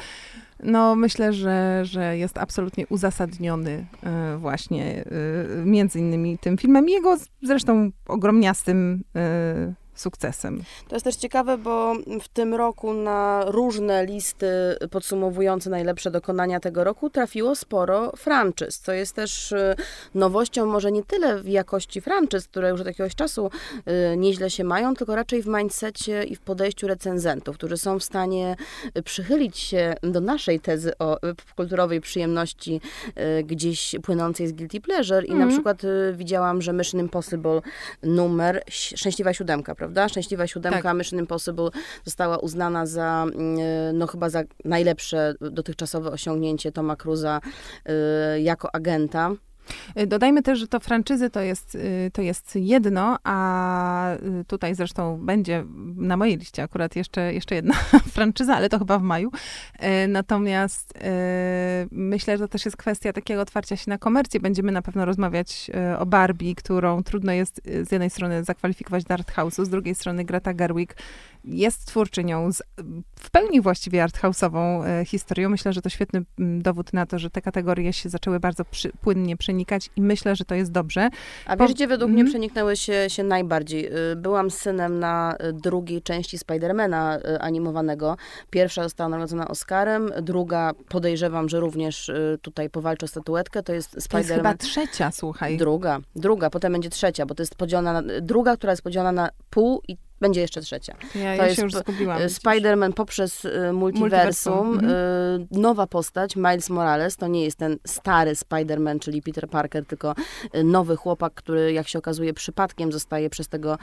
No, 0.62 0.95
myślę, 0.95 1.33
że, 1.33 1.81
że 1.85 2.19
jest 2.19 2.38
absolutnie 2.38 2.87
uzasadniony 2.87 3.87
y, 4.35 4.38
właśnie 4.38 5.05
między 5.64 5.99
innymi 5.99 6.38
tym 6.38 6.59
filmem 6.59 6.88
i 6.88 6.93
jego 6.93 7.16
zresztą 7.43 7.90
ogromniastym 8.07 9.05
sukcesem. 9.97 10.65
To 10.88 10.97
jest 10.97 11.05
też 11.05 11.17
ciekawe, 11.17 11.59
bo 11.59 11.95
w 12.23 12.29
tym 12.29 12.55
roku 12.55 12.93
na 12.93 13.45
różne 13.47 14.07
listy 14.07 14.47
podsumowujące 14.91 15.71
najlepsze 15.71 16.11
dokonania 16.11 16.61
tego 16.61 16.85
roku 16.85 17.11
trafiło 17.11 17.55
sporo 17.55 18.12
franczyz, 18.17 18.79
co 18.79 18.93
jest 18.93 19.15
też 19.15 19.53
y, 19.53 19.75
nowością 20.15 20.67
może 20.67 20.93
nie 20.93 21.03
tyle 21.03 21.43
w 21.43 21.49
jakości 21.49 22.00
franczyz, 22.00 22.49
które 22.49 22.71
już 22.71 22.81
od 22.81 22.87
jakiegoś 22.87 23.15
czasu 23.15 23.50
y, 24.12 24.17
nieźle 24.17 24.50
się 24.50 24.65
mają, 24.65 24.95
tylko 24.95 25.15
raczej 25.15 25.43
w 25.43 25.47
mindsetie 25.47 26.25
i 26.25 26.37
w 26.37 26.41
podejściu 26.41 26.87
recenzentów, 26.87 27.57
którzy 27.57 27.76
są 27.76 27.99
w 27.99 28.05
stanie 28.05 28.57
przychylić 29.05 29.59
się 29.59 29.95
do 30.03 30.21
naszej 30.21 30.61
tezy 30.61 30.99
o 30.99 31.19
kulturowej 31.57 32.00
przyjemności 32.00 32.81
gdzieś 33.45 33.95
płynącej 34.03 34.49
z 34.49 34.53
guilty 34.53 34.81
pleasure 34.81 35.25
i 35.25 35.31
mm. 35.31 35.38
na 35.38 35.45
mhm. 35.45 35.50
przykład 35.50 35.83
widziałam, 36.12 36.62
że 36.62 36.73
Mission 36.73 37.00
Impossible 37.00 37.61
numer 38.03 38.62
Szczęśliwa 38.71 39.35
Siódemka, 39.35 39.75
prawda? 39.75 39.86
Szczęśliwa 40.09 40.47
Siódemka 40.47 40.83
tak. 40.83 40.97
Mission 40.97 41.19
Impossible 41.19 41.69
została 42.05 42.38
uznana 42.38 42.87
za, 42.87 43.26
mm, 43.35 43.99
no 43.99 44.07
chyba 44.07 44.28
za 44.31 44.43
najlepsze 44.64 45.35
dotychczasowe 45.40 46.11
osiągnięcie 46.11 46.73
Toma 46.73 46.97
Cruza 46.97 47.40
y, 48.35 48.40
jako 48.40 48.75
agenta. 48.75 49.31
Y, 50.00 50.06
dodajmy 50.06 50.42
też, 50.42 50.58
że 50.58 50.68
to 50.68 50.80
franczyzy 50.80 51.30
to 51.30 51.40
jest, 51.40 51.75
y, 51.75 52.11
to 52.12 52.23
jest 52.23 52.56
jedno, 52.56 53.18
a 53.25 54.14
y, 54.14 54.44
tutaj 54.44 54.75
zresztą 54.75 55.18
będzie 55.18 55.64
na 55.96 56.16
mojej 56.16 56.37
liście 56.37 56.62
akurat 56.62 56.96
jeszcze, 56.96 57.35
jeszcze 57.35 57.54
jedna 57.54 57.75
franczyza, 58.14 58.56
ale 58.56 58.68
to 58.68 58.78
chyba 58.78 58.99
w 58.99 59.02
maju. 59.02 59.30
Natomiast 60.08 60.94
myślę, 61.90 62.38
że 62.38 62.44
to 62.44 62.49
też 62.49 62.64
jest 62.64 62.76
kwestia 62.76 63.12
takiego 63.12 63.42
otwarcia 63.42 63.76
się 63.76 63.90
na 63.90 63.99
komercję. 63.99 64.40
Będziemy 64.40 64.73
na 64.73 64.82
pewno 64.82 65.04
rozmawiać 65.04 65.70
o 65.99 66.06
Barbie, 66.06 66.54
którą 66.54 67.02
trudno 67.02 67.32
jest 67.32 67.61
z 67.64 67.92
jednej 67.92 68.11
strony 68.11 68.44
zakwalifikować 68.44 69.04
do 69.04 69.14
art 69.14 69.32
house'u, 69.32 69.64
z 69.64 69.68
drugiej 69.68 69.94
strony 69.94 70.25
Greta 70.25 70.54
Gerwig 70.54 70.96
jest 71.47 71.87
twórczynią 71.87 72.53
z 72.53 72.62
w 73.21 73.31
pełni 73.31 73.61
właściwie 73.61 74.05
arthouse'ową 74.05 74.85
e, 74.85 75.05
historią. 75.05 75.49
Myślę, 75.49 75.73
że 75.73 75.83
to 75.83 75.88
świetny 75.88 76.23
dowód 76.38 76.93
na 76.93 77.07
to, 77.07 77.19
że 77.19 77.31
te 77.31 77.43
kategorie 77.43 77.93
się 77.93 78.09
zaczęły 78.09 78.41
bardzo 78.41 78.65
przy, 78.65 78.93
płynnie 79.00 79.37
przenikać 79.37 79.91
i 79.97 80.03
myślę, 80.03 80.37
że 80.37 80.45
to 80.45 80.55
jest 80.55 80.73
dobrze. 80.73 81.09
A 81.47 81.57
wiesz, 81.57 81.75
gdzie 81.75 81.87
według 81.87 82.11
mnie 82.11 82.21
mhm. 82.21 82.33
przeniknęły 82.33 82.76
się, 82.76 83.11
się 83.11 83.23
najbardziej? 83.23 83.97
Y, 84.12 84.17
byłam 84.17 84.50
synem 84.50 84.99
na 84.99 85.37
y, 85.49 85.53
drugiej 85.53 86.03
części 86.03 86.38
Spidermana 86.38 87.19
y, 87.19 87.41
animowanego. 87.41 88.17
Pierwsza 88.50 88.83
została 88.83 89.09
nagrodzona 89.09 89.49
Oscarem, 89.49 90.11
druga 90.23 90.73
podejrzewam, 90.88 91.49
że 91.49 91.61
również 91.61 92.11
tutaj 92.43 92.71
powalczy 92.71 93.05
o 93.05 93.09
statuetkę, 93.09 93.62
to 93.62 93.73
jest 93.73 94.03
Spiderman. 94.03 94.11
To 94.11 94.19
jest 94.19 94.35
chyba 94.35 94.55
trzecia, 94.87 95.11
słuchaj. 95.11 95.57
Druga, 95.57 96.00
druga, 96.17 96.50
potem 96.50 96.73
będzie 96.73 96.91
trzecia, 96.91 97.26
bo 97.26 97.35
to 97.35 97.43
jest 97.43 97.55
podzielona 97.55 97.93
na, 97.93 98.21
druga, 98.21 98.57
która 98.57 98.73
jest 98.73 98.83
podzielona 98.83 99.12
na 99.12 99.31
pół 99.50 99.83
i 99.88 99.97
będzie 100.20 100.40
jeszcze 100.40 100.61
trzecia. 100.61 100.96
Ja, 101.14 101.37
to 101.37 101.42
ja 101.42 101.46
jest 101.46 101.62
już 101.62 101.73
zgubiłam. 101.73 102.18
Spider-Man 102.18 102.92
poprzez 102.92 103.44
y, 103.44 103.73
multiversum. 103.73 104.73
Mhm. 104.73 104.90
Y, 104.90 105.61
nowa 105.61 105.87
postać, 105.87 106.37
Miles 106.37 106.70
Morales. 106.70 107.16
To 107.16 107.26
nie 107.26 107.44
jest 107.44 107.58
ten 107.58 107.76
stary 107.87 108.32
Spider-Man, 108.32 108.99
czyli 108.99 109.23
Peter 109.23 109.49
Parker, 109.49 109.87
tylko 109.87 110.14
nowy 110.64 110.96
chłopak, 110.96 111.35
który 111.35 111.73
jak 111.73 111.88
się 111.88 111.99
okazuje 111.99 112.35
przypadkiem 112.35 112.92
zostaje 112.92 113.30
przez 113.30 113.49
tego 113.49 113.78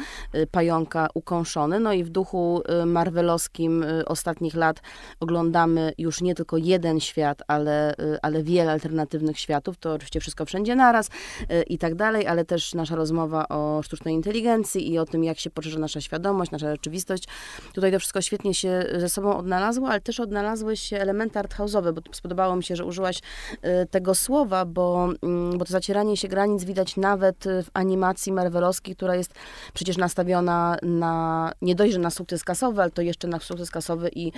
pająka 0.52 1.08
ukąszony. 1.14 1.80
No 1.80 1.94
i 1.94 2.04
w 2.04 2.10
duchu 2.10 2.62
marvelowskim 2.86 3.86
ostatnich 4.06 4.56
lat 4.56 4.82
oglądamy 5.20 5.94
już 5.98 6.22
nie 6.22 6.36
tylko 6.36 6.58
jeden 6.58 7.00
świat, 7.00 7.42
ale, 7.48 7.96
ale 8.22 8.44
wiele 8.44 8.72
alternatywnych 8.72 9.40
światów. 9.40 9.78
To 9.78 9.94
oczywiście 9.94 10.20
wszystko 10.20 10.46
wszędzie 10.46 10.76
naraz 10.76 11.10
i 11.68 11.78
tak 11.78 11.96
dalej, 11.96 12.28
ale 12.28 12.46
też 12.46 12.74
nasza 12.74 12.96
rozmowa 12.96 13.48
o 13.50 13.82
sztucznej 13.84 14.14
inteligencji 14.14 14.92
i 14.92 15.00
o 15.00 15.06
tym, 15.06 15.24
jak 15.24 15.40
się 15.40 15.50
poszerza 15.50 15.80
nasza 15.80 16.02
świadomość 16.02 16.23
świadomość, 16.24 16.52
nasza 16.52 16.72
rzeczywistość. 16.72 17.28
Tutaj 17.74 17.92
to 17.92 18.00
wszystko 18.00 18.22
świetnie 18.22 18.54
się 18.54 18.86
ze 18.98 19.10
sobą 19.10 19.38
odnalazło, 19.38 19.90
ale 19.90 20.02
też 20.02 20.20
odnalazły 20.20 20.78
się 20.78 20.98
elementy 20.98 21.40
arthouse'owe, 21.40 21.94
bo 21.94 22.02
spodobało 22.12 22.56
mi 22.56 22.64
się, 22.64 22.76
że 22.76 22.86
użyłaś 22.86 23.18
y, 23.20 23.88
tego 23.92 24.16
słowa, 24.16 24.66
bo, 24.66 25.10
mm, 25.24 25.58
bo 25.58 25.66
to 25.66 25.72
zacieranie 25.72 26.18
się 26.18 26.28
granic 26.28 26.64
widać 26.64 26.98
nawet 26.98 27.44
w 27.44 27.68
animacji 27.74 28.32
marvelowskiej, 28.32 28.96
która 28.96 29.16
jest 29.16 29.34
przecież 29.74 29.98
nastawiona 29.98 30.78
na, 30.82 31.52
nie 31.62 31.76
dość, 31.76 31.94
że 31.94 32.00
na 32.00 32.10
sukces 32.10 32.44
kasowy, 32.44 32.82
ale 32.82 32.92
to 32.92 33.02
jeszcze 33.02 33.28
na 33.28 33.40
sukces 33.40 33.72
kasowy 33.72 34.10
i 34.16 34.28
y, 34.28 34.32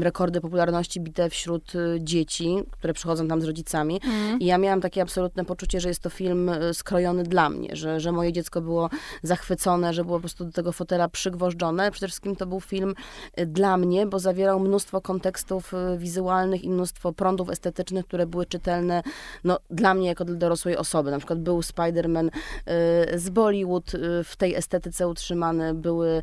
rekordy 0.00 0.40
popularności 0.40 1.00
bite 1.00 1.30
wśród 1.30 1.72
dzieci, 2.00 2.56
które 2.70 2.92
przychodzą 2.94 3.28
tam 3.28 3.40
z 3.40 3.44
rodzicami. 3.44 4.00
Mm. 4.04 4.40
I 4.40 4.46
ja 4.46 4.58
miałam 4.58 4.80
takie 4.80 5.02
absolutne 5.02 5.44
poczucie, 5.44 5.80
że 5.80 5.88
jest 5.88 6.00
to 6.00 6.10
film 6.10 6.50
skrojony 6.72 7.22
dla 7.22 7.50
mnie, 7.50 7.76
że, 7.76 8.00
że 8.00 8.12
moje 8.12 8.32
dziecko 8.32 8.60
było 8.60 8.90
zachwycone, 9.22 9.94
że 9.94 10.04
było 10.04 10.16
po 10.16 10.20
prostu 10.20 10.44
do 10.44 10.52
tego 10.52 10.65
tego 10.66 10.72
fotela 10.72 11.08
przygwożdżone. 11.08 11.90
Przede 11.90 12.08
wszystkim 12.08 12.36
to 12.36 12.46
był 12.46 12.60
film 12.60 12.94
y, 13.40 13.46
dla 13.46 13.76
mnie, 13.76 14.06
bo 14.06 14.18
zawierał 14.18 14.60
mnóstwo 14.60 15.00
kontekstów 15.00 15.74
y, 15.74 15.98
wizualnych 15.98 16.64
i 16.64 16.70
mnóstwo 16.70 17.12
prądów 17.12 17.50
estetycznych, 17.50 18.06
które 18.06 18.26
były 18.26 18.46
czytelne 18.46 19.02
no, 19.44 19.58
dla 19.70 19.94
mnie 19.94 20.08
jako 20.08 20.24
dla 20.24 20.36
dorosłej 20.36 20.76
osoby. 20.76 21.10
Na 21.10 21.18
przykład 21.18 21.40
był 21.40 21.60
Spider-Man 21.60 22.26
y, 22.28 23.18
z 23.18 23.28
Bollywood 23.30 23.92
w 24.24 24.36
tej 24.36 24.54
estetyce 24.54 25.08
utrzymany, 25.08 25.74
były 25.74 26.22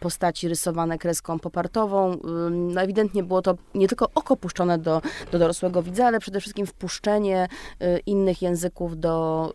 postaci 0.00 0.48
rysowane 0.48 0.98
kreską 0.98 1.38
popartową. 1.38 2.18
No, 2.50 2.80
ewidentnie 2.80 3.22
było 3.22 3.42
to 3.42 3.54
nie 3.74 3.88
tylko 3.88 4.10
oko 4.14 4.36
puszczone 4.36 4.78
do, 4.78 5.02
do 5.32 5.38
dorosłego 5.38 5.82
widza, 5.82 6.06
ale 6.06 6.20
przede 6.20 6.40
wszystkim 6.40 6.66
wpuszczenie 6.66 7.48
innych 8.06 8.42
języków 8.42 9.00
do, 9.00 9.52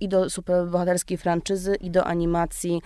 i 0.00 0.08
do 0.08 0.30
superbohaterskiej 0.30 1.18
franczyzy, 1.18 1.74
i 1.74 1.90
do 1.90 2.04
animacji, 2.04 2.82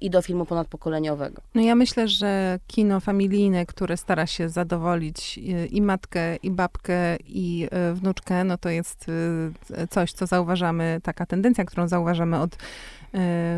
i 0.00 0.10
do 0.10 0.17
do 0.18 0.22
filmu 0.22 0.46
ponadpokoleniowego. 0.46 1.42
No 1.54 1.62
ja 1.62 1.74
myślę, 1.74 2.08
że 2.08 2.58
kino 2.66 3.00
familijne, 3.00 3.66
które 3.66 3.96
stara 3.96 4.26
się 4.26 4.48
zadowolić 4.48 5.38
y, 5.38 5.66
i 5.66 5.82
matkę, 5.82 6.36
i 6.36 6.50
babkę, 6.50 7.16
i 7.16 7.68
y, 7.90 7.94
wnuczkę, 7.94 8.44
no 8.44 8.58
to 8.58 8.68
jest 8.68 9.06
y, 9.08 9.86
coś, 9.90 10.12
co 10.12 10.26
zauważamy, 10.26 11.00
taka 11.02 11.26
tendencja, 11.26 11.64
którą 11.64 11.88
zauważamy 11.88 12.40
od 12.40 12.56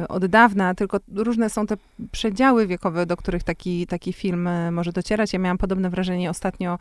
od 0.08 0.26
dawna, 0.26 0.74
tylko 0.74 0.98
różne 1.14 1.50
są 1.50 1.66
te 1.66 1.76
przedziały 2.12 2.66
wiekowe, 2.66 3.06
do 3.06 3.16
których 3.16 3.42
taki, 3.42 3.86
taki 3.86 4.12
film 4.12 4.48
może 4.72 4.92
docierać. 4.92 5.32
Ja 5.32 5.38
miałam 5.38 5.58
podobne 5.58 5.90
wrażenie 5.90 6.30
ostatnio 6.30 6.78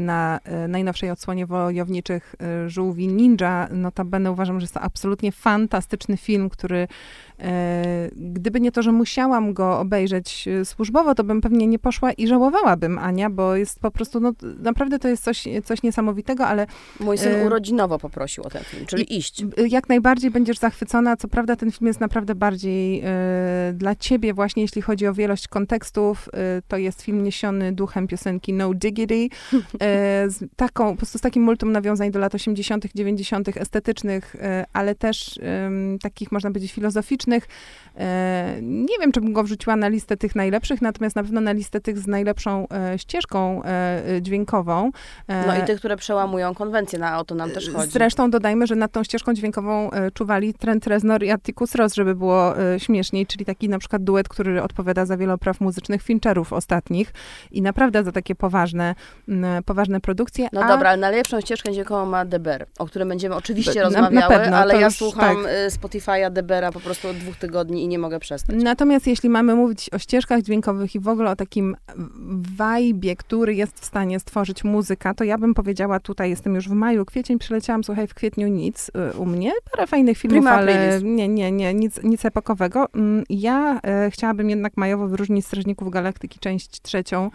na 0.00 0.40
najnowszej 0.68 1.10
odsłonie 1.10 1.46
Wojowniczych 1.46 2.34
Żółwi 2.66 3.08
Ninja. 3.08 3.68
Notabene 3.70 4.32
uważam, 4.32 4.60
że 4.60 4.64
jest 4.64 4.74
to 4.74 4.80
absolutnie 4.80 5.32
fantastyczny 5.32 6.16
film, 6.16 6.50
który 6.50 6.88
E, 7.40 8.10
gdyby 8.16 8.60
nie 8.60 8.72
to, 8.72 8.82
że 8.82 8.92
musiałam 8.92 9.52
go 9.52 9.78
obejrzeć 9.78 10.48
e, 10.48 10.64
służbowo, 10.64 11.14
to 11.14 11.24
bym 11.24 11.40
pewnie 11.40 11.66
nie 11.66 11.78
poszła 11.78 12.12
i 12.12 12.26
żałowałabym 12.26 12.98
Ania, 12.98 13.30
bo 13.30 13.56
jest 13.56 13.80
po 13.80 13.90
prostu, 13.90 14.20
no 14.20 14.32
naprawdę 14.58 14.98
to 14.98 15.08
jest 15.08 15.24
coś, 15.24 15.44
coś 15.64 15.82
niesamowitego, 15.82 16.46
ale... 16.46 16.66
Mój 17.00 17.18
syn 17.18 17.40
e, 17.40 17.46
urodzinowo 17.46 17.98
poprosił 17.98 18.44
o 18.44 18.50
ten 18.50 18.62
film, 18.62 18.86
czyli 18.86 19.16
iść. 19.16 19.44
Jak 19.68 19.88
najbardziej 19.88 20.30
będziesz 20.30 20.58
zachwycona. 20.58 21.16
Co 21.16 21.28
prawda 21.28 21.56
ten 21.56 21.72
film 21.72 21.87
jest 21.88 22.00
naprawdę 22.00 22.34
bardziej 22.34 23.02
dla 23.74 23.94
ciebie 23.94 24.34
właśnie, 24.34 24.62
jeśli 24.62 24.82
chodzi 24.82 25.06
o 25.06 25.14
wielość 25.14 25.48
kontekstów. 25.48 26.28
to 26.68 26.76
jest 26.76 27.02
film 27.02 27.22
niesiony 27.22 27.72
duchem 27.72 28.06
piosenki 28.06 28.52
No 28.52 28.74
Diggity, 28.74 29.28
z 30.26 30.44
taką, 30.56 30.90
po 30.90 30.96
prostu 30.96 31.18
z 31.18 31.20
takim 31.20 31.42
multum 31.42 31.72
nawiązań 31.72 32.10
do 32.10 32.18
lat 32.18 32.34
80., 32.34 32.84
90., 32.94 33.56
estetycznych, 33.56 34.36
ale 34.72 34.94
też 34.94 35.38
takich, 36.02 36.32
można 36.32 36.50
powiedzieć, 36.50 36.72
filozoficznych, 36.72 37.48
nie 38.62 38.98
wiem, 39.00 39.12
czy 39.12 39.20
bym 39.20 39.32
go 39.32 39.42
wrzuciła 39.42 39.76
na 39.76 39.88
listę 39.88 40.16
tych 40.16 40.36
najlepszych, 40.36 40.82
natomiast 40.82 41.16
na 41.16 41.22
pewno 41.22 41.40
na 41.40 41.52
listę 41.52 41.80
tych 41.80 41.98
z 41.98 42.06
najlepszą 42.06 42.66
ścieżką 42.96 43.62
dźwiękową. 44.20 44.90
No 45.28 45.62
i 45.62 45.66
tych, 45.66 45.78
które 45.78 45.96
przełamują 45.96 46.54
konwencję, 46.54 46.98
na 46.98 47.18
o 47.18 47.24
to 47.24 47.34
nam 47.34 47.50
też 47.50 47.70
chodzi. 47.70 47.92
Zresztą 47.92 48.30
dodajmy, 48.30 48.66
że 48.66 48.76
nad 48.76 48.92
tą 48.92 49.04
ścieżką 49.04 49.34
dźwiękową 49.34 49.90
czuwali 50.14 50.54
Trent 50.54 50.86
Reznor 50.86 51.22
i 51.22 51.30
Atticus 51.30 51.74
Ross, 51.78 51.94
żeby 51.94 52.14
było 52.14 52.54
śmieszniej, 52.78 53.26
czyli 53.26 53.44
taki 53.44 53.68
na 53.68 53.78
przykład 53.78 54.04
duet, 54.04 54.28
który 54.28 54.62
odpowiada 54.62 55.06
za 55.06 55.16
wiele 55.16 55.32
opraw 55.32 55.60
muzycznych 55.60 56.02
Fincherów 56.02 56.52
ostatnich 56.52 57.12
i 57.50 57.62
naprawdę 57.62 58.04
za 58.04 58.12
takie 58.12 58.34
poważne, 58.34 58.94
poważne 59.64 60.00
produkcje. 60.00 60.48
No 60.52 60.60
a... 60.64 60.68
dobra, 60.68 60.88
ale 60.88 60.98
najlepszą 60.98 61.40
ścieżkę 61.40 61.72
dźwiękową 61.72 62.06
ma 62.06 62.24
Deber, 62.24 62.66
o 62.78 62.86
którym 62.86 63.08
będziemy 63.08 63.34
oczywiście 63.34 63.74
na, 63.74 63.82
rozmawiały, 63.82 64.14
na 64.14 64.28
pewno, 64.28 64.56
ale 64.56 64.74
ja 64.74 64.86
już, 64.86 64.94
słucham 64.94 65.36
tak. 65.36 65.52
Spotify'a 65.68 66.30
Debera 66.30 66.72
po 66.72 66.80
prostu 66.80 67.08
od 67.08 67.16
dwóch 67.16 67.36
tygodni 67.36 67.84
i 67.84 67.88
nie 67.88 67.98
mogę 67.98 68.20
przestać. 68.20 68.56
Natomiast 68.62 69.06
jeśli 69.06 69.28
mamy 69.28 69.54
mówić 69.54 69.90
o 69.92 69.98
ścieżkach 69.98 70.42
dźwiękowych 70.42 70.94
i 70.94 71.00
w 71.00 71.08
ogóle 71.08 71.30
o 71.30 71.36
takim 71.36 71.76
wajbie, 72.56 73.16
który 73.16 73.54
jest 73.54 73.80
w 73.80 73.84
stanie 73.84 74.20
stworzyć 74.20 74.64
muzyka, 74.64 75.14
to 75.14 75.24
ja 75.24 75.38
bym 75.38 75.54
powiedziała, 75.54 76.00
tutaj 76.00 76.30
jestem 76.30 76.54
już 76.54 76.68
w 76.68 76.72
maju, 76.72 77.04
kwiecień, 77.04 77.38
przyleciałam, 77.38 77.84
słuchaj, 77.84 78.06
w 78.06 78.14
kwietniu 78.14 78.48
nic 78.48 78.90
y, 79.14 79.18
u 79.18 79.26
mnie, 79.26 79.52
parę 79.72 79.86
fajnych 79.86 80.18
filmów, 80.18 80.38
Prima 80.38 80.50
ale 80.50 80.72
playlist. 80.72 81.04
nie, 81.04 81.28
nie, 81.28 81.52
nie, 81.52 81.67
nic, 81.74 82.02
nic 82.02 82.24
epokowego. 82.24 82.86
Mm, 82.94 83.24
ja 83.30 83.80
e, 83.84 84.10
chciałabym 84.10 84.50
jednak 84.50 84.76
majowo 84.76 85.08
wyróżnić 85.08 85.46
Strażników 85.46 85.90
Galaktyki, 85.90 86.38
część 86.38 86.82
trzecią, 86.82 87.30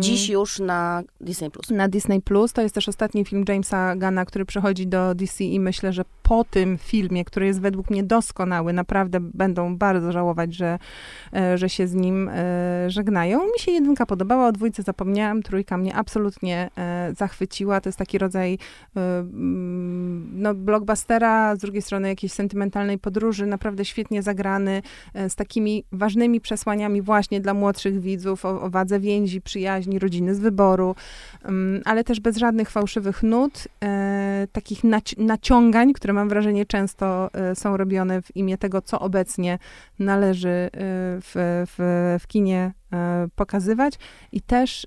Dziś 0.00 0.28
już 0.28 0.58
na 0.58 1.02
Disney+. 1.20 1.50
Plus. 1.50 1.70
Na 1.70 1.88
Disney+. 1.88 2.20
Plus. 2.20 2.52
To 2.52 2.62
jest 2.62 2.74
też 2.74 2.88
ostatni 2.88 3.24
film 3.24 3.44
Jamesa 3.48 3.96
Gana, 3.96 4.24
który 4.24 4.44
przychodzi 4.44 4.86
do 4.86 5.14
DC 5.14 5.44
i 5.44 5.60
myślę, 5.60 5.92
że 5.92 6.04
po 6.22 6.44
tym 6.44 6.78
filmie, 6.78 7.24
który 7.24 7.46
jest 7.46 7.60
według 7.60 7.90
mnie 7.90 8.02
doskonały, 8.02 8.72
naprawdę 8.72 9.18
będą 9.20 9.76
bardzo 9.76 10.12
żałować, 10.12 10.54
że, 10.54 10.78
e, 11.32 11.58
że 11.58 11.68
się 11.68 11.86
z 11.86 11.94
nim 11.94 12.28
e, 12.28 12.90
żegnają. 12.90 13.38
Mi 13.38 13.58
się 13.58 13.72
jedynka 13.72 14.06
podobała, 14.06 14.48
o 14.48 14.52
dwójce 14.52 14.82
zapomniałam, 14.82 15.42
trójka 15.42 15.78
mnie 15.78 15.94
absolutnie 15.94 16.70
e, 16.78 17.12
zachwyciła. 17.16 17.80
To 17.80 17.88
jest 17.88 17.98
taki 17.98 18.18
rodzaj 18.18 18.58
mm, 18.96 20.42
no, 20.42 20.54
blockbustera, 20.54 21.56
z 21.56 21.58
drugiej 21.58 21.82
strony 21.82 22.08
jakiejś 22.08 22.32
sentymentalnej 22.32 22.98
podróży, 22.98 23.46
naprawdę 23.46 23.84
świetnie 23.84 24.22
zagrany, 24.22 24.82
z 25.28 25.34
takimi 25.34 25.84
ważnymi 25.92 26.40
przesłaniami 26.40 27.02
właśnie 27.02 27.40
dla 27.40 27.54
młodszych 27.54 28.00
widzów, 28.00 28.44
o, 28.44 28.62
o 28.62 28.70
wadze 28.70 29.00
więzi, 29.00 29.25
przyjaźni, 29.40 29.98
rodziny 29.98 30.34
z 30.34 30.38
wyboru, 30.38 30.94
mm, 31.44 31.82
ale 31.84 32.04
też 32.04 32.20
bez 32.20 32.36
żadnych 32.36 32.70
fałszywych 32.70 33.22
nut, 33.22 33.68
takich 34.52 34.84
naci 34.84 35.16
naciągań, 35.18 35.92
które 35.92 36.12
mam 36.12 36.28
wrażenie 36.28 36.66
często 36.66 37.30
e, 37.32 37.54
są 37.54 37.76
robione 37.76 38.22
w 38.22 38.36
imię 38.36 38.58
tego, 38.58 38.82
co 38.82 39.00
obecnie 39.00 39.58
należy 39.98 40.48
e, 40.48 40.68
w, 41.20 41.32
w, 41.66 42.16
w 42.22 42.26
kinie 42.26 42.72
e, 42.92 43.28
pokazywać 43.36 43.94
i 44.32 44.40
też 44.40 44.86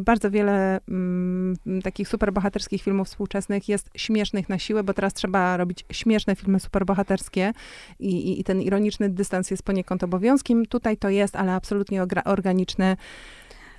bardzo 0.00 0.30
wiele 0.30 0.80
mm, 0.88 1.56
takich 1.82 2.08
superbohaterskich 2.08 2.82
filmów 2.82 3.06
współczesnych 3.08 3.68
jest 3.68 3.90
śmiesznych 3.96 4.48
na 4.48 4.58
siłę, 4.58 4.82
bo 4.82 4.94
teraz 4.94 5.14
trzeba 5.14 5.56
robić 5.56 5.84
śmieszne 5.92 6.36
filmy 6.36 6.60
superbohaterskie 6.60 7.52
i, 7.98 8.08
i, 8.08 8.40
i 8.40 8.44
ten 8.44 8.62
ironiczny 8.62 9.10
dystans 9.10 9.50
jest 9.50 9.62
poniekąd 9.62 10.04
obowiązkiem. 10.04 10.66
Tutaj 10.66 10.96
to 10.96 11.08
jest, 11.08 11.36
ale 11.36 11.52
absolutnie 11.52 12.02
organiczne 12.24 12.96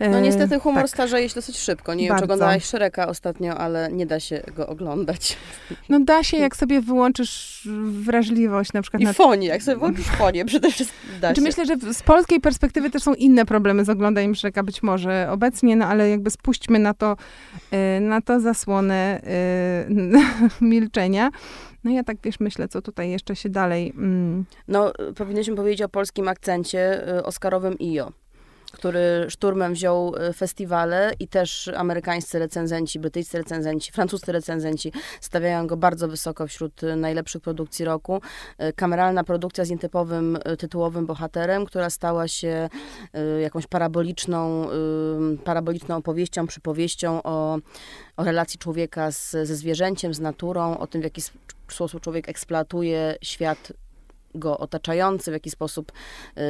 no 0.09 0.19
niestety 0.19 0.59
humor 0.59 0.81
tak. 0.81 0.91
starzeje 0.91 1.29
się 1.29 1.35
dosyć 1.35 1.57
szybko. 1.57 1.93
Nie 1.93 2.07
Bardzo. 2.07 2.13
wiem, 2.13 2.19
czy 2.19 2.23
oglądałaś 2.23 2.65
Szereka 2.65 3.07
ostatnio, 3.07 3.57
ale 3.57 3.91
nie 3.91 4.05
da 4.05 4.19
się 4.19 4.41
go 4.55 4.67
oglądać. 4.67 5.37
No 5.89 5.99
da 5.99 6.23
się, 6.23 6.37
jak 6.37 6.55
sobie 6.55 6.81
wyłączysz 6.81 7.67
wrażliwość 7.83 8.73
na 8.73 8.81
przykład. 8.81 9.01
I 9.01 9.05
na... 9.05 9.13
fonię, 9.13 9.47
jak 9.47 9.63
sobie 9.63 9.77
włączysz 9.77 10.07
fonię 10.07 10.45
przede 10.45 10.71
wszystkim 10.71 11.09
da 11.21 11.27
znaczy, 11.27 11.41
Myślę, 11.41 11.65
że 11.65 11.93
z 11.93 12.03
polskiej 12.03 12.39
perspektywy 12.39 12.89
też 12.89 13.03
są 13.03 13.13
inne 13.13 13.45
problemy 13.45 13.85
z 13.85 13.89
oglądaniem 13.89 14.35
Szereka 14.35 14.63
być 14.63 14.83
może 14.83 15.27
obecnie, 15.31 15.75
no 15.75 15.85
ale 15.85 16.09
jakby 16.09 16.29
spuśćmy 16.31 16.79
na 16.79 16.93
to, 16.93 17.17
y, 17.97 17.99
na 17.99 18.21
to 18.21 18.39
zasłonę 18.39 19.21
y, 20.59 20.61
milczenia. 20.65 21.31
No 21.83 21.91
ja 21.91 22.03
tak, 22.03 22.17
wiesz, 22.23 22.39
myślę, 22.39 22.67
co 22.67 22.81
tutaj 22.81 23.09
jeszcze 23.09 23.35
się 23.35 23.49
dalej... 23.49 23.93
Mm. 23.97 24.45
No, 24.67 24.91
powinniśmy 25.15 25.55
powiedzieć 25.55 25.81
o 25.81 25.89
polskim 25.89 26.27
akcencie 26.27 27.09
y, 27.17 27.23
oscarowym 27.23 27.75
IO 27.81 28.11
który 28.71 29.25
szturmem 29.29 29.73
wziął 29.73 30.15
e, 30.15 30.33
festiwale 30.33 31.11
i 31.19 31.27
też 31.27 31.67
amerykańscy 31.67 32.39
recenzenci, 32.39 32.99
brytyjscy 32.99 33.37
recenzenci, 33.37 33.91
francuscy 34.01 34.31
recenzenci 34.31 34.91
stawiają 35.21 35.67
go 35.67 35.77
bardzo 35.77 36.07
wysoko 36.07 36.47
wśród 36.47 36.83
e, 36.83 36.95
najlepszych 36.95 37.41
produkcji 37.41 37.85
roku. 37.85 38.21
E, 38.57 38.73
kameralna 38.73 39.23
produkcja 39.23 39.65
z 39.65 39.69
nietypowym 39.69 40.37
tytułowym 40.59 41.05
bohaterem, 41.05 41.65
która 41.65 41.89
stała 41.89 42.27
się 42.27 42.69
jakąś 43.41 43.67
paraboliczną, 43.67 44.67
paraboliczną 45.43 45.95
opowieścią, 45.95 46.47
przypowieścią 46.47 47.23
o, 47.23 47.57
o 48.17 48.23
relacji 48.23 48.59
człowieka 48.59 49.11
z, 49.11 49.31
ze 49.31 49.55
zwierzęciem, 49.55 50.13
z 50.13 50.19
naturą, 50.19 50.77
o 50.77 50.87
tym, 50.87 51.01
w 51.01 51.03
jaki 51.03 51.21
sposób 51.67 52.01
człowiek 52.01 52.29
eksploatuje 52.29 53.15
świat 53.21 53.73
go 54.35 54.57
otaczający, 54.57 55.31
w 55.31 55.33
jaki 55.33 55.49
sposób 55.49 55.91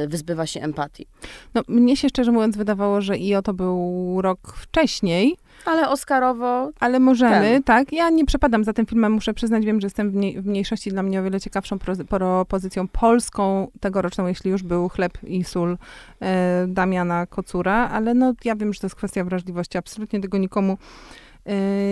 y, 0.04 0.08
wyzbywa 0.08 0.46
się 0.46 0.60
empatii. 0.60 1.06
No, 1.54 1.62
mnie 1.68 1.96
się 1.96 2.08
szczerze 2.08 2.32
mówiąc 2.32 2.56
wydawało, 2.56 3.00
że 3.00 3.14
IO 3.14 3.42
to 3.42 3.54
był 3.54 4.22
rok 4.22 4.38
wcześniej. 4.56 5.36
Ale 5.64 5.88
Oscarowo. 5.88 6.70
Ale 6.80 7.00
możemy, 7.00 7.40
ten. 7.40 7.62
tak. 7.62 7.92
Ja 7.92 8.10
nie 8.10 8.24
przepadam 8.24 8.64
za 8.64 8.72
tym 8.72 8.86
filmem, 8.86 9.12
muszę 9.12 9.34
przyznać, 9.34 9.64
wiem, 9.64 9.80
że 9.80 9.86
jestem 9.86 10.10
w, 10.10 10.14
w 10.42 10.46
mniejszości 10.46 10.90
dla 10.90 11.02
mnie 11.02 11.20
o 11.20 11.22
wiele 11.22 11.40
ciekawszą 11.40 11.78
propozycją 12.08 12.88
polską 12.88 13.70
tegoroczną, 13.80 14.26
jeśli 14.26 14.50
już 14.50 14.62
był 14.62 14.88
chleb 14.88 15.12
i 15.22 15.44
sól 15.44 15.78
e, 16.22 16.66
Damiana 16.68 17.26
Kocura, 17.26 17.88
ale 17.88 18.14
no 18.14 18.34
ja 18.44 18.56
wiem, 18.56 18.72
że 18.72 18.80
to 18.80 18.86
jest 18.86 18.96
kwestia 18.96 19.24
wrażliwości, 19.24 19.78
absolutnie 19.78 20.20
tego 20.20 20.38
nikomu 20.38 20.78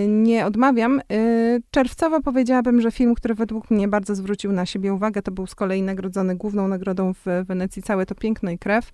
nie 0.09 0.47
odmawiam. 0.47 1.01
Y, 1.13 1.63
czerwcowo 1.71 2.21
powiedziałabym, 2.21 2.81
że 2.81 2.91
film, 2.91 3.15
który 3.15 3.35
według 3.35 3.71
mnie 3.71 3.89
bardzo 3.89 4.15
zwrócił 4.15 4.53
na 4.53 4.67
siebie 4.67 4.95
uwagę, 4.95 5.23
to 5.23 5.33
był 5.33 5.47
z 5.47 5.55
kolei 5.55 5.83
nagrodzony 5.83 6.37
główną 6.37 6.69
nagrodą 6.69 7.15
w 7.15 7.47
Wenecji 7.47 7.83
Całe 7.83 8.07
to 8.07 8.15
Piękno 8.15 8.51
i 8.51 8.59
Krew. 8.59 8.93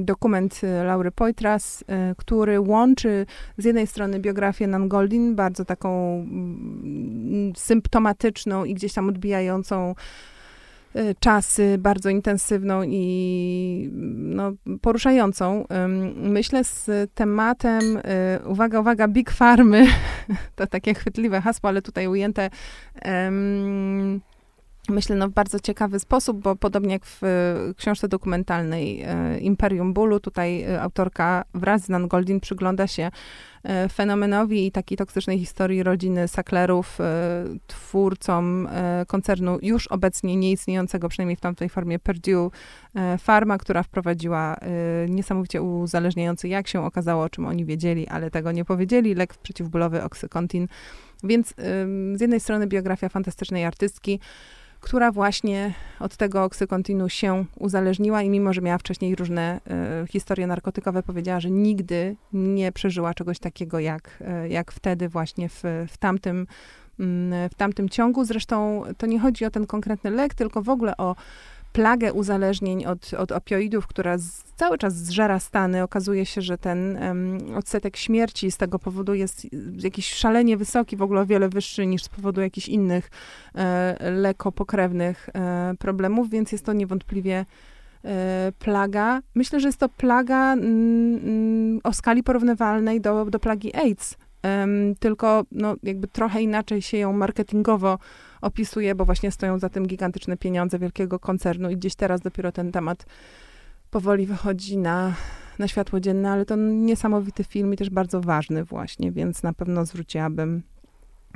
Dokument 0.00 0.60
y, 0.64 0.84
Laury 0.84 1.10
Poitras, 1.10 1.84
który 2.16 2.60
łączy 2.60 3.26
z 3.58 3.64
jednej 3.64 3.86
strony 3.86 4.20
biografię 4.20 4.66
Nan 4.66 4.88
Goldin, 4.88 5.34
bardzo 5.34 5.64
taką 5.64 6.14
mm, 6.14 7.52
symptomatyczną 7.56 8.64
i 8.64 8.74
gdzieś 8.74 8.92
tam 8.92 9.08
odbijającą 9.08 9.94
Y, 9.94 10.39
czasy, 11.20 11.78
bardzo 11.78 12.10
intensywną 12.10 12.82
i 12.82 13.90
no, 14.16 14.52
poruszającą. 14.80 15.64
Myślę 16.16 16.64
z 16.64 16.90
tematem, 17.14 17.96
y, 17.96 18.00
uwaga, 18.46 18.80
uwaga, 18.80 19.08
Big 19.08 19.30
Farmy, 19.30 19.86
to 20.56 20.66
takie 20.66 20.94
chwytliwe 20.94 21.40
hasło, 21.40 21.68
ale 21.68 21.82
tutaj 21.82 22.08
ujęte 22.08 22.50
myślę, 24.88 25.16
no 25.16 25.28
w 25.28 25.32
bardzo 25.32 25.60
ciekawy 25.60 25.98
sposób, 25.98 26.42
bo 26.42 26.56
podobnie 26.56 26.92
jak 26.92 27.02
w 27.06 27.22
książce 27.76 28.08
dokumentalnej 28.08 29.04
Imperium 29.40 29.92
Bólu, 29.92 30.20
tutaj 30.20 30.76
autorka 30.76 31.44
wraz 31.54 31.84
z 31.84 31.88
Nan 31.88 32.08
Goldin 32.08 32.40
przygląda 32.40 32.86
się 32.86 33.10
fenomenowi 33.92 34.66
i 34.66 34.72
takiej 34.72 34.98
toksycznej 34.98 35.38
historii 35.38 35.82
rodziny 35.82 36.28
Sacklerów, 36.28 36.98
twórcom 37.66 38.68
koncernu 39.06 39.58
już 39.62 39.86
obecnie 39.86 40.36
nieistniejącego, 40.36 41.08
przynajmniej 41.08 41.36
w 41.36 41.40
tamtej 41.40 41.68
formie, 41.68 41.98
Purdue 41.98 42.50
Pharma, 43.18 43.58
która 43.58 43.82
wprowadziła 43.82 44.56
niesamowicie 45.08 45.62
uzależniający, 45.62 46.48
jak 46.48 46.68
się 46.68 46.84
okazało, 46.84 47.24
o 47.24 47.28
czym 47.28 47.46
oni 47.46 47.64
wiedzieli, 47.64 48.08
ale 48.08 48.30
tego 48.30 48.52
nie 48.52 48.64
powiedzieli, 48.64 49.14
lek 49.14 49.34
przeciwbólowy 49.34 50.02
Oxycontin. 50.02 50.68
Więc 51.24 51.54
z 52.14 52.20
jednej 52.20 52.40
strony 52.40 52.66
biografia 52.66 53.08
fantastycznej 53.08 53.64
artystki, 53.64 54.20
która 54.80 55.12
właśnie 55.12 55.74
od 56.00 56.16
tego 56.16 56.44
oksykontinu 56.44 57.08
się 57.08 57.44
uzależniła 57.58 58.22
i 58.22 58.30
mimo, 58.30 58.52
że 58.52 58.60
miała 58.60 58.78
wcześniej 58.78 59.14
różne 59.14 59.60
e, 59.70 60.06
historie 60.06 60.46
narkotykowe, 60.46 61.02
powiedziała, 61.02 61.40
że 61.40 61.50
nigdy 61.50 62.16
nie 62.32 62.72
przeżyła 62.72 63.14
czegoś 63.14 63.38
takiego 63.38 63.78
jak, 63.78 64.18
e, 64.20 64.48
jak 64.48 64.72
wtedy 64.72 65.08
właśnie 65.08 65.48
w, 65.48 65.62
w 65.88 65.98
tamtym 65.98 66.46
mm, 67.00 67.48
w 67.48 67.54
tamtym 67.54 67.88
ciągu. 67.88 68.24
Zresztą 68.24 68.82
to 68.98 69.06
nie 69.06 69.20
chodzi 69.20 69.44
o 69.44 69.50
ten 69.50 69.66
konkretny 69.66 70.10
lek, 70.10 70.34
tylko 70.34 70.62
w 70.62 70.68
ogóle 70.68 70.96
o 70.96 71.16
plagę 71.72 72.12
uzależnień 72.12 72.84
od, 72.84 73.14
od 73.14 73.32
opioidów, 73.32 73.86
która 73.86 74.18
z, 74.18 74.42
cały 74.56 74.78
czas 74.78 74.96
zżera 74.96 75.40
Stany. 75.40 75.82
Okazuje 75.82 76.26
się, 76.26 76.42
że 76.42 76.58
ten 76.58 76.96
um, 76.96 77.38
odsetek 77.56 77.96
śmierci 77.96 78.50
z 78.50 78.56
tego 78.56 78.78
powodu 78.78 79.14
jest 79.14 79.46
jakiś 79.78 80.14
szalenie 80.14 80.56
wysoki, 80.56 80.96
w 80.96 81.02
ogóle 81.02 81.20
o 81.20 81.26
wiele 81.26 81.48
wyższy 81.48 81.86
niż 81.86 82.02
z 82.02 82.08
powodu 82.08 82.40
jakichś 82.40 82.68
innych 82.68 83.10
e, 83.54 84.10
lekopokrewnych 84.10 85.28
e, 85.34 85.74
problemów, 85.78 86.30
więc 86.30 86.52
jest 86.52 86.64
to 86.64 86.72
niewątpliwie 86.72 87.46
e, 88.04 88.52
plaga. 88.58 89.20
Myślę, 89.34 89.60
że 89.60 89.68
jest 89.68 89.78
to 89.78 89.88
plaga 89.88 90.56
o 91.84 91.92
skali 91.92 92.22
porównywalnej 92.22 93.00
do, 93.00 93.24
do 93.24 93.38
plagi 93.38 93.76
AIDS, 93.76 94.16
tylko 95.00 95.44
no, 95.52 95.76
jakby 95.82 96.08
trochę 96.08 96.42
inaczej 96.42 96.82
się 96.82 96.96
ją 96.96 97.12
marketingowo 97.12 97.98
opisuje, 98.40 98.94
bo 98.94 99.04
właśnie 99.04 99.30
stoją 99.30 99.58
za 99.58 99.68
tym 99.68 99.86
gigantyczne 99.86 100.36
pieniądze 100.36 100.78
wielkiego 100.78 101.18
koncernu 101.18 101.70
i 101.70 101.76
gdzieś 101.76 101.94
teraz 101.94 102.20
dopiero 102.20 102.52
ten 102.52 102.72
temat 102.72 103.06
powoli 103.90 104.26
wychodzi 104.26 104.78
na, 104.78 105.14
na 105.58 105.68
światło 105.68 106.00
dzienne, 106.00 106.30
ale 106.30 106.44
to 106.44 106.56
niesamowity 106.56 107.44
film 107.44 107.74
i 107.74 107.76
też 107.76 107.90
bardzo 107.90 108.20
ważny 108.20 108.64
właśnie, 108.64 109.12
więc 109.12 109.42
na 109.42 109.52
pewno 109.52 109.84
zwróciłabym 109.84 110.62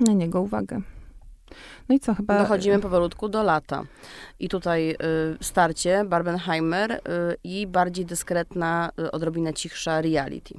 na 0.00 0.12
niego 0.12 0.40
uwagę. 0.40 0.80
No 1.88 1.94
i 1.94 2.00
co, 2.00 2.14
chyba... 2.14 2.38
Dochodzimy 2.38 2.78
powolutku 2.78 3.28
do 3.28 3.42
lata. 3.42 3.82
I 4.38 4.48
tutaj 4.48 4.90
y, 4.90 4.96
starcie 5.40 6.04
Barbenheimer 6.04 6.92
y, 6.92 7.00
i 7.44 7.66
bardziej 7.66 8.06
dyskretna, 8.06 8.90
y, 9.00 9.10
odrobinę 9.10 9.54
cichsza 9.54 10.00
reality. 10.00 10.54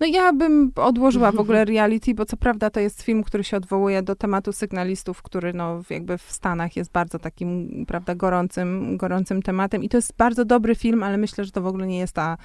No 0.00 0.06
ja 0.06 0.32
bym 0.32 0.72
odłożyła 0.76 1.32
w 1.32 1.40
ogóle 1.40 1.64
reality, 1.74 2.14
bo 2.14 2.24
co 2.24 2.36
prawda 2.36 2.70
to 2.70 2.80
jest 2.80 3.02
film, 3.02 3.22
który 3.22 3.44
się 3.44 3.56
odwołuje 3.56 4.02
do 4.02 4.16
tematu 4.16 4.52
sygnalistów, 4.52 5.22
który 5.22 5.52
no 5.52 5.82
jakby 5.90 6.18
w 6.18 6.32
Stanach 6.32 6.76
jest 6.76 6.92
bardzo 6.92 7.18
takim, 7.18 7.84
prawda, 7.88 8.14
gorącym, 8.14 8.96
gorącym 8.96 9.42
tematem 9.42 9.82
i 9.82 9.88
to 9.88 9.96
jest 9.96 10.16
bardzo 10.16 10.44
dobry 10.44 10.74
film, 10.74 11.02
ale 11.02 11.16
myślę, 11.16 11.44
że 11.44 11.50
to 11.50 11.62
w 11.62 11.66
ogóle 11.66 11.86
nie 11.86 11.98
jest 11.98 12.12
ta 12.12 12.36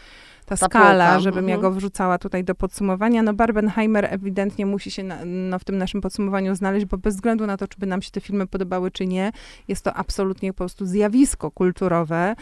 ta, 0.46 0.58
ta 0.58 0.66
skala, 0.66 1.20
żebym 1.20 1.40
mhm. 1.40 1.50
ja 1.50 1.62
go 1.62 1.72
wrzucała 1.72 2.18
tutaj 2.18 2.44
do 2.44 2.56
podsumowania. 2.56 3.24
No 3.24 3.34
Barbenheimer 3.34 4.08
ewidentnie 4.14 4.66
musi 4.66 4.92
się 4.92 5.04
na, 5.04 5.18
no, 5.26 5.60
w 5.60 5.64
tym 5.64 5.78
naszym 5.78 6.02
podsumowaniu 6.02 6.56
znaleźć, 6.56 6.86
bo 6.86 6.98
bez 6.98 7.16
względu 7.16 7.48
na 7.48 7.58
to, 7.58 7.68
czy 7.68 7.80
by 7.80 7.86
nam 7.86 8.02
się 8.02 8.12
te 8.12 8.22
filmy 8.22 8.48
podobały, 8.48 8.92
czy 8.92 9.08
nie, 9.08 9.32
jest 9.68 9.84
to 9.84 9.94
absolutnie 9.94 10.54
po 10.54 10.58
prostu 10.58 10.86
zjawisko 10.86 11.52
kulturowe. 11.52 12.36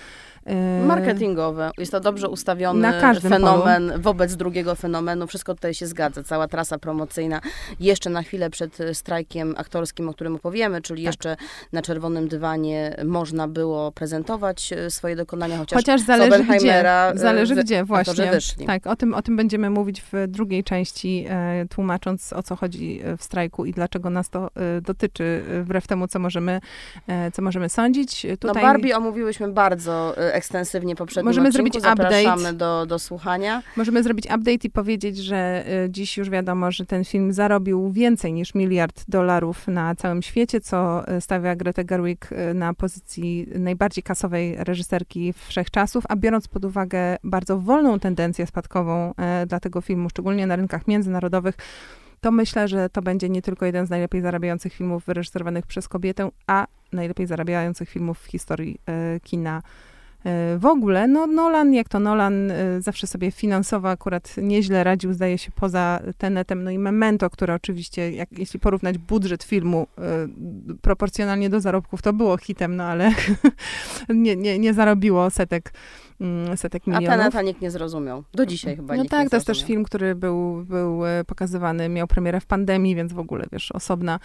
Y, 0.82 0.86
Marketingowe. 0.86 1.72
Jest 1.78 1.92
to 1.92 2.00
dobrze 2.00 2.30
ustawiony 2.30 2.92
fenomen 3.22 3.90
polu. 3.90 4.02
wobec 4.02 4.36
drugiego 4.36 4.76
fenomenu. 4.76 5.03
Wszystko 5.28 5.56
tutaj 5.56 5.74
się 5.74 5.88
zgadza. 5.88 6.24
Cała 6.24 6.48
trasa 6.48 6.80
promocyjna. 6.80 7.42
Jeszcze 7.80 8.10
na 8.10 8.24
chwilę 8.24 8.50
przed 8.50 8.78
strajkiem 8.94 9.54
aktorskim, 9.58 10.10
o 10.10 10.14
którym 10.14 10.36
opowiemy, 10.36 10.82
czyli 10.82 11.04
tak. 11.04 11.08
jeszcze 11.08 11.38
na 11.72 11.82
czerwonym 11.82 12.28
dywanie 12.28 12.96
można 13.06 13.48
było 13.48 13.92
prezentować 13.92 14.74
y, 14.74 14.92
swoje 14.92 15.16
dokonania, 15.16 15.58
chociaż, 15.58 15.78
chociaż 15.78 16.02
zależy 16.02 16.44
gdzie. 16.44 16.84
Zależy 17.16 17.56
gdzie, 17.56 17.84
właśnie. 17.84 18.68
Tak, 18.68 18.88
o 18.88 18.96
tym, 18.96 19.14
o 19.14 19.22
tym 19.22 19.36
będziemy 19.38 19.70
mówić 19.70 20.02
w 20.02 20.28
drugiej 20.28 20.64
części, 20.64 21.26
e, 21.30 21.66
tłumacząc 21.70 22.34
o 22.34 22.44
co 22.44 22.56
chodzi 22.56 23.02
e, 23.04 23.18
w 23.18 23.24
strajku 23.24 23.66
i 23.66 23.72
dlaczego 23.72 24.10
nas 24.10 24.30
to 24.30 24.50
e, 24.56 24.82
dotyczy, 24.82 25.44
e, 25.50 25.64
wbrew 25.64 25.88
temu, 25.88 26.08
co 26.08 26.20
możemy, 26.20 26.62
e, 27.08 27.32
co 27.32 27.42
możemy 27.42 27.70
sądzić. 27.70 28.24
No, 28.24 28.38
Tutaj... 28.38 28.64
No 28.64 28.70
Barbie 28.70 28.98
omówiłyśmy 28.98 29.48
bardzo 29.48 30.18
e, 30.18 30.34
ekstensywnie 30.34 30.96
poprzednio 30.96 31.30
Możemy 31.30 31.48
odcinku. 31.48 31.80
zrobić 31.80 31.94
update. 31.94 32.54
Do, 32.54 32.86
do 32.86 33.00
słuchania. 33.00 33.64
Możemy 33.76 34.04
zrobić 34.04 34.26
update 34.26 34.64
i 34.64 34.70
powiedzieć, 34.70 34.93
że 35.14 35.66
dziś 35.90 36.18
już 36.18 36.30
wiadomo, 36.30 36.72
że 36.72 36.86
ten 36.86 37.04
film 37.04 37.34
zarobił 37.34 37.92
więcej 37.92 38.34
niż 38.34 38.56
miliard 38.56 39.04
dolarów 39.08 39.68
na 39.68 39.96
całym 39.96 40.22
świecie, 40.22 40.62
co 40.62 41.04
stawia 41.20 41.56
Gretę 41.56 41.86
Gerwig 41.86 42.30
na 42.54 42.74
pozycji 42.74 43.48
najbardziej 43.60 44.04
kasowej 44.04 44.56
reżyserki 44.60 45.34
wszechczasów, 45.34 46.04
a 46.10 46.16
biorąc 46.16 46.48
pod 46.48 46.66
uwagę 46.66 47.18
bardzo 47.24 47.60
wolną 47.60 48.00
tendencję 48.00 48.48
spadkową 48.48 49.14
dla 49.48 49.60
tego 49.60 49.82
filmu, 49.82 50.10
szczególnie 50.10 50.48
na 50.48 50.56
rynkach 50.56 50.88
międzynarodowych, 50.88 51.56
to 52.22 52.32
myślę, 52.32 52.68
że 52.68 52.90
to 52.90 53.02
będzie 53.02 53.30
nie 53.30 53.42
tylko 53.42 53.66
jeden 53.66 53.88
z 53.88 53.90
najlepiej 53.90 54.22
zarabiających 54.22 54.74
filmów 54.74 55.06
wyreżyserowanych 55.06 55.68
przez 55.68 55.88
kobietę, 55.88 56.30
a 56.48 56.68
najlepiej 56.92 57.28
zarabiających 57.28 57.90
filmów 57.90 58.20
w 58.20 58.26
historii 58.26 58.80
kina 59.24 59.62
w 60.58 60.66
ogóle. 60.66 61.08
No 61.08 61.28
Nolan, 61.28 61.74
jak 61.74 61.90
to 61.90 62.00
Nolan, 62.00 62.52
zawsze 62.80 63.08
sobie 63.08 63.32
finansowo 63.32 63.90
akurat 63.90 64.36
nieźle 64.38 64.84
radził, 64.84 65.14
zdaje 65.14 65.38
się, 65.38 65.52
poza 65.56 66.00
Tenetem, 66.18 66.64
no 66.64 66.72
i 66.72 66.78
Memento, 66.78 67.30
które 67.30 67.54
oczywiście, 67.54 68.12
jak, 68.12 68.30
jeśli 68.32 68.60
porównać 68.60 68.98
budżet 68.98 69.44
filmu 69.44 69.88
proporcjonalnie 70.82 71.50
do 71.50 71.60
zarobków, 71.60 72.02
to 72.02 72.14
było 72.14 72.38
hitem, 72.38 72.76
no 72.76 72.84
ale 72.84 73.12
nie, 74.10 74.36
nie, 74.36 74.60
nie 74.60 74.74
zarobiło 74.74 75.30
setek 75.30 75.72
Mm, 76.24 76.58
setek 76.58 76.88
milionów. 76.88 77.10
A 77.10 77.12
Teneta 77.12 77.42
nikt 77.42 77.62
nie 77.62 77.72
zrozumiał. 77.72 78.24
Do 78.34 78.46
dzisiaj 78.46 78.76
chyba 78.76 78.96
No 78.96 79.06
tak, 79.06 79.30
to 79.30 79.36
jest 79.36 79.48
też 79.48 79.64
film, 79.64 79.84
który 79.84 80.16
był, 80.16 80.66
był 80.66 81.06
e, 81.06 81.24
pokazywany, 81.24 81.90
miał 81.90 82.08
premierę 82.08 82.40
w 82.40 82.46
pandemii, 82.46 82.96
więc 82.96 83.14
w 83.14 83.20
ogóle, 83.20 83.46
wiesz, 83.52 83.72
osobna 83.72 84.12
mm, 84.12 84.24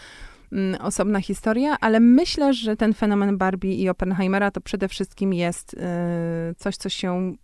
osobna 0.81 1.21
historia, 1.21 1.77
ale 1.81 2.01
myślę, 2.01 2.55
że 2.55 2.77
ten 2.77 2.95
fenomen 2.95 3.39
Barbie 3.39 3.75
i 3.75 3.89
Oppenheimera 3.89 4.51
to 4.51 4.61
przede 4.61 4.89
wszystkim 4.89 5.33
jest 5.33 5.75
y, 5.75 5.79
coś, 6.57 6.77
co 6.77 6.89
się 6.89 7.35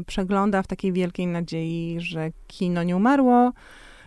y, 0.00 0.04
przegląda 0.04 0.62
w 0.62 0.66
takiej 0.66 0.92
wielkiej 0.92 1.26
nadziei, 1.26 1.96
że 2.00 2.30
kino 2.46 2.82
nie 2.82 2.96
umarło, 2.96 3.52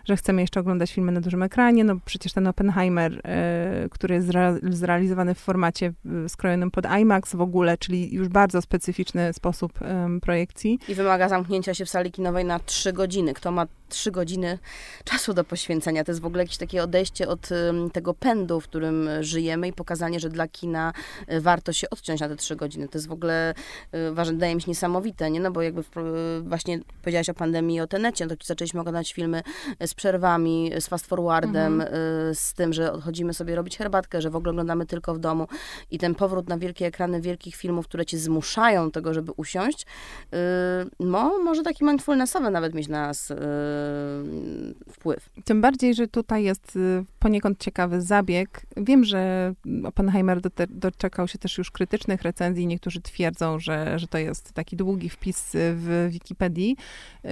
że 0.04 0.16
chcemy 0.16 0.40
jeszcze 0.40 0.60
oglądać 0.60 0.92
filmy 0.92 1.12
na 1.12 1.20
dużym 1.20 1.42
ekranie, 1.42 1.84
no 1.84 1.96
przecież 2.04 2.32
ten 2.32 2.46
Oppenheimer, 2.46 3.20
e, 3.24 3.88
który 3.90 4.14
jest 4.14 4.28
zrealizowany 4.62 5.34
w 5.34 5.38
formacie 5.38 5.92
skrojonym 6.28 6.70
pod 6.70 6.84
IMAX 7.00 7.36
w 7.36 7.40
ogóle, 7.40 7.78
czyli 7.78 8.14
już 8.14 8.28
bardzo 8.28 8.62
specyficzny 8.62 9.32
sposób 9.32 9.78
projekcji. 10.22 10.78
I 10.88 10.94
wymaga 10.94 11.28
zamknięcia 11.28 11.74
się 11.74 11.84
w 11.84 11.90
sali 11.90 12.12
kinowej 12.12 12.44
na 12.44 12.58
trzy 12.58 12.92
godziny. 12.92 13.34
Kto 13.34 13.52
ma 13.52 13.66
trzy 13.88 14.10
godziny 14.10 14.58
czasu 15.04 15.34
do 15.34 15.44
poświęcenia. 15.44 16.04
To 16.04 16.12
jest 16.12 16.20
w 16.20 16.26
ogóle 16.26 16.42
jakieś 16.42 16.56
takie 16.56 16.82
odejście 16.82 17.28
od 17.28 17.48
tego 17.92 18.14
pędu, 18.14 18.60
w 18.60 18.64
którym 18.64 19.08
żyjemy 19.20 19.68
i 19.68 19.72
pokazanie, 19.72 20.20
że 20.20 20.28
dla 20.28 20.48
kina 20.48 20.92
y, 21.32 21.40
warto 21.40 21.72
się 21.72 21.90
odciąć 21.90 22.20
na 22.20 22.28
te 22.28 22.36
trzy 22.36 22.56
godziny. 22.56 22.88
To 22.88 22.98
jest 22.98 23.08
w 23.08 23.12
ogóle, 23.12 23.54
y, 23.94 24.24
wydaje 24.24 24.54
mi 24.54 24.62
się, 24.62 24.70
niesamowite, 24.70 25.30
nie? 25.30 25.40
No 25.40 25.50
bo 25.50 25.62
jakby 25.62 25.82
właśnie 26.42 26.80
powiedziałaś 27.02 27.28
o 27.28 27.34
pandemii 27.34 27.76
i 27.76 27.80
o 27.80 27.86
tenecie, 27.86 28.26
no 28.26 28.36
to 28.36 28.46
zaczęliśmy 28.46 28.80
oglądać 28.80 29.12
filmy 29.12 29.42
y, 29.82 29.86
z 29.94 29.96
przerwami, 29.96 30.70
z 30.80 30.88
fast 30.88 31.06
forwardem, 31.06 31.80
mhm. 31.80 32.34
z 32.34 32.54
tym, 32.54 32.72
że 32.72 32.92
odchodzimy 32.92 33.34
sobie 33.34 33.54
robić 33.54 33.78
herbatkę, 33.78 34.20
że 34.20 34.30
w 34.30 34.36
ogóle 34.36 34.50
oglądamy 34.50 34.86
tylko 34.86 35.14
w 35.14 35.18
domu 35.18 35.48
i 35.90 35.98
ten 35.98 36.14
powrót 36.14 36.48
na 36.48 36.58
wielkie 36.58 36.86
ekrany 36.86 37.20
wielkich 37.20 37.56
filmów, 37.56 37.88
które 37.88 38.06
ci 38.06 38.18
zmuszają 38.18 38.90
tego, 38.90 39.14
żeby 39.14 39.32
usiąść, 39.32 39.86
no, 41.00 41.38
może 41.44 41.62
taki 41.62 41.84
mindfulnessowy 41.84 42.50
nawet 42.50 42.74
mieć 42.74 42.88
na 42.88 43.06
nas 43.06 43.32
wpływ. 44.92 45.30
Tym 45.44 45.60
bardziej, 45.60 45.94
że 45.94 46.08
tutaj 46.08 46.44
jest 46.44 46.76
y, 46.76 47.04
poniekąd 47.18 47.58
ciekawy 47.60 48.00
zabieg. 48.00 48.66
Wiem, 48.76 49.04
że 49.04 49.52
Oppenheimer 49.84 50.40
doczekał 50.68 51.28
się 51.28 51.38
też 51.38 51.58
już 51.58 51.70
krytycznych 51.70 52.22
recenzji. 52.22 52.66
Niektórzy 52.66 53.00
twierdzą, 53.00 53.58
że, 53.58 53.98
że 53.98 54.06
to 54.06 54.18
jest 54.18 54.52
taki 54.52 54.76
długi 54.76 55.08
wpis 55.08 55.50
w 55.54 56.08
Wikipedii. 56.10 56.76
Y, 57.24 57.28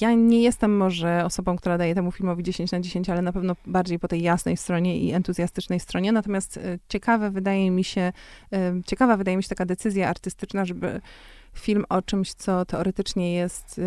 ja 0.00 0.14
nie 0.14 0.42
jestem 0.42 0.76
może 0.76 1.24
osobą, 1.24 1.56
która 1.56 1.78
daje 1.78 1.93
temu 1.94 2.12
filmowi 2.12 2.42
10 2.42 2.72
na 2.72 2.80
10, 2.80 3.10
ale 3.10 3.22
na 3.22 3.32
pewno 3.32 3.56
bardziej 3.66 3.98
po 3.98 4.08
tej 4.08 4.22
jasnej 4.22 4.56
stronie 4.56 4.98
i 4.98 5.12
entuzjastycznej 5.12 5.80
stronie. 5.80 6.12
Natomiast 6.12 6.56
y, 6.56 6.78
ciekawe 6.88 7.30
wydaje 7.30 7.70
mi 7.70 7.84
się, 7.84 8.12
ciekawa 8.86 9.16
wydaje 9.16 9.36
mi 9.36 9.42
się 9.42 9.48
taka 9.48 9.66
decyzja 9.66 10.08
artystyczna, 10.08 10.64
żeby 10.64 11.00
film 11.54 11.84
o 11.88 12.02
czymś, 12.02 12.34
co 12.34 12.64
teoretycznie 12.64 13.34
jest 13.34 13.80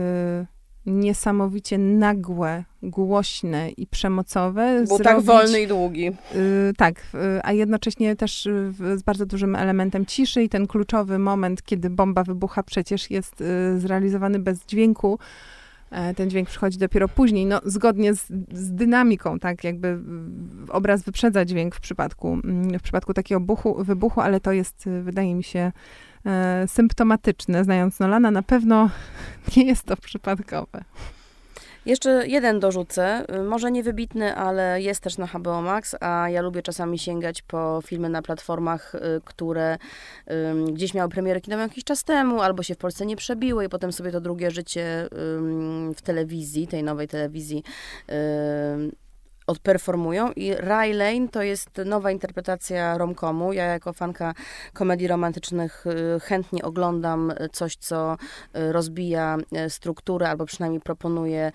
niesamowicie 0.87 1.77
nagłe, 1.77 2.63
głośne 2.83 3.69
i 3.69 3.87
przemocowe. 3.87 4.83
Był 4.87 4.99
tak 4.99 5.21
wolny 5.21 5.61
i 5.61 5.67
długi. 5.67 6.07
Y, 6.07 6.73
tak, 6.77 6.95
y, 7.13 7.17
a 7.43 7.53
jednocześnie 7.53 8.15
też 8.15 8.45
y, 8.45 8.73
z 8.97 9.03
bardzo 9.03 9.25
dużym 9.25 9.55
elementem 9.55 10.05
ciszy 10.05 10.43
i 10.43 10.49
ten 10.49 10.67
kluczowy 10.67 11.19
moment, 11.19 11.63
kiedy 11.63 11.89
bomba 11.89 12.23
wybucha, 12.23 12.63
przecież 12.63 13.11
jest 13.11 13.41
y, 13.41 13.79
zrealizowany 13.79 14.39
bez 14.39 14.65
dźwięku. 14.65 15.19
E, 15.91 16.13
ten 16.13 16.29
dźwięk 16.29 16.49
przychodzi 16.49 16.77
dopiero 16.77 17.07
później, 17.07 17.45
no 17.45 17.61
zgodnie 17.65 18.13
z, 18.13 18.27
z, 18.51 18.71
dynamiką, 18.71 19.39
tak, 19.39 19.63
jakby 19.63 19.99
obraz 20.69 21.03
wyprzedza 21.03 21.45
dźwięk 21.45 21.75
w 21.75 21.79
przypadku, 21.79 22.33
mm, 22.33 22.79
w 22.79 22.81
przypadku 22.81 23.13
takiego 23.13 23.41
buchu, 23.41 23.83
wybuchu, 23.83 24.21
ale 24.21 24.39
to 24.39 24.51
jest, 24.51 24.89
wydaje 25.03 25.35
mi 25.35 25.43
się, 25.43 25.71
e, 26.25 26.67
symptomatyczne. 26.67 27.63
Znając 27.63 27.99
Nolana, 27.99 28.31
na 28.31 28.43
pewno 28.43 28.89
nie 29.57 29.63
jest 29.63 29.83
to 29.83 29.97
przypadkowe. 29.97 30.83
Jeszcze 31.87 32.27
jeden 32.27 32.59
dorzucę, 32.59 33.25
może 33.45 33.71
niewybitny, 33.71 34.35
ale 34.35 34.81
jest 34.81 35.01
też 35.01 35.17
na 35.17 35.27
HBO 35.27 35.61
Max, 35.61 35.95
a 35.99 36.29
ja 36.29 36.41
lubię 36.41 36.61
czasami 36.61 36.99
sięgać 36.99 37.41
po 37.41 37.79
filmy 37.85 38.09
na 38.09 38.21
platformach, 38.21 38.95
y, 38.95 38.99
które 39.25 39.77
um, 40.27 40.73
gdzieś 40.73 40.93
miały 40.93 41.09
premierę 41.09 41.41
kinową 41.41 41.61
jakiś 41.61 41.83
czas 41.83 42.03
temu, 42.03 42.41
albo 42.41 42.63
się 42.63 42.75
w 42.75 42.77
Polsce 42.77 43.05
nie 43.05 43.15
przebiły 43.15 43.65
i 43.65 43.69
potem 43.69 43.91
sobie 43.91 44.11
to 44.11 44.21
drugie 44.21 44.51
życie 44.51 45.09
um, 45.11 45.93
w 45.93 46.01
telewizji, 46.01 46.67
tej 46.67 46.83
nowej 46.83 47.07
telewizji 47.07 47.63
um, 48.07 48.91
odperformują 49.47 50.31
i 50.31 50.53
Ray 50.53 50.93
Lane 50.93 51.27
to 51.31 51.41
jest 51.41 51.69
nowa 51.85 52.11
interpretacja 52.11 52.97
romkomu. 52.97 53.53
Ja 53.53 53.63
jako 53.65 53.93
fanka 53.93 54.33
komedii 54.73 55.07
romantycznych 55.07 55.85
y, 55.87 56.19
chętnie 56.19 56.63
oglądam 56.63 57.33
coś, 57.51 57.75
co 57.75 58.13
y, 58.13 58.71
rozbija 58.71 59.37
y, 59.65 59.69
strukturę 59.69 60.29
albo 60.29 60.45
przynajmniej 60.45 60.81
proponuje 60.81 61.51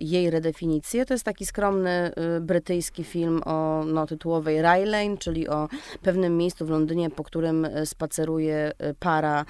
jej 0.00 0.30
redefinicję. 0.30 1.06
To 1.06 1.14
jest 1.14 1.24
taki 1.24 1.46
skromny 1.46 2.12
brytyjski 2.40 3.04
film 3.04 3.40
o 3.44 3.84
no, 3.86 4.06
tytułowej 4.06 4.62
Ray 4.62 4.84
Lane, 4.84 5.16
czyli 5.16 5.48
o 5.48 5.68
pewnym 6.02 6.36
miejscu 6.36 6.66
w 6.66 6.70
Londynie, 6.70 7.10
po 7.10 7.24
którym 7.24 7.66
spaceruje 7.84 8.72
para 8.98 9.44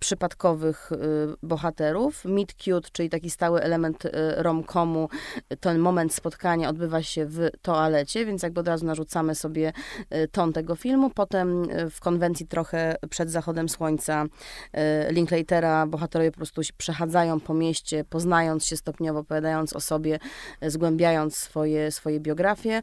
przypadkowych 0.00 0.90
bohaterów. 1.42 2.24
Meet 2.24 2.54
cute, 2.54 2.88
czyli 2.92 3.10
taki 3.10 3.30
stały 3.30 3.62
element 3.62 4.02
romkomu, 4.36 5.08
ten 5.60 5.78
moment 5.78 6.14
spotkania, 6.14 6.68
odbywa 6.78 7.02
się 7.02 7.26
w 7.26 7.50
toalecie, 7.62 8.26
więc 8.26 8.42
jakby 8.42 8.60
od 8.60 8.68
razu 8.68 8.86
narzucamy 8.86 9.34
sobie 9.34 9.72
ton 10.32 10.52
tego 10.52 10.76
filmu. 10.76 11.10
Potem 11.10 11.68
w 11.90 12.00
konwencji 12.00 12.46
trochę 12.46 12.96
przed 13.10 13.30
zachodem 13.30 13.68
słońca 13.68 14.24
Linklatera 15.10 15.86
bohaterowie 15.86 16.30
po 16.30 16.36
prostu 16.36 16.62
się 16.62 16.72
przechadzają 16.76 17.40
po 17.40 17.54
mieście, 17.54 18.04
poznając 18.04 18.66
się 18.66 18.76
stopniowo, 18.76 19.20
opowiadając 19.20 19.76
o 19.76 19.80
sobie, 19.80 20.18
zgłębiając 20.62 21.36
swoje, 21.36 21.90
swoje 21.90 22.20
biografie. 22.20 22.82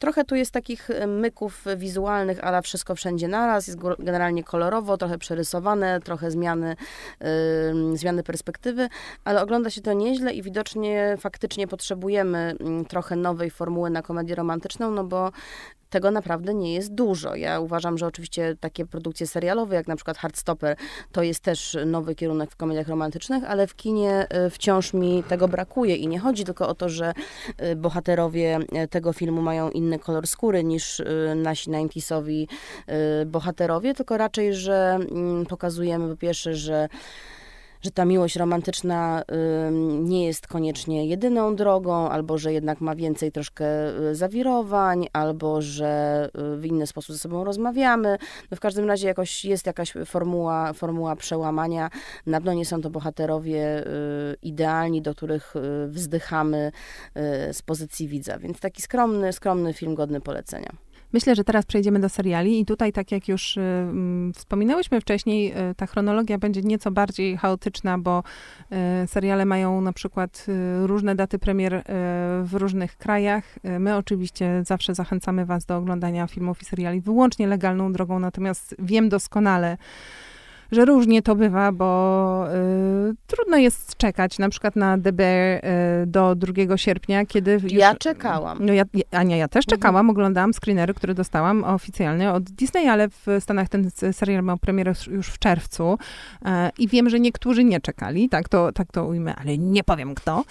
Trochę 0.00 0.24
tu 0.24 0.34
jest 0.34 0.50
takich 0.50 0.88
myków 1.06 1.64
wizualnych, 1.76 2.44
ale 2.44 2.62
wszystko 2.62 2.94
wszędzie 2.94 3.28
naraz. 3.28 3.66
Jest 3.66 3.78
generalnie 3.98 4.44
kolorowo, 4.44 4.96
trochę 4.96 5.18
przerysowane, 5.18 6.00
trochę 6.00 6.30
zmiany, 6.30 6.76
zmiany 7.94 8.22
perspektywy, 8.22 8.88
ale 9.24 9.42
ogląda 9.42 9.70
się 9.70 9.80
to 9.80 9.92
nieźle 9.92 10.32
i 10.32 10.42
widocznie 10.42 11.16
faktycznie 11.20 11.68
potrzebujemy 11.68 12.56
trochę 12.94 13.16
nowej 13.16 13.50
formuły 13.50 13.90
na 13.90 14.02
komedię 14.02 14.34
romantyczną, 14.34 14.90
no 14.90 15.04
bo 15.04 15.32
tego 15.90 16.10
naprawdę 16.10 16.54
nie 16.54 16.74
jest 16.74 16.94
dużo. 16.94 17.34
Ja 17.34 17.60
uważam, 17.60 17.98
że 17.98 18.06
oczywiście 18.06 18.56
takie 18.60 18.86
produkcje 18.86 19.26
serialowe, 19.26 19.74
jak 19.74 19.88
na 19.88 19.96
przykład 19.96 20.18
Hardstopper, 20.18 20.76
to 21.12 21.22
jest 21.22 21.40
też 21.40 21.78
nowy 21.86 22.14
kierunek 22.14 22.50
w 22.50 22.56
komediach 22.56 22.88
romantycznych, 22.88 23.44
ale 23.44 23.66
w 23.66 23.76
kinie 23.76 24.26
y, 24.46 24.50
wciąż 24.50 24.94
mi 24.94 25.22
tego 25.22 25.48
brakuje 25.48 25.96
i 25.96 26.08
nie 26.08 26.18
chodzi 26.18 26.44
tylko 26.44 26.68
o 26.68 26.74
to, 26.74 26.88
że 26.88 27.12
y, 27.62 27.76
bohaterowie 27.76 28.58
y, 28.84 28.88
tego 28.88 29.12
filmu 29.12 29.42
mają 29.42 29.70
inny 29.70 29.98
kolor 29.98 30.26
skóry 30.26 30.64
niż 30.64 31.02
nasi 31.36 31.70
90sowi 31.70 32.46
bohaterowie, 33.26 33.94
tylko 33.94 34.16
raczej, 34.16 34.54
że 34.54 34.98
mm, 35.10 35.46
pokazujemy 35.46 36.08
po 36.08 36.16
pierwsze, 36.16 36.54
że 36.54 36.88
że 37.84 37.90
ta 37.90 38.04
miłość 38.04 38.36
romantyczna 38.36 39.22
nie 40.00 40.26
jest 40.26 40.46
koniecznie 40.46 41.06
jedyną 41.06 41.56
drogą, 41.56 42.08
albo 42.08 42.38
że 42.38 42.52
jednak 42.52 42.80
ma 42.80 42.94
więcej 42.94 43.32
troszkę 43.32 43.66
y, 44.10 44.14
zawirowań, 44.14 45.06
albo 45.12 45.62
że 45.62 46.28
y, 46.54 46.56
w 46.56 46.66
inny 46.66 46.86
sposób 46.86 47.16
ze 47.16 47.18
sobą 47.18 47.44
rozmawiamy. 47.44 48.18
No 48.50 48.56
w 48.56 48.60
każdym 48.60 48.88
razie 48.88 49.08
jakoś 49.08 49.44
jest 49.44 49.66
jakaś 49.66 49.92
formuła, 50.06 50.72
formuła 50.72 51.16
przełamania. 51.16 51.90
Na 52.26 52.38
pewno 52.38 52.52
nie 52.52 52.66
są 52.66 52.80
to 52.80 52.90
bohaterowie 52.90 53.86
y, 53.86 54.36
idealni, 54.42 55.02
do 55.02 55.14
których 55.14 55.54
wzdychamy 55.88 56.72
z 57.52 57.62
pozycji 57.62 58.08
widza. 58.08 58.38
Więc 58.38 58.60
taki 58.60 58.82
skromny, 58.82 59.32
skromny 59.32 59.72
film 59.72 59.94
godny 59.94 60.20
polecenia. 60.20 60.83
Myślę, 61.14 61.34
że 61.34 61.44
teraz 61.44 61.66
przejdziemy 61.66 62.00
do 62.00 62.08
seriali 62.08 62.60
i 62.60 62.64
tutaj, 62.64 62.92
tak 62.92 63.12
jak 63.12 63.28
już 63.28 63.56
y, 63.56 63.60
mm, 63.60 64.32
wspominałyśmy 64.32 65.00
wcześniej, 65.00 65.52
y, 65.70 65.74
ta 65.74 65.86
chronologia 65.86 66.38
będzie 66.38 66.62
nieco 66.62 66.90
bardziej 66.90 67.36
chaotyczna, 67.36 67.98
bo 67.98 68.22
y, 69.02 69.06
seriale 69.06 69.44
mają 69.44 69.80
na 69.80 69.92
przykład 69.92 70.46
y, 70.48 70.86
różne 70.86 71.14
daty 71.14 71.38
premier 71.38 71.74
y, 71.74 71.82
w 72.42 72.50
różnych 72.52 72.96
krajach. 72.96 73.44
Y, 73.64 73.78
my 73.78 73.96
oczywiście 73.96 74.62
zawsze 74.66 74.94
zachęcamy 74.94 75.46
was 75.46 75.64
do 75.64 75.76
oglądania 75.76 76.26
filmów 76.26 76.62
i 76.62 76.64
seriali 76.64 77.00
wyłącznie 77.00 77.46
legalną 77.46 77.92
drogą, 77.92 78.18
natomiast 78.18 78.74
wiem 78.78 79.08
doskonale, 79.08 79.76
że 80.74 80.84
różnie 80.84 81.22
to 81.22 81.34
bywa, 81.34 81.72
bo 81.72 82.46
y, 83.10 83.14
trudno 83.26 83.56
jest 83.56 83.96
czekać 83.96 84.38
na 84.38 84.48
przykład 84.48 84.76
na 84.76 84.98
DB 84.98 85.20
y, 85.20 85.60
do 86.06 86.34
2 86.34 86.76
sierpnia, 86.76 87.26
kiedy 87.26 87.52
już, 87.52 87.72
Ja 87.72 87.94
czekałam. 87.94 88.58
No 88.60 88.72
ja, 88.72 88.84
Ania, 89.10 89.36
ja 89.36 89.48
też 89.48 89.64
mhm. 89.64 89.78
czekałam, 89.78 89.96
mhm. 89.96 90.10
oglądałam 90.10 90.52
screenery, 90.54 90.94
które 90.94 91.14
dostałam 91.14 91.64
oficjalnie 91.64 92.32
od 92.32 92.44
Disney, 92.44 92.88
ale 92.88 93.08
w 93.08 93.26
Stanach 93.40 93.68
ten 93.68 93.90
serial 94.12 94.44
miał 94.44 94.58
premierę 94.58 94.92
już 95.10 95.26
w 95.26 95.38
czerwcu 95.38 95.98
y, 96.42 96.48
i 96.78 96.88
wiem, 96.88 97.10
że 97.10 97.20
niektórzy 97.20 97.64
nie 97.64 97.80
czekali, 97.80 98.28
tak 98.28 98.48
to, 98.48 98.72
tak 98.72 98.92
to 98.92 99.04
ujmę, 99.04 99.34
ale 99.36 99.58
nie 99.58 99.84
powiem 99.84 100.14
kto. 100.14 100.44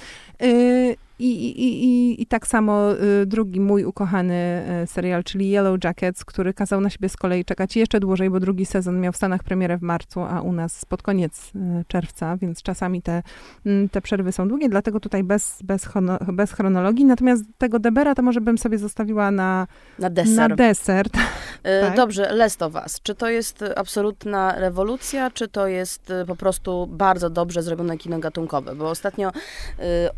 I, 1.19 1.25
i, 1.25 1.85
i, 1.85 2.21
I 2.21 2.25
tak 2.25 2.47
samo 2.47 2.93
y, 2.93 3.25
drugi 3.25 3.59
mój 3.59 3.85
ukochany 3.85 4.63
y, 4.83 4.87
serial, 4.87 5.23
czyli 5.23 5.49
Yellow 5.49 5.83
Jackets, 5.83 6.25
który 6.25 6.53
kazał 6.53 6.81
na 6.81 6.89
siebie 6.89 7.09
z 7.09 7.17
kolei 7.17 7.45
czekać 7.45 7.75
jeszcze 7.75 7.99
dłużej, 7.99 8.29
bo 8.29 8.39
drugi 8.39 8.65
sezon 8.65 8.99
miał 8.99 9.13
w 9.13 9.17
Stanach 9.17 9.43
premierę 9.43 9.77
w 9.77 9.81
marcu, 9.81 10.21
a 10.21 10.41
u 10.41 10.51
nas 10.51 10.85
pod 10.85 11.01
koniec 11.01 11.51
y, 11.55 11.85
czerwca, 11.87 12.37
więc 12.37 12.61
czasami 12.61 13.01
te, 13.01 13.23
mm, 13.65 13.89
te 13.89 14.01
przerwy 14.01 14.31
są 14.31 14.47
długie, 14.47 14.69
dlatego 14.69 14.99
tutaj 14.99 15.23
bez, 15.23 15.59
bez, 15.63 15.87
bez 16.33 16.51
chronologii. 16.51 17.05
Natomiast 17.05 17.43
tego 17.57 17.79
Debera 17.79 18.15
to 18.15 18.21
może 18.21 18.41
bym 18.41 18.57
sobie 18.57 18.77
zostawiła 18.77 19.31
na, 19.31 19.67
na 19.99 20.09
deser. 20.09 20.49
Na 20.49 20.55
deser. 20.55 21.09
tak? 21.81 21.95
Dobrze, 21.95 22.33
Last 22.33 22.61
of 22.61 22.73
Us. 22.75 23.01
Czy 23.03 23.15
to 23.15 23.29
jest 23.29 23.63
absolutna 23.75 24.59
rewolucja, 24.59 25.31
czy 25.31 25.47
to 25.47 25.67
jest 25.67 26.13
po 26.27 26.35
prostu 26.35 26.87
bardzo 26.87 27.29
dobrze 27.29 27.63
zrobione 27.63 27.97
kino 27.97 28.19
gatunkowe? 28.19 28.75
Bo 28.75 28.89
ostatnio 28.89 29.31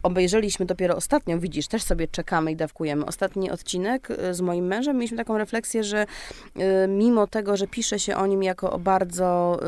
obejrzeliśmy 0.04 0.66
dopiero 0.66 0.85
ostatnio, 0.94 1.40
widzisz, 1.40 1.68
też 1.68 1.84
sobie 1.84 2.08
czekamy 2.08 2.52
i 2.52 2.56
dawkujemy. 2.56 3.06
Ostatni 3.06 3.52
odcinek 3.52 4.12
y, 4.12 4.34
z 4.34 4.42
moim 4.42 4.66
mężem 4.66 4.96
mieliśmy 4.96 5.18
taką 5.18 5.38
refleksję, 5.38 5.84
że 5.84 6.06
y, 6.06 6.88
mimo 6.88 7.28
tego, 7.28 7.58
że 7.58 7.68
pisze 7.68 8.00
się 8.00 8.16
o 8.16 8.26
nim 8.26 8.44
jako 8.44 8.72
o 8.72 8.80
bardzo 8.80 9.60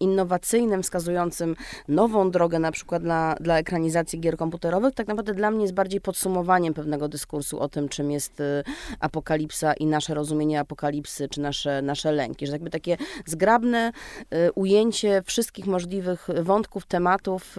innowacyjnym, 0.00 0.82
wskazującym 0.82 1.56
nową 1.88 2.30
drogę 2.30 2.58
na 2.58 2.72
przykład 2.72 3.02
dla, 3.02 3.34
dla 3.40 3.58
ekranizacji 3.58 4.20
gier 4.20 4.36
komputerowych, 4.36 4.94
tak 4.94 5.06
naprawdę 5.06 5.34
dla 5.34 5.50
mnie 5.50 5.62
jest 5.62 5.74
bardziej 5.74 6.00
podsumowaniem 6.00 6.74
pewnego 6.74 7.08
dyskursu 7.08 7.60
o 7.60 7.68
tym, 7.68 7.88
czym 7.88 8.10
jest 8.10 8.40
y, 8.40 8.64
apokalipsa 9.00 9.72
i 9.72 9.86
nasze 9.86 10.14
rozumienie 10.14 10.60
apokalipsy, 10.60 11.28
czy 11.28 11.40
nasze, 11.40 11.82
nasze 11.82 12.12
lęki. 12.12 12.46
Że 12.46 12.52
jakby 12.52 12.70
takie 12.70 12.96
zgrabne 13.26 13.92
ujęcie 14.54 15.22
wszystkich 15.26 15.66
możliwych 15.66 16.28
wątków, 16.42 16.86
tematów 16.86 17.58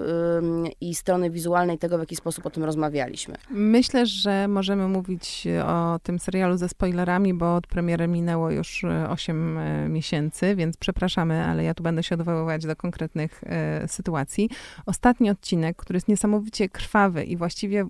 i 0.81 0.95
strony 0.95 1.29
wizualnej 1.29 1.77
tego, 1.77 1.97
w 1.97 1.99
jaki 1.99 2.15
sposób 2.15 2.45
o 2.45 2.49
tym 2.49 2.63
rozmawiali 2.63 3.00
oglądaliśmy. 3.01 3.35
Myślę, 3.49 4.05
że 4.05 4.47
możemy 4.47 4.87
mówić 4.87 5.47
o 5.65 5.99
tym 6.03 6.19
serialu 6.19 6.57
ze 6.57 6.69
spoilerami, 6.69 7.33
bo 7.33 7.55
od 7.55 7.67
premiery 7.67 8.07
minęło 8.07 8.51
już 8.51 8.83
8 9.09 9.57
e, 9.57 9.61
e, 9.61 9.89
miesięcy, 9.89 10.55
więc 10.55 10.77
przepraszamy, 10.77 11.45
ale 11.45 11.63
ja 11.63 11.73
tu 11.73 11.83
będę 11.83 12.03
się 12.03 12.15
odwoływać 12.15 12.65
do 12.65 12.75
konkretnych 12.75 13.43
e, 13.45 13.87
sytuacji. 13.87 14.49
Ostatni 14.85 15.29
odcinek, 15.29 15.77
który 15.77 15.97
jest 15.97 16.07
niesamowicie 16.07 16.69
krwawy 16.69 17.23
i 17.23 17.37
właściwie 17.37 17.85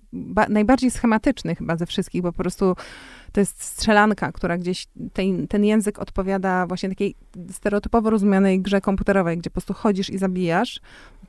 najbardziej 0.49 0.91
schematyczny 0.91 1.55
chyba 1.55 1.77
ze 1.77 1.85
wszystkich, 1.85 2.21
bo 2.21 2.31
po 2.31 2.37
prostu 2.37 2.75
to 3.31 3.39
jest 3.39 3.63
strzelanka, 3.63 4.31
która 4.31 4.57
gdzieś 4.57 4.87
ten, 5.13 5.47
ten 5.47 5.65
język 5.65 5.99
odpowiada 5.99 6.67
właśnie 6.67 6.89
takiej 6.89 7.15
stereotypowo 7.51 8.09
rozumianej 8.09 8.61
grze 8.61 8.81
komputerowej, 8.81 9.37
gdzie 9.37 9.49
po 9.49 9.53
prostu 9.53 9.73
chodzisz 9.73 10.09
i 10.09 10.17
zabijasz. 10.17 10.79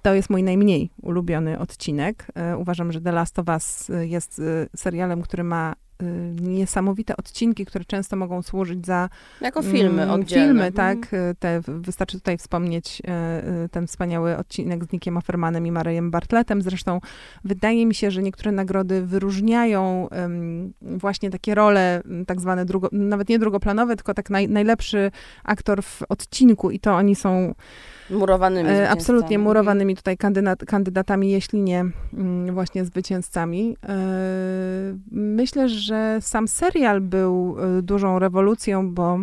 To 0.03 0.15
jest 0.15 0.31
mój 0.31 0.43
najmniej 0.43 0.91
ulubiony 1.03 1.59
odcinek. 1.59 2.27
E, 2.35 2.57
uważam, 2.57 2.93
że 2.93 3.01
The 3.01 3.13
Last 3.13 3.39
of 3.39 3.49
Us 3.49 3.91
e, 3.91 4.07
jest 4.07 4.39
e, 4.39 4.43
serialem, 4.77 5.23
który 5.23 5.45
ma 5.45 5.75
niesamowite 6.41 7.17
odcinki, 7.17 7.67
które 7.67 7.85
często 7.85 8.17
mogą 8.17 8.43
służyć 8.43 8.87
za... 8.87 9.09
Jako 9.41 9.63
filmy 9.63 10.03
mm, 10.03 10.11
oddzielne. 10.11 10.47
Filmy, 10.47 10.67
mhm. 10.67 11.01
tak. 11.01 11.11
Te, 11.39 11.61
wystarczy 11.67 12.19
tutaj 12.19 12.39
wspomnieć 12.39 13.03
ten 13.71 13.87
wspaniały 13.87 14.37
odcinek 14.37 14.85
z 14.85 14.93
Nickiem 14.93 15.17
Offermanem 15.17 15.67
i 15.67 15.73
Marejem 15.73 16.11
Bartletem. 16.11 16.63
Zresztą 16.63 17.01
wydaje 17.45 17.87
mi 17.87 17.95
się, 17.95 18.11
że 18.11 18.23
niektóre 18.23 18.53
nagrody 18.53 19.03
wyróżniają 19.03 20.09
właśnie 20.81 21.31
takie 21.31 21.55
role, 21.55 22.03
tak 22.27 22.41
zwane, 22.41 22.65
drugo, 22.65 22.89
nawet 22.93 23.29
nie 23.29 23.39
drugoplanowe, 23.39 23.97
tylko 23.97 24.15
tak 24.15 24.31
naj, 24.31 24.49
najlepszy 24.49 25.11
aktor 25.45 25.83
w 25.83 26.03
odcinku 26.09 26.71
i 26.71 26.81
to 26.81 26.95
oni 26.95 27.15
są 27.15 27.55
Murowanymi 28.13 28.71
e, 28.71 28.91
Absolutnie 28.91 29.39
murowanymi 29.39 29.97
tutaj 29.97 30.17
kandydat, 30.17 30.65
kandydatami, 30.65 31.31
jeśli 31.31 31.63
nie 31.63 31.85
mm, 32.15 32.55
właśnie 32.55 32.85
zwycięzcami. 32.85 33.77
E, 33.89 33.97
myślę, 35.11 35.69
że 35.69 36.19
sam 36.21 36.49
serial 36.49 37.01
był 37.01 37.57
e, 37.79 37.83
dużą 37.83 38.19
rewolucją, 38.19 38.95
bo 38.95 39.19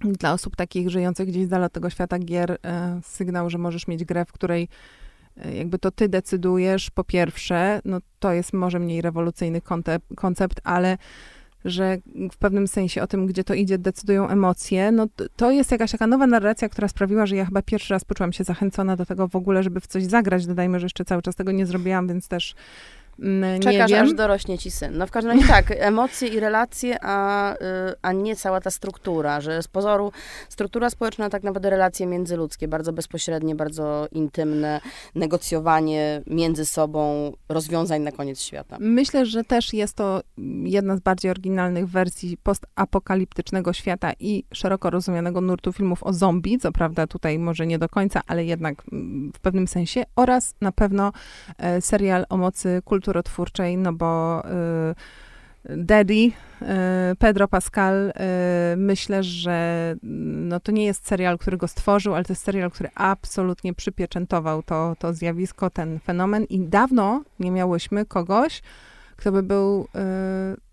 dla 0.00 0.32
osób 0.32 0.56
takich 0.56 0.90
żyjących 0.90 1.28
gdzieś 1.28 1.46
z 1.46 1.48
dala 1.48 1.68
tego 1.68 1.90
świata 1.90 2.18
gier, 2.18 2.58
sygnał, 3.02 3.50
że 3.50 3.58
możesz 3.58 3.88
mieć 3.88 4.04
grę, 4.04 4.24
w 4.24 4.32
której 4.32 4.68
jakby 5.54 5.78
to 5.78 5.90
ty 5.90 6.08
decydujesz, 6.08 6.90
po 6.90 7.04
pierwsze, 7.04 7.80
no 7.84 7.98
to 8.18 8.32
jest 8.32 8.52
może 8.52 8.78
mniej 8.78 9.02
rewolucyjny 9.02 9.60
koncept, 10.16 10.60
ale 10.64 10.98
że 11.70 11.98
w 12.32 12.36
pewnym 12.36 12.68
sensie 12.68 13.02
o 13.02 13.06
tym, 13.06 13.26
gdzie 13.26 13.44
to 13.44 13.54
idzie, 13.54 13.78
decydują 13.78 14.28
emocje, 14.28 14.92
no 14.92 15.06
to 15.36 15.50
jest 15.50 15.72
jakaś 15.72 15.90
taka 15.90 16.06
nowa 16.06 16.26
narracja, 16.26 16.68
która 16.68 16.88
sprawiła, 16.88 17.26
że 17.26 17.36
ja 17.36 17.44
chyba 17.44 17.62
pierwszy 17.62 17.94
raz 17.94 18.04
poczułam 18.04 18.32
się 18.32 18.44
zachęcona 18.44 18.96
do 18.96 19.06
tego 19.06 19.28
w 19.28 19.36
ogóle, 19.36 19.62
żeby 19.62 19.80
w 19.80 19.86
coś 19.86 20.04
zagrać. 20.04 20.46
Dodajmy, 20.46 20.80
że 20.80 20.86
jeszcze 20.86 21.04
cały 21.04 21.22
czas 21.22 21.34
tego 21.34 21.52
nie 21.52 21.66
zrobiłam, 21.66 22.08
więc 22.08 22.28
też 22.28 22.54
Mm, 23.18 23.60
Czekasz, 23.60 23.92
aż 23.92 24.14
dorośnie 24.14 24.58
ci 24.58 24.70
syn. 24.70 24.98
No 24.98 25.06
w 25.06 25.10
każdym 25.10 25.32
razie 25.32 25.48
tak, 25.48 25.70
emocje 25.78 26.28
i 26.28 26.40
relacje, 26.40 26.98
a, 27.02 27.54
y, 27.54 27.58
a 28.02 28.12
nie 28.12 28.36
cała 28.36 28.60
ta 28.60 28.70
struktura, 28.70 29.40
że 29.40 29.62
z 29.62 29.68
pozoru 29.68 30.12
struktura 30.48 30.90
społeczna 30.90 31.30
tak 31.30 31.42
naprawdę 31.42 31.70
relacje 31.70 32.06
międzyludzkie, 32.06 32.68
bardzo 32.68 32.92
bezpośrednie, 32.92 33.54
bardzo 33.54 34.08
intymne, 34.12 34.80
negocjowanie 35.14 36.22
między 36.26 36.66
sobą 36.66 37.32
rozwiązań 37.48 38.02
na 38.02 38.12
koniec 38.12 38.40
świata. 38.40 38.76
Myślę, 38.80 39.26
że 39.26 39.44
też 39.44 39.72
jest 39.72 39.94
to 39.94 40.20
jedna 40.62 40.96
z 40.96 41.00
bardziej 41.00 41.30
oryginalnych 41.30 41.88
wersji 41.88 42.36
postapokaliptycznego 42.42 43.72
świata 43.72 44.12
i 44.20 44.44
szeroko 44.52 44.90
rozumianego 44.90 45.40
nurtu 45.40 45.72
filmów 45.72 46.02
o 46.02 46.12
zombie, 46.12 46.58
co 46.58 46.72
prawda 46.72 47.06
tutaj 47.06 47.38
może 47.38 47.66
nie 47.66 47.78
do 47.78 47.88
końca, 47.88 48.20
ale 48.26 48.44
jednak 48.44 48.82
mm, 48.92 49.32
w 49.32 49.40
pewnym 49.40 49.68
sensie, 49.68 50.04
oraz 50.16 50.54
na 50.60 50.72
pewno 50.72 51.12
e, 51.58 51.80
serial 51.80 52.26
o 52.28 52.36
mocy 52.36 52.82
kultury 52.84 53.07
kulturotwórczej, 53.08 53.76
no 53.76 53.92
bo 53.92 54.42
y, 55.70 55.76
Daddy, 55.76 56.30
e, 56.62 57.14
Pedro 57.18 57.48
Pascal, 57.48 58.12
e, 58.14 58.74
myślę, 58.76 59.22
że 59.22 59.96
no 60.02 60.60
to 60.60 60.72
nie 60.72 60.84
jest 60.84 61.06
serial, 61.06 61.38
który 61.38 61.56
go 61.56 61.68
stworzył, 61.68 62.14
ale 62.14 62.24
to 62.24 62.32
jest 62.32 62.44
serial, 62.44 62.70
który 62.70 62.88
absolutnie 62.94 63.74
przypieczętował 63.74 64.62
to, 64.62 64.96
to 64.98 65.14
zjawisko, 65.14 65.70
ten 65.70 65.98
fenomen 66.00 66.44
i 66.44 66.60
dawno 66.60 67.22
nie 67.40 67.50
miałyśmy 67.50 68.06
kogoś, 68.06 68.62
kto 69.16 69.32
by 69.32 69.42
był 69.42 69.88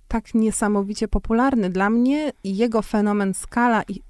tak 0.08 0.34
niesamowicie 0.34 1.08
popularny. 1.08 1.70
Dla 1.70 1.90
mnie 1.90 2.32
jego 2.44 2.82
fenomen, 2.82 3.34
skala 3.34 3.84
i 3.88 4.02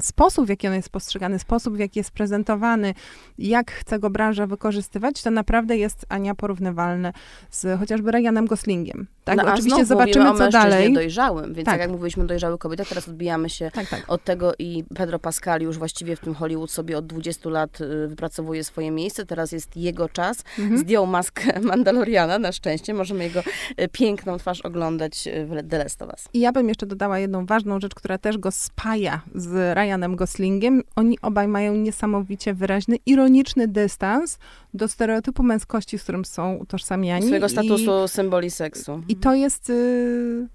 sposób, 0.00 0.46
w 0.46 0.48
jaki 0.48 0.68
on 0.68 0.74
jest 0.74 0.88
postrzegany, 0.88 1.38
sposób, 1.38 1.76
w 1.76 1.78
jaki 1.78 2.00
jest 2.00 2.10
prezentowany, 2.10 2.94
jak 3.38 3.72
chce 3.72 3.98
go 3.98 4.10
branża 4.10 4.46
wykorzystywać, 4.46 5.22
to 5.22 5.30
naprawdę 5.30 5.76
jest, 5.76 6.06
Ania, 6.08 6.34
porównywalne 6.34 7.12
z 7.50 7.78
chociażby 7.78 8.10
Ryanem 8.10 8.46
Goslingiem. 8.46 9.06
Tak? 9.24 9.36
No, 9.36 9.52
Oczywiście 9.54 9.84
zobaczymy, 9.84 10.38
co 10.38 10.48
dalej. 10.48 10.92
dojrzałym, 10.92 11.54
więc 11.54 11.66
tak. 11.66 11.74
tak 11.74 11.80
jak 11.80 11.90
mówiliśmy 11.90 12.26
dojrzały 12.26 12.58
kobieta, 12.58 12.84
teraz 12.84 13.08
odbijamy 13.08 13.50
się 13.50 13.70
tak, 13.70 13.88
tak. 13.88 14.04
od 14.08 14.24
tego 14.24 14.52
i 14.58 14.84
Pedro 14.94 15.18
Pascal 15.18 15.60
już 15.60 15.78
właściwie 15.78 16.16
w 16.16 16.20
tym 16.20 16.34
Hollywood 16.34 16.70
sobie 16.70 16.98
od 16.98 17.06
20 17.06 17.50
lat 17.50 17.80
y, 17.80 18.08
wypracowuje 18.08 18.64
swoje 18.64 18.90
miejsce, 18.90 19.26
teraz 19.26 19.52
jest 19.52 19.76
jego 19.76 20.08
czas. 20.08 20.44
Mhm. 20.58 20.78
Zdjął 20.78 21.06
maskę 21.06 21.60
Mandaloriana, 21.60 22.38
na 22.38 22.52
szczęście, 22.52 22.94
możemy 22.94 23.24
jego 23.24 23.40
y, 23.40 23.88
piękną 23.92 24.38
twarz 24.38 24.60
oglądać 24.60 25.26
y, 25.26 25.46
w 25.46 25.68
The 25.68 25.78
Last 25.78 26.02
of 26.02 26.10
Us. 26.10 26.28
I 26.32 26.40
ja 26.40 26.52
bym 26.52 26.68
jeszcze 26.68 26.86
dodała 26.86 27.18
jedną 27.18 27.46
ważną 27.46 27.80
rzecz, 27.80 27.94
która 27.94 28.18
też 28.18 28.38
go 28.38 28.50
spaja 28.50 29.20
z 29.36 29.74
Ryanem 29.74 30.16
Goslingiem. 30.16 30.82
Oni 30.96 31.20
obaj 31.20 31.48
mają 31.48 31.76
niesamowicie 31.76 32.54
wyraźny, 32.54 32.96
ironiczny 33.06 33.68
dystans 33.68 34.38
do 34.74 34.88
stereotypu 34.88 35.42
męskości, 35.42 35.98
z 35.98 36.02
którym 36.02 36.24
są 36.24 36.54
utożsamiani. 36.54 37.26
Swojego 37.26 37.48
statusu 37.48 38.04
I, 38.04 38.08
symboli 38.08 38.50
seksu. 38.50 39.02
I 39.08 39.16
to 39.16 39.34
jest 39.34 39.70
y, 39.70 40.48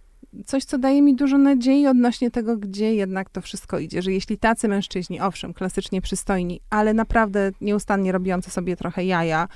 coś, 0.46 0.64
co 0.64 0.78
daje 0.78 1.02
mi 1.02 1.16
dużo 1.16 1.38
nadziei 1.38 1.88
odnośnie 1.88 2.32
tego, 2.32 2.58
gdzie 2.58 2.96
jednak 2.96 3.30
to 3.30 3.42
wszystko 3.42 3.80
idzie. 3.80 4.02
Że 4.02 4.12
jeśli 4.12 4.38
tacy 4.38 4.68
mężczyźni, 4.68 5.22
owszem, 5.22 5.54
klasycznie 5.54 6.02
przystojni, 6.02 6.62
ale 6.70 6.94
naprawdę 6.94 7.52
nieustannie 7.62 8.12
robiący 8.12 8.52
sobie 8.52 8.76
trochę 8.76 9.06
jaja, 9.06 9.48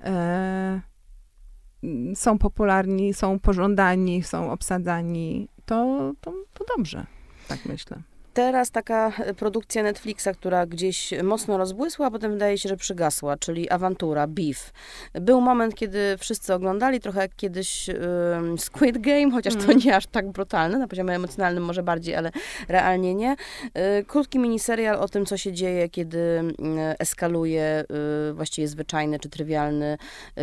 y, 0.00 0.08
są 2.14 2.38
popularni, 2.38 3.14
są 3.14 3.38
pożądani, 3.38 4.22
są 4.22 4.50
obsadzani, 4.50 5.48
to, 5.66 6.12
to, 6.20 6.32
to 6.54 6.64
dobrze, 6.76 7.06
tak 7.48 7.66
myślę 7.66 8.02
teraz 8.38 8.70
taka 8.70 9.12
e, 9.18 9.34
produkcja 9.34 9.82
Netflixa, 9.82 10.28
która 10.34 10.66
gdzieś 10.66 11.14
mocno 11.22 11.58
rozbłysła, 11.58 12.06
a 12.06 12.10
potem 12.10 12.32
wydaje 12.32 12.58
się, 12.58 12.68
że 12.68 12.76
przygasła, 12.76 13.36
czyli 13.36 13.70
awantura, 13.70 14.26
Beef. 14.26 14.72
Był 15.12 15.40
moment, 15.40 15.74
kiedy 15.74 16.16
wszyscy 16.18 16.54
oglądali, 16.54 17.00
trochę 17.00 17.20
jak 17.20 17.36
kiedyś 17.36 17.88
um, 17.88 18.58
Squid 18.58 18.98
Game, 18.98 19.30
chociaż 19.30 19.54
mm. 19.54 19.66
to 19.66 19.72
nie 19.72 19.96
aż 19.96 20.06
tak 20.06 20.30
brutalne, 20.30 20.78
na 20.78 20.88
poziomie 20.88 21.14
emocjonalnym 21.14 21.64
może 21.64 21.82
bardziej, 21.82 22.14
ale 22.14 22.32
realnie 22.68 23.14
nie. 23.14 23.36
E, 23.74 24.02
krótki 24.02 24.38
miniserial 24.38 24.96
o 24.96 25.08
tym, 25.08 25.26
co 25.26 25.36
się 25.36 25.52
dzieje, 25.52 25.88
kiedy 25.88 26.18
mm, 26.18 26.54
eskaluje 26.98 27.84
y, 28.30 28.34
właściwie 28.34 28.68
zwyczajny 28.68 29.18
czy 29.18 29.28
trywialny 29.28 29.98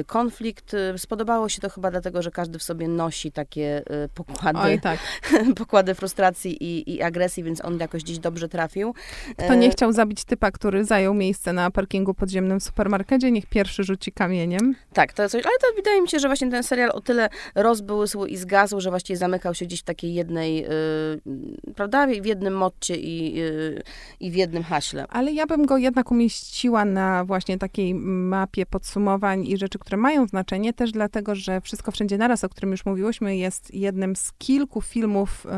konflikt. 0.05 0.75
Spodobało 0.97 1.49
się 1.49 1.61
to 1.61 1.69
chyba 1.69 1.91
dlatego, 1.91 2.21
że 2.21 2.31
każdy 2.31 2.59
w 2.59 2.63
sobie 2.63 2.87
nosi 2.87 3.31
takie 3.31 3.83
pokłady, 4.13 4.59
Oj, 4.59 4.79
tak. 4.81 4.99
pokłady 5.57 5.95
frustracji 5.95 6.63
i, 6.63 6.95
i 6.95 7.01
agresji, 7.01 7.43
więc 7.43 7.65
on 7.65 7.77
jakoś 7.85 8.03
dziś 8.03 8.19
dobrze 8.19 8.49
trafił. 8.49 8.93
Kto 9.37 9.55
nie 9.55 9.67
e, 9.67 9.69
chciał 9.69 9.91
zabić 9.91 10.23
typa, 10.23 10.51
który 10.51 10.85
zajął 10.85 11.13
miejsce 11.13 11.53
na 11.53 11.71
parkingu 11.71 12.13
podziemnym 12.13 12.59
w 12.59 12.63
supermarkecie, 12.63 13.31
niech 13.31 13.45
pierwszy 13.45 13.83
rzuci 13.83 14.11
kamieniem. 14.11 14.75
Tak, 14.93 15.13
to 15.13 15.29
coś, 15.29 15.45
ale 15.45 15.57
to 15.61 15.67
wydaje 15.75 16.01
mi 16.01 16.09
się, 16.09 16.19
że 16.19 16.27
właśnie 16.27 16.51
ten 16.51 16.63
serial 16.63 16.91
o 16.93 17.01
tyle 17.01 17.29
rozbłysł 17.55 18.25
i 18.25 18.37
zgasł, 18.37 18.81
że 18.81 18.89
właściwie 18.89 19.17
zamykał 19.17 19.53
się 19.53 19.65
gdzieś 19.65 19.79
w 19.79 19.83
takiej 19.83 20.13
jednej, 20.13 20.55
yy, 20.55 21.73
prawda, 21.75 22.07
w 22.21 22.25
jednym 22.25 22.57
motcie 22.57 22.95
i, 22.95 23.35
yy, 23.35 23.83
i 24.19 24.31
w 24.31 24.35
jednym 24.35 24.63
haśle. 24.63 25.05
Ale 25.09 25.31
ja 25.31 25.45
bym 25.45 25.65
go 25.65 25.77
jednak 25.77 26.11
umieściła 26.11 26.85
na 26.85 27.25
właśnie 27.25 27.57
takiej 27.57 27.95
mapie 27.95 28.65
podsumowań 28.65 29.47
i 29.47 29.57
rzeczy, 29.57 29.79
które 29.79 29.97
mają 29.97 30.27
znaczenie, 30.27 30.73
też 30.73 30.91
dlatego, 30.91 31.35
że 31.35 31.61
Wszystko 31.61 31.91
Wszędzie 31.91 32.17
Naraz, 32.17 32.43
o 32.43 32.49
którym 32.49 32.71
już 32.71 32.85
mówiłyśmy, 32.85 33.37
jest 33.37 33.73
jednym 33.73 34.15
z 34.15 34.31
kilku 34.37 34.81
filmów 34.81 35.45
yy, 35.45 35.51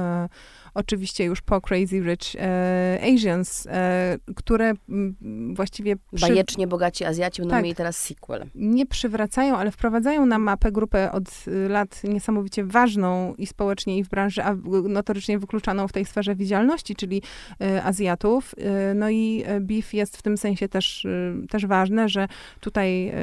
oczywiście 0.78 1.24
już 1.24 1.42
po 1.42 1.62
Crazy 1.62 2.00
Rich 2.00 2.36
e, 2.36 3.00
Asians, 3.14 3.68
e, 3.68 4.18
które 4.36 4.74
m, 4.90 5.16
właściwie... 5.54 5.96
Przy... 6.16 6.28
Bajecznie 6.28 6.68
bogaci 6.68 7.06
Azjaci 7.06 7.42
będą 7.42 7.56
tak, 7.56 7.64
mieli 7.64 7.76
teraz 7.76 7.98
sequel. 7.98 8.46
Nie 8.56 8.86
przywracają, 8.86 9.58
ale 9.58 9.72
wprowadzają 9.72 10.26
na 10.26 10.40
mapę 10.40 10.72
grupę 10.72 11.12
od 11.12 11.24
y, 11.48 11.70
lat 11.70 12.04
niesamowicie 12.04 12.64
ważną 12.64 13.36
i 13.36 13.48
społecznie, 13.48 13.98
i 13.98 14.04
w 14.04 14.10
branży, 14.10 14.44
a 14.44 14.56
notorycznie 14.84 15.40
wykluczaną 15.40 15.88
w 15.88 15.94
tej 15.94 16.06
sferze 16.06 16.36
widzialności, 16.36 16.96
czyli 16.96 17.22
e, 17.62 17.84
Azjatów. 17.84 18.56
E, 18.58 18.94
no 18.94 19.10
i 19.10 19.44
e, 19.46 19.60
Beef 19.60 19.94
jest 19.94 20.18
w 20.18 20.22
tym 20.22 20.38
sensie 20.38 20.70
też, 20.70 21.08
też 21.50 21.66
ważne, 21.66 22.10
że 22.10 22.28
tutaj 22.60 23.14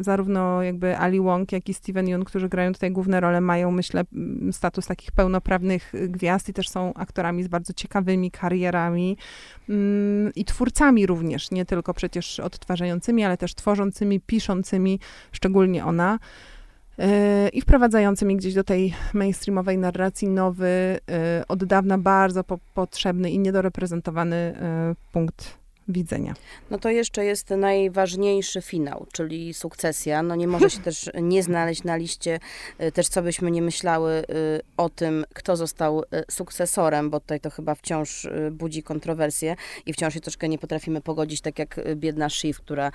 zarówno 0.00 0.62
jakby 0.62 0.96
Ali 0.96 1.20
Wong, 1.20 1.52
jak 1.52 1.68
i 1.68 1.74
Steven 1.74 2.08
Yeun, 2.08 2.24
którzy 2.24 2.48
grają 2.48 2.72
tutaj 2.72 2.90
główne 2.90 3.20
role, 3.20 3.40
mają, 3.40 3.70
myślę, 3.70 4.04
status 4.52 4.86
takich 4.86 5.12
pełnoprawnych 5.12 5.92
gwiazd 6.08 6.48
i 6.48 6.52
też 6.52 6.68
są 6.68 6.94
aktorami 6.98 7.42
z 7.42 7.48
bardzo 7.48 7.72
ciekawymi 7.72 8.30
karierami 8.30 9.16
mm, 9.68 10.32
i 10.34 10.44
twórcami 10.44 11.06
również, 11.06 11.50
nie 11.50 11.64
tylko 11.64 11.94
przecież 11.94 12.40
odtwarzającymi, 12.40 13.24
ale 13.24 13.36
też 13.36 13.54
tworzącymi, 13.54 14.20
piszącymi, 14.20 15.00
szczególnie 15.32 15.84
ona 15.84 16.18
e, 16.98 17.48
i 17.48 17.60
wprowadzającymi 17.60 18.36
gdzieś 18.36 18.54
do 18.54 18.64
tej 18.64 18.94
mainstreamowej 19.14 19.78
narracji 19.78 20.28
nowy, 20.28 20.98
e, 21.10 21.44
od 21.48 21.64
dawna 21.64 21.98
bardzo 21.98 22.44
po 22.44 22.58
potrzebny 22.74 23.30
i 23.30 23.38
niedoreprezentowany 23.38 24.36
e, 24.36 24.94
punkt 25.12 25.57
widzenia. 25.88 26.34
No 26.70 26.78
to 26.78 26.90
jeszcze 26.90 27.24
jest 27.24 27.50
najważniejszy 27.50 28.62
finał, 28.62 29.06
czyli 29.12 29.54
sukcesja. 29.54 30.22
No 30.22 30.34
nie 30.34 30.48
może 30.48 30.70
się 30.70 30.80
też 30.88 31.10
nie 31.22 31.42
znaleźć 31.42 31.84
na 31.84 31.96
liście 31.96 32.40
y, 32.80 32.92
też 32.92 33.08
co 33.08 33.22
byśmy 33.22 33.50
nie 33.50 33.62
myślały 33.62 34.12
y, 34.12 34.24
o 34.76 34.88
tym, 34.88 35.24
kto 35.34 35.56
został 35.56 36.02
y, 36.02 36.04
sukcesorem, 36.30 37.10
bo 37.10 37.20
tutaj 37.20 37.40
to 37.40 37.50
chyba 37.50 37.74
wciąż 37.74 38.26
budzi 38.50 38.82
kontrowersje 38.82 39.56
i 39.86 39.92
wciąż 39.92 40.14
się 40.14 40.20
troszkę 40.20 40.48
nie 40.48 40.58
potrafimy 40.58 41.00
pogodzić, 41.00 41.40
tak 41.40 41.58
jak 41.58 41.80
biedna 41.94 42.28
Shiv, 42.28 42.60
która, 42.60 42.92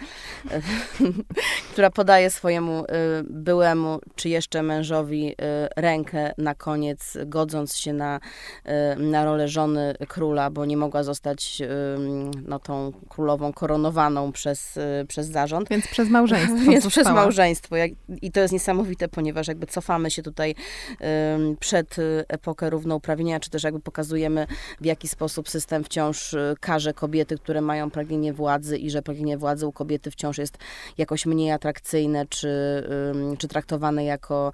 która 1.71 1.89
podaje 1.89 2.29
swojemu 2.29 2.85
byłemu 3.23 3.99
czy 4.15 4.29
jeszcze 4.29 4.63
mężowi 4.63 5.35
rękę 5.75 6.33
na 6.37 6.55
koniec, 6.55 7.17
godząc 7.25 7.75
się 7.75 7.93
na, 7.93 8.19
na 8.97 9.25
rolę 9.25 9.47
żony 9.47 9.95
króla, 10.07 10.49
bo 10.49 10.65
nie 10.65 10.77
mogła 10.77 11.03
zostać 11.03 11.61
no, 12.47 12.59
tą 12.59 12.82
królową 13.09 13.53
koronowaną 13.53 14.31
przez, 14.31 14.77
y, 14.77 15.05
przez 15.07 15.27
zarząd. 15.27 15.69
Więc 15.69 15.87
przez 15.87 16.09
małżeństwo. 16.09 16.57
Więc 16.71 16.87
przez 16.87 17.07
małżeństwo. 17.07 17.75
I 18.21 18.31
to 18.31 18.39
jest 18.39 18.53
niesamowite, 18.53 19.07
ponieważ 19.07 19.47
jakby 19.47 19.67
cofamy 19.67 20.11
się 20.11 20.23
tutaj 20.23 20.55
przed 21.59 21.99
y, 21.99 22.25
epokę 22.27 22.69
równouprawnienia, 22.69 23.39
czy 23.39 23.49
też 23.49 23.63
jakby 23.63 23.79
pokazujemy, 23.79 24.47
w 24.81 24.85
jaki 24.85 25.07
sposób 25.07 25.49
system 25.49 25.83
wciąż 25.83 26.33
y, 26.33 26.55
karze 26.59 26.93
kobiety, 26.93 27.37
które 27.37 27.61
mają 27.61 27.91
pragnienie 27.91 28.33
władzy 28.33 28.77
i 28.77 28.89
że 28.89 29.01
pragnienie 29.01 29.37
władzy 29.37 29.67
u 29.67 29.71
kobiety 29.71 30.11
wciąż 30.11 30.37
jest 30.37 30.57
jakoś 30.97 31.25
mniej 31.25 31.51
atrakcyjne, 31.51 32.25
czy, 32.25 32.53
czy 33.37 33.47
traktowane 33.47 34.05
jako 34.05 34.51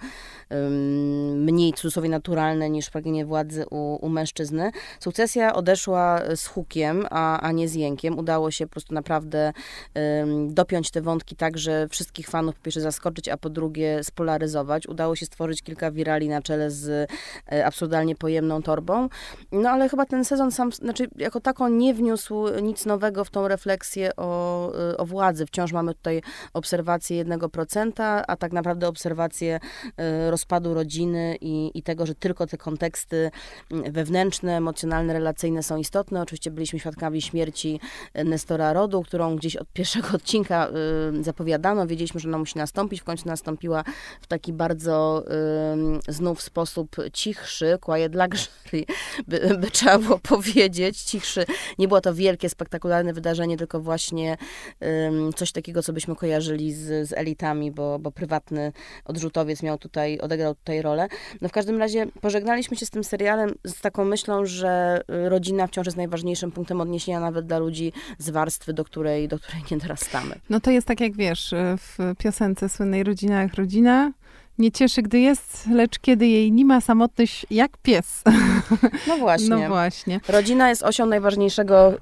mniej 1.36 1.73
cudzysłowie 1.73 2.09
naturalne 2.09 2.69
niż 2.69 2.89
pragnienie 2.89 3.25
władzy 3.25 3.65
u, 3.71 4.05
u 4.05 4.09
mężczyzny. 4.09 4.71
Sukcesja 4.99 5.53
odeszła 5.53 6.21
z 6.36 6.47
hukiem, 6.47 7.05
a, 7.09 7.39
a 7.39 7.51
nie 7.51 7.67
z 7.67 7.75
jękiem 7.75 8.18
udało 8.20 8.51
się 8.51 8.65
po 8.65 8.72
prostu 8.72 8.93
naprawdę 8.93 9.53
dopiąć 10.47 10.91
te 10.91 11.01
wątki 11.01 11.36
tak, 11.36 11.57
że 11.57 11.88
wszystkich 11.88 12.28
fanów 12.28 12.55
po 12.55 12.61
pierwsze 12.63 12.82
zaskoczyć, 12.82 13.30
a 13.30 13.38
po 13.38 13.49
drugie 13.49 14.03
spolaryzować. 14.03 14.88
Udało 14.88 15.15
się 15.15 15.26
stworzyć 15.26 15.61
kilka 15.61 15.91
wirali 15.91 16.30
na 16.30 16.41
czele 16.41 16.72
z 16.72 17.11
e, 17.51 17.65
absurdalnie 17.65 18.15
pojemną 18.15 18.61
torbą. 18.61 19.09
No 19.51 19.70
ale 19.70 19.89
chyba 19.89 20.05
ten 20.05 20.26
sezon 20.26 20.51
sam, 20.51 20.72
znaczy 20.72 21.07
jako 21.15 21.39
tako 21.39 21.70
nie 21.70 21.93
wniósł 21.93 22.47
nic 22.61 22.86
nowego 22.86 23.26
w 23.26 23.30
tą 23.30 23.47
refleksję 23.47 24.15
o, 24.15 24.72
e, 24.91 24.97
o 24.97 25.05
władzy. 25.05 25.45
Wciąż 25.45 25.72
mamy 25.72 25.93
tutaj 25.93 26.22
obserwację 26.53 27.26
1%, 27.26 28.24
a 28.28 28.36
tak 28.36 28.51
naprawdę 28.51 28.88
obserwację 28.88 29.59
e, 29.97 30.32
rozpadu 30.32 30.74
rodziny 30.74 31.38
i, 31.41 31.72
i 31.74 31.84
tego, 31.84 32.05
że 32.05 32.15
tylko 32.15 32.47
te 32.47 32.57
konteksty 32.57 33.32
wewnętrzne, 33.72 34.57
emocjonalne, 34.57 35.13
relacyjne 35.13 35.63
są 35.63 35.78
istotne. 35.78 36.22
Oczywiście 36.22 36.51
byliśmy 36.51 36.80
świadkami 36.80 37.22
śmierci 37.22 37.80
Nestora 38.25 38.73
Rodu, 38.73 39.01
którą 39.01 39.35
gdzieś 39.35 39.55
od 39.55 39.67
pierwszego 39.73 40.07
odcinka 40.13 40.69
y, 41.19 41.23
zapowiadano. 41.23 41.87
Wiedzieliśmy, 41.87 42.19
że 42.19 42.29
ona 42.29 42.37
musi 42.37 42.57
nastąpić. 42.57 43.01
W 43.01 43.03
końcu 43.03 43.27
nastąpiła 43.27 43.83
w 44.21 44.27
taki 44.27 44.53
bardzo 44.53 45.23
y, 46.07 46.13
znów 46.13 46.41
sposób 46.41 46.95
cichszy, 47.13 47.77
quiet 47.81 48.15
luxury, 48.15 48.85
by, 49.27 49.57
by 49.57 49.71
trzeba 49.71 49.99
było 49.99 50.19
powiedzieć. 50.35 51.01
Cichszy. 51.01 51.45
Nie 51.79 51.87
było 51.87 52.01
to 52.01 52.13
wielkie, 52.13 52.49
spektakularne 52.49 53.13
wydarzenie, 53.13 53.57
tylko 53.57 53.79
właśnie 53.79 54.37
y, 54.83 55.33
coś 55.35 55.51
takiego, 55.51 55.83
co 55.83 55.93
byśmy 55.93 56.15
kojarzyli 56.15 56.73
z, 56.73 57.09
z 57.09 57.13
elitami, 57.13 57.71
bo, 57.71 57.99
bo 57.99 58.11
prywatny 58.11 58.71
odrzutowiec 59.05 59.63
miał 59.63 59.77
tutaj, 59.77 60.19
odegrał 60.19 60.55
tutaj 60.55 60.81
rolę. 60.81 61.07
No 61.41 61.49
w 61.49 61.51
każdym 61.51 61.79
razie 61.79 62.07
pożegnaliśmy 62.21 62.77
się 62.77 62.85
z 62.85 62.89
tym 62.89 63.03
serialem 63.03 63.55
z 63.63 63.81
taką 63.81 64.05
myślą, 64.05 64.45
że 64.45 65.01
rodzina 65.07 65.67
wciąż 65.67 65.85
jest 65.85 65.97
najważniejszym 65.97 66.51
punktem 66.51 66.81
odniesienia 66.81 67.19
nawet 67.19 67.45
dla 67.45 67.57
ludzi 67.57 67.88
z 68.17 68.29
warstwy, 68.29 68.73
do 68.73 68.85
której, 68.85 69.27
do 69.27 69.39
której 69.39 69.63
nie 69.71 69.77
dorastamy. 69.77 70.35
No 70.49 70.59
to 70.59 70.71
jest 70.71 70.87
tak 70.87 71.01
jak 71.01 71.15
wiesz, 71.15 71.53
w 71.77 72.13
piosence 72.17 72.69
słynnej 72.69 73.03
Rodzina 73.03 73.41
jak 73.41 73.53
rodzina, 73.53 74.11
nie 74.60 74.72
cieszy, 74.72 75.01
gdy 75.01 75.20
jest, 75.20 75.68
lecz 75.72 75.99
kiedy 75.99 76.28
jej 76.28 76.51
nie 76.51 76.66
ma 76.66 76.82
samotność 76.82 77.45
jak 77.51 77.78
pies. 77.78 78.24
No 79.07 79.18
właśnie. 79.18 79.49
No 79.60 79.68
właśnie. 79.68 80.20
Rodzina 80.30 80.70
jest 80.70 80.84
osią 80.84 81.05
najważniejszego, 81.05 81.93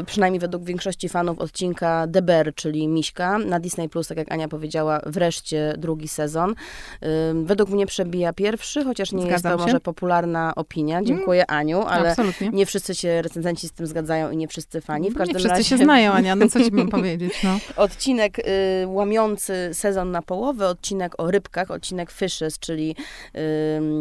y, 0.00 0.04
przynajmniej 0.04 0.40
według 0.40 0.64
większości 0.64 1.08
fanów, 1.08 1.38
odcinka 1.38 2.06
Deber, 2.06 2.54
czyli 2.54 2.88
Miśka. 2.88 3.38
Na 3.38 3.60
Disney 3.60 3.88
Plus, 3.88 4.08
tak 4.08 4.18
jak 4.18 4.32
Ania 4.32 4.48
powiedziała, 4.48 5.00
wreszcie 5.06 5.74
drugi 5.78 6.08
sezon. 6.08 6.50
Y, 6.50 7.06
według 7.44 7.70
mnie 7.70 7.86
przebija 7.86 8.32
pierwszy, 8.32 8.84
chociaż 8.84 9.12
nie 9.12 9.22
Zgadzam 9.22 9.32
jest 9.32 9.44
to 9.44 9.50
się. 9.50 9.56
może 9.72 9.80
popularna 9.80 10.52
opinia. 10.56 11.02
Dziękuję 11.02 11.50
Aniu, 11.50 11.82
ale 11.82 12.10
Absolutnie. 12.10 12.48
nie 12.48 12.66
wszyscy 12.66 12.94
się 12.94 13.22
recenzenci 13.22 13.68
z 13.68 13.72
tym 13.72 13.86
zgadzają 13.86 14.30
i 14.30 14.36
nie 14.36 14.48
wszyscy 14.48 14.80
fani. 14.80 15.10
W 15.10 15.12
nie 15.12 15.18
każdym 15.18 15.36
wszyscy 15.38 15.48
razie 15.56 15.64
się 15.64 15.76
znają, 15.76 16.12
Ania, 16.12 16.36
no 16.36 16.48
co 16.48 16.64
ci 16.64 16.72
mam 16.72 16.88
powiedzieć, 16.98 17.32
no. 17.44 17.58
odcinek 17.76 18.38
y, 18.38 18.42
łamiący 18.86 19.70
sezon 19.72 20.10
na 20.10 20.22
połowę, 20.22 20.68
odcinek 20.68 21.14
o 21.18 21.30
rybkach, 21.30 21.70
odcinek 21.70 22.01
Fishes, 22.10 22.58
czyli 22.58 22.96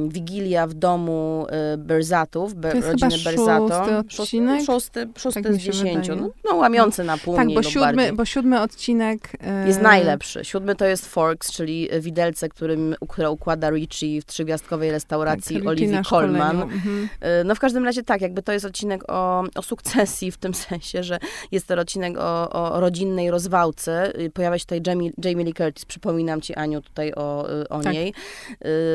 Wigilia 0.07 0.67
w 0.67 0.73
domu 0.73 1.47
y, 1.73 1.77
Berzatów, 1.77 2.53
Be, 2.55 2.69
To 2.69 2.75
jest 2.77 2.87
rodziny 2.87 3.11
chyba 3.11 3.31
Berzato. 3.31 3.67
szósty 4.03 4.23
odcinek? 4.23 4.65
Szósty, 4.65 5.07
szósty 5.17 5.41
Tak 5.41 5.53
z 5.53 5.57
się 5.57 5.71
dziesięciu. 5.71 6.15
No, 6.15 6.29
no 6.49 6.55
łamiący 6.55 7.03
na 7.03 7.17
pół 7.17 7.35
Tak, 7.35 7.53
bo 7.53 7.63
siódmy, 7.63 8.13
bo 8.13 8.25
siódmy 8.25 8.61
odcinek... 8.61 9.19
e, 9.39 9.67
Jest 9.67 9.81
najlepszy. 9.81 10.45
Siódmy 10.45 10.75
to 10.75 10.85
jest 10.85 11.05
Forks, 11.07 11.51
czyli 11.51 11.89
widelce, 11.99 12.49
którym, 12.49 12.95
które 13.09 13.31
układa 13.31 13.69
Richie 13.69 14.21
w 14.21 14.25
trzygwiazdkowej 14.25 14.91
restauracji 14.91 15.57
tak, 15.57 15.67
Olivia 15.67 16.01
Colman. 16.03 16.61
Mhm. 16.61 17.09
Y, 17.41 17.43
No 17.45 17.55
w 17.55 17.59
każdym 17.59 17.85
razie 17.85 18.03
tak, 18.03 18.21
jakby 18.21 18.41
to 18.43 18.51
jest 18.51 18.65
odcinek 18.65 19.03
o, 19.11 19.43
o 19.55 19.61
sukcesji, 19.61 20.31
w 20.31 20.37
tym 20.37 20.53
sensie, 20.69 21.03
że 21.03 21.19
jest 21.51 21.67
to 21.67 21.73
odcinek 21.79 22.17
o, 22.17 22.49
o 22.73 22.79
rodzinnej 22.79 23.31
rozwałce. 23.31 24.19
Y, 24.19 24.29
Pojawia 24.29 24.57
się 24.57 24.65
tutaj 24.65 24.81
Jamie, 24.87 25.11
Jamie 25.25 25.45
Lee 25.45 25.53
Curtis, 25.53 25.85
przypominam 25.85 26.41
ci 26.41 26.55
Aniu 26.55 26.81
tutaj 26.81 27.13
o, 27.13 27.49
y, 27.61 27.69
Tak. 27.93 28.01
niej. 28.01 28.13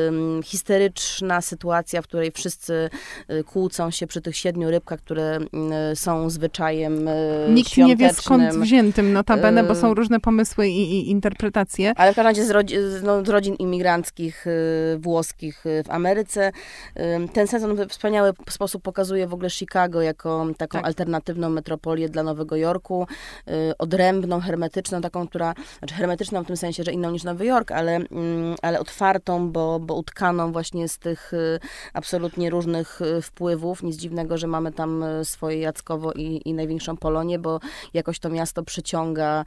Ym, 0.07 0.41
histeryczna 0.43 1.41
sytuacja, 1.41 2.01
w 2.01 2.07
której 2.07 2.31
wszyscy 2.31 2.89
y, 3.31 3.43
kłócą 3.43 3.91
się 3.91 4.07
przy 4.07 4.21
tych 4.21 4.37
siedmiu 4.37 4.71
rybkach, 4.71 4.99
które 4.99 5.39
y, 5.91 5.95
są 5.95 6.29
zwyczajem 6.29 7.07
y, 7.07 7.47
Nikt 7.49 7.77
nie 7.77 7.95
wie 7.95 8.13
skąd 8.13 8.55
wziętym 8.55 9.13
notabene, 9.13 9.63
bo 9.63 9.73
Y, 9.73 9.75
są 9.75 9.93
różne 9.93 10.19
pomysły 10.19 10.67
i, 10.67 10.81
i 10.81 11.09
interpretacje. 11.09 11.93
Ale 11.95 12.11
w 12.11 12.15
każdym 12.15 12.29
razie 12.29 12.45
z, 12.45 12.51
rodzi- 12.51 12.77
no, 13.03 13.25
z 13.25 13.29
rodzin 13.29 13.55
imigranckich 13.55 14.47
y, 14.47 14.97
włoskich 14.99 15.65
y, 15.65 15.83
w 15.83 15.89
Ameryce. 15.91 16.51
Ten 17.33 17.47
sezon 17.47 17.75
w 17.75 17.87
wspaniały 17.89 18.33
sposób 18.49 18.83
pokazuje 18.83 19.27
w 19.27 19.33
ogóle 19.33 19.49
Chicago 19.49 20.01
jako 20.01 20.45
taką 20.57 20.77
Tak. 20.77 20.85
alternatywną 20.87 21.49
metropolię 21.49 22.09
dla 22.09 22.23
Nowego 22.23 22.55
Jorku, 22.55 23.07
y, 23.47 23.77
odrębną, 23.77 24.39
hermetyczną, 24.39 25.01
taką, 25.01 25.27
która, 25.27 25.53
znaczy 25.79 25.95
hermetyczną 25.95 26.43
w 26.43 26.47
tym 26.47 26.57
sensie, 26.57 26.83
że 26.83 26.91
inną 26.91 27.11
niż 27.11 27.23
Nowy 27.23 27.45
Jork, 27.45 27.71
ale, 27.71 27.95
mm, 27.95 28.55
ale 28.61 28.79
otwartą, 28.87 29.51
bo, 29.51 29.79
bo 29.79 29.95
utkaną 29.95 30.51
właśnie 30.51 30.87
z 30.87 30.97
tych 30.97 31.33
y, 31.33 31.59
absolutnie 31.93 32.49
różnych 32.49 33.01
y, 33.01 33.21
wpływów. 33.21 33.83
Nic 33.83 33.95
dziwnego, 33.95 34.37
że 34.37 34.47
mamy 34.47 34.71
tam 34.71 35.03
y, 35.03 35.25
swoje 35.25 35.59
Jackowo 35.59 36.11
i, 36.11 36.41
i 36.45 36.53
największą 36.53 36.97
Polonię, 36.97 37.39
bo 37.39 37.59
jakoś 37.93 38.19
to 38.19 38.29
miasto 38.29 38.63
przyciąga 38.63 39.45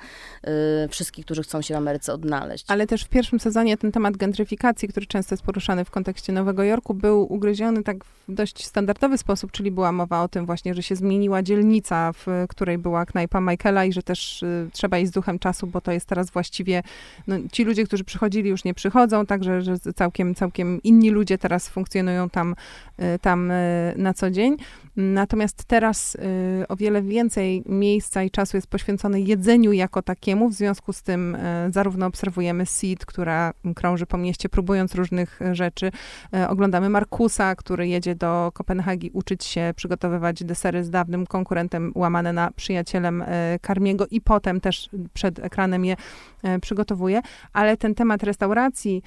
wszystkich, 0.91 1.25
którzy 1.25 1.43
chcą 1.43 1.63
się 1.63 1.75
w 1.75 1.77
Ameryce 1.77 2.13
odnaleźć. 2.13 2.65
Ale 2.69 2.87
też 2.87 3.05
w 3.05 3.09
pierwszym 3.09 3.41
sezonie 3.41 3.77
ten 3.77 3.93
temat 3.93 4.17
gentryfikacji, 4.17 4.89
który 4.89 5.07
często 5.07 5.35
jest 5.35 5.45
poruszany 5.45 5.85
w 5.85 5.91
kontekście 5.91 6.33
Nowego 6.33 6.63
Jorku, 6.63 6.95
był 6.95 7.33
ugryziony 7.33 7.83
tak 7.83 8.05
w 8.05 8.35
dość 8.35 8.67
standardowy 8.67 9.19
sposób, 9.19 9.53
czyli 9.53 9.71
była 9.71 9.93
mowa 9.93 10.23
o 10.23 10.29
tym 10.29 10.47
właśnie, 10.47 10.75
że 10.75 10.83
się 10.83 10.97
zmieniła 10.97 11.43
dzielnica, 11.43 12.13
w 12.13 12.27
której 12.49 12.79
była 12.79 13.07
knajpa 13.07 13.41
Michaela 13.41 13.85
i 13.85 13.93
że 13.93 14.03
też 14.03 14.45
trzeba 14.73 14.99
iść 14.99 15.11
z 15.11 15.15
duchem 15.15 15.39
czasu, 15.39 15.67
bo 15.67 15.81
to 15.81 15.93
jest 15.93 16.07
teraz 16.07 16.31
właściwie, 16.31 16.83
no, 17.27 17.37
ci 17.53 17.65
ludzie, 17.65 17.85
którzy 17.85 18.05
przychodzili 18.05 18.51
już 18.51 18.65
nie 18.65 18.75
przychodzą, 18.75 19.20
także 19.27 19.63
że 19.63 19.79
całkiem, 19.79 20.35
całkiem 20.35 20.83
inni 20.83 21.11
ludzie 21.11 21.39
teraz 21.39 21.69
funkcjonują 21.69 22.31
tam, 22.31 22.55
y, 23.15 23.19
tam 23.19 23.51
y, 23.51 23.95
na 23.97 24.15
co 24.15 24.31
dzień. 24.31 24.57
Natomiast 24.97 25.65
teraz 25.65 26.15
y, 26.15 26.69
o 26.69 26.77
wiele 26.77 27.03
więcej 27.03 27.63
miejsca 27.67 28.23
i 28.23 28.31
czasu 28.31 28.57
jest 28.57 28.67
poświęcone 28.67 29.21
jedzeniu 29.21 29.73
jako 29.73 30.03
takiemu. 30.03 30.49
W 30.49 30.55
związku 30.55 30.93
z 30.93 31.03
tym 31.03 31.37
zarówno 31.71 32.07
obserwujemy 32.07 32.67
Seed, 32.67 33.07
która 33.07 33.53
krąży 33.75 34.07
po 34.07 34.19
mieście, 34.19 34.49
próbując 34.49 34.95
różnych 34.95 35.41
rzeczy. 35.53 35.91
Oglądamy 36.49 36.89
Markusa, 36.89 37.55
który 37.55 37.89
jedzie 37.89 38.15
do 38.15 38.51
Kopenhagi 38.55 39.11
uczyć 39.13 39.45
się 39.45 39.73
przygotowywać 39.77 40.45
desery 40.45 40.85
z 40.85 40.91
dawnym 40.91 41.27
konkurentem, 41.27 41.93
łamane 41.95 42.33
na 42.33 42.51
przyjacielem 42.57 43.25
Karmiego 43.61 44.07
i 44.11 44.21
potem 44.21 44.61
też 44.61 44.91
przed 45.15 45.39
ekranem 45.39 45.85
je 45.85 45.97
przygotowuje. 46.61 47.21
Ale 47.53 47.77
ten 47.77 47.95
temat 47.95 48.23
restauracji, 48.23 49.03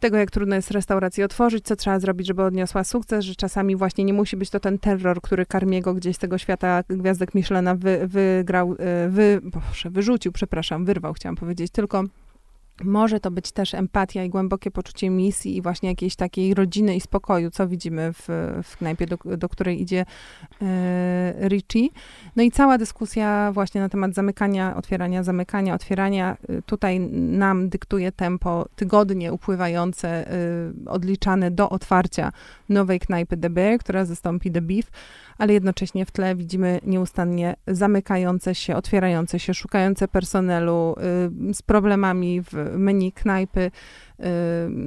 tego, 0.00 0.16
jak 0.16 0.30
trudno 0.30 0.56
jest 0.56 0.70
restaurację 0.70 1.24
otworzyć, 1.24 1.64
co 1.64 1.76
trzeba 1.76 2.00
zrobić, 2.00 2.26
żeby 2.26 2.42
odniosła 2.42 2.84
sukces, 2.84 3.24
że 3.24 3.34
czasami 3.34 3.76
właśnie 3.76 4.04
nie 4.04 4.12
musi 4.12 4.36
być 4.36 4.50
to 4.50 4.60
ten 4.60 4.78
terror, 4.78 5.20
który 5.20 5.46
Karmiego 5.46 5.94
gdzieś 5.94 6.16
z 6.16 6.18
tego 6.18 6.38
świata 6.38 6.82
gwiazdek 6.88 7.34
Michelena 7.34 7.74
wy, 7.74 8.06
wygrał, 8.06 8.72
y, 8.72 8.76
wy, 9.08 9.40
boże, 9.42 9.90
wyrzucił, 9.90 10.32
przepraszam, 10.32 10.84
wyrwał, 10.84 11.12
chciałam 11.12 11.36
powiedzieć, 11.36 11.72
tylko 11.72 12.04
może 12.84 13.20
to 13.20 13.30
być 13.30 13.52
też 13.52 13.74
empatia 13.74 14.24
i 14.24 14.28
głębokie 14.28 14.70
poczucie 14.70 15.10
misji 15.10 15.56
i 15.56 15.62
właśnie 15.62 15.88
jakiejś 15.88 16.16
takiej 16.16 16.54
rodziny 16.54 16.96
i 16.96 17.00
spokoju, 17.00 17.50
co 17.50 17.68
widzimy 17.68 18.12
w, 18.12 18.28
w 18.62 18.76
knajpie, 18.76 19.06
do, 19.06 19.16
do 19.36 19.48
której 19.48 19.82
idzie 19.82 20.04
e, 20.62 21.48
Richie. 21.48 21.88
No 22.36 22.42
i 22.42 22.50
cała 22.50 22.78
dyskusja 22.78 23.52
właśnie 23.52 23.80
na 23.80 23.88
temat 23.88 24.14
zamykania, 24.14 24.76
otwierania, 24.76 25.22
zamykania, 25.22 25.74
otwierania. 25.74 26.36
y, 26.50 26.62
Tutaj 26.62 27.00
nam 27.00 27.68
dyktuje 27.68 28.12
tempo 28.12 28.68
tygodnie 28.76 29.32
upływające, 29.32 30.32
y, 30.86 30.90
odliczane 30.90 31.50
do 31.50 31.68
otwarcia 31.68 32.32
nowej 32.68 33.00
knajpy 33.00 33.36
The 33.36 33.50
Bear, 33.50 33.78
która 33.78 34.04
zastąpi 34.04 34.50
The 34.50 34.60
Beef, 34.60 34.90
ale 35.38 35.52
jednocześnie 35.52 36.06
w 36.06 36.10
tle 36.10 36.34
widzimy 36.34 36.80
nieustannie 36.84 37.56
zamykające 37.66 38.54
się, 38.54 38.76
otwierające 38.76 39.38
się, 39.38 39.54
szukające 39.54 40.08
personelu, 40.08 40.94
y, 41.50 41.54
z 41.54 41.62
problemami 41.62 42.42
w 42.42 42.52
menu 42.78 43.12
knajpy, 43.12 43.70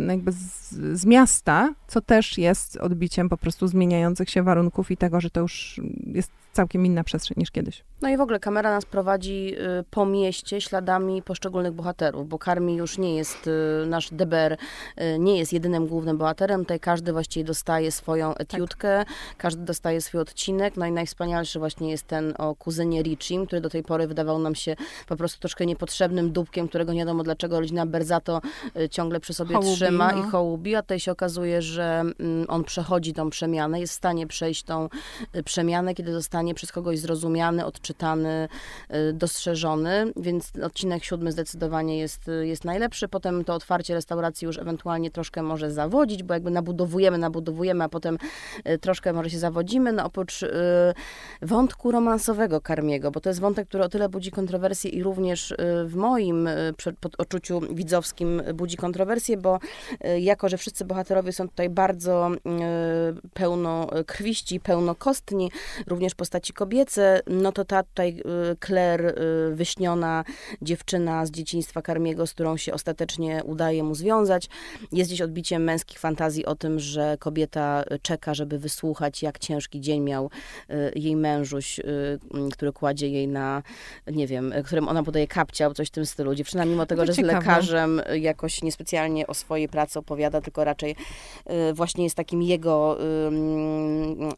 jakby 0.07 0.31
z, 0.31 0.71
z 0.93 1.05
miasta, 1.05 1.73
co 1.87 2.01
też 2.01 2.37
jest 2.37 2.77
odbiciem 2.77 3.29
po 3.29 3.37
prostu 3.37 3.67
zmieniających 3.67 4.29
się 4.29 4.43
warunków 4.43 4.91
i 4.91 4.97
tego, 4.97 5.21
że 5.21 5.29
to 5.29 5.39
już 5.41 5.81
jest 6.05 6.31
całkiem 6.53 6.85
inna 6.85 7.03
przestrzeń 7.03 7.35
niż 7.37 7.51
kiedyś. 7.51 7.83
No 8.01 8.09
i 8.09 8.17
w 8.17 8.21
ogóle 8.21 8.39
kamera 8.39 8.71
nas 8.71 8.85
prowadzi 8.85 9.55
y, 9.79 9.83
po 9.91 10.05
mieście 10.05 10.61
śladami 10.61 11.21
poszczególnych 11.21 11.73
bohaterów, 11.73 12.29
bo 12.29 12.39
Karmi 12.39 12.75
już 12.75 12.97
nie 12.97 13.15
jest, 13.15 13.47
y, 13.47 13.85
nasz 13.85 14.09
Deber 14.11 14.53
y, 14.53 15.19
nie 15.19 15.37
jest 15.37 15.53
jedynym 15.53 15.87
głównym 15.87 16.17
bohaterem, 16.17 16.61
tutaj 16.61 16.79
każdy 16.79 17.13
właściwie 17.13 17.43
dostaje 17.43 17.91
swoją 17.91 18.35
etiutkę, 18.35 19.05
każdy 19.37 19.65
dostaje 19.65 20.01
swój 20.01 20.21
odcinek, 20.21 20.77
no 20.77 20.85
i 20.85 20.91
najwspanialszy 20.91 21.59
właśnie 21.59 21.91
jest 21.91 22.07
ten 22.07 22.33
o 22.37 22.55
kuzynie 22.55 23.03
Richim, 23.03 23.45
który 23.45 23.61
do 23.61 23.69
tej 23.69 23.83
pory 23.83 24.07
wydawał 24.07 24.39
nam 24.39 24.55
się 24.55 24.75
po 25.07 25.15
prostu 25.15 25.39
troszkę 25.39 25.65
niepotrzebnym 25.65 26.31
dupkiem, 26.31 26.67
którego 26.67 26.93
nie 26.93 26.99
wiadomo 26.99 27.23
dlaczego. 27.23 27.59
Rodzina 27.59 27.85
Berzato 27.85 28.41
y, 28.77 28.89
ciągle 29.19 29.21
przy 29.21 29.33
sobie 29.33 29.55
Hołubi, 29.55 29.75
trzyma 29.75 30.11
no. 30.11 30.19
i 30.19 30.29
hołubi, 30.31 30.75
a 30.75 30.81
tutaj 30.81 30.99
się 30.99 31.11
okazuje, 31.11 31.61
że 31.61 31.99
mm, 32.19 32.45
on 32.47 32.63
przechodzi 32.63 33.13
tą 33.13 33.29
przemianę, 33.29 33.79
jest 33.79 33.93
w 33.93 33.95
stanie 33.95 34.27
przejść 34.27 34.63
tą 34.63 34.89
y, 35.35 35.43
przemianę, 35.43 35.93
kiedy 35.93 36.13
zostanie 36.13 36.53
przez 36.55 36.71
kogoś 36.71 36.99
zrozumiany, 36.99 37.65
odczytany, 37.65 38.47
y, 39.09 39.13
dostrzeżony, 39.13 40.11
więc 40.15 40.51
odcinek 40.63 41.03
siódmy 41.03 41.31
zdecydowanie 41.31 41.97
jest, 41.97 42.27
y, 42.27 42.47
jest 42.47 42.65
najlepszy. 42.65 43.07
Potem 43.07 43.45
to 43.45 43.53
otwarcie 43.53 43.93
restauracji 43.93 44.45
już 44.45 44.57
ewentualnie 44.57 45.11
troszkę 45.11 45.43
może 45.43 45.71
zawodzić, 45.71 46.23
bo 46.23 46.33
jakby 46.33 46.51
nabudowujemy, 46.51 47.17
nabudowujemy, 47.17 47.83
a 47.83 47.89
potem 47.89 48.17
troszkę 48.81 49.13
może 49.13 49.29
się 49.29 49.39
zawodzimy. 49.39 49.93
No 49.93 50.05
oprócz 50.05 50.45
wątku 51.41 51.91
romansowego 51.91 52.61
Karmiego, 52.61 53.11
bo 53.11 53.19
to 53.19 53.29
jest 53.29 53.39
wątek, 53.39 53.67
który 53.67 53.83
o 53.83 53.89
tyle 53.89 54.09
budzi 54.09 54.31
kontrowersje 54.31 54.91
i 54.91 55.03
również 55.03 55.53
w 55.85 55.95
moim 55.95 56.49
odczuciu 57.17 57.61
widzowskim 57.71 58.41
budzi 58.53 58.77
kontrowersje, 58.77 59.08
kontrowersje, 59.09 59.37
bo 59.37 59.59
jako, 60.19 60.49
że 60.49 60.57
wszyscy 60.57 60.85
bohaterowie 60.85 61.31
są 61.31 61.49
tutaj 61.49 61.69
bardzo 61.69 62.31
pełno 63.33 63.87
krwiści, 64.05 64.59
pełnokostni, 64.59 65.51
również 65.87 66.15
postaci 66.15 66.53
kobiece, 66.53 67.21
no 67.27 67.51
to 67.51 67.65
ta 67.65 67.83
tutaj 67.83 68.23
Claire, 68.65 69.15
wyśniona 69.51 70.23
dziewczyna 70.61 71.25
z 71.25 71.31
dzieciństwa 71.31 71.81
Karmiego, 71.81 72.27
z 72.27 72.33
którą 72.33 72.57
się 72.57 72.73
ostatecznie 72.73 73.43
udaje 73.43 73.83
mu 73.83 73.95
związać, 73.95 74.49
jest 74.91 75.09
gdzieś 75.09 75.21
odbiciem 75.21 75.63
męskich 75.63 75.99
fantazji 75.99 76.45
o 76.45 76.55
tym, 76.55 76.79
że 76.79 77.17
kobieta 77.19 77.83
czeka, 78.01 78.33
żeby 78.33 78.59
wysłuchać, 78.59 79.23
jak 79.23 79.39
ciężki 79.39 79.81
dzień 79.81 80.01
miał 80.01 80.29
jej 80.95 81.15
mężuś, 81.15 81.79
który 82.51 82.73
kładzie 82.73 83.09
jej 83.09 83.27
na, 83.27 83.63
nie 84.07 84.27
wiem, 84.27 84.53
którym 84.65 84.87
ona 84.87 85.03
podaje 85.03 85.27
kapcia, 85.27 85.73
coś 85.73 85.87
w 85.87 85.91
tym 85.91 86.05
stylu. 86.05 86.35
Dziewczyna, 86.35 86.65
mimo 86.65 86.85
tego, 86.85 87.05
że 87.05 87.13
ciekawe. 87.13 87.33
jest 87.33 87.47
lekarzem, 87.47 88.01
jakoś 88.13 88.61
niespecjalnie 88.61 88.98
o 89.27 89.33
swojej 89.33 89.69
pracy 89.69 89.99
opowiada, 89.99 90.41
tylko 90.41 90.63
raczej 90.63 90.95
y, 91.69 91.73
właśnie 91.73 92.03
jest 92.03 92.15
takim 92.15 92.41
jego, 92.41 92.97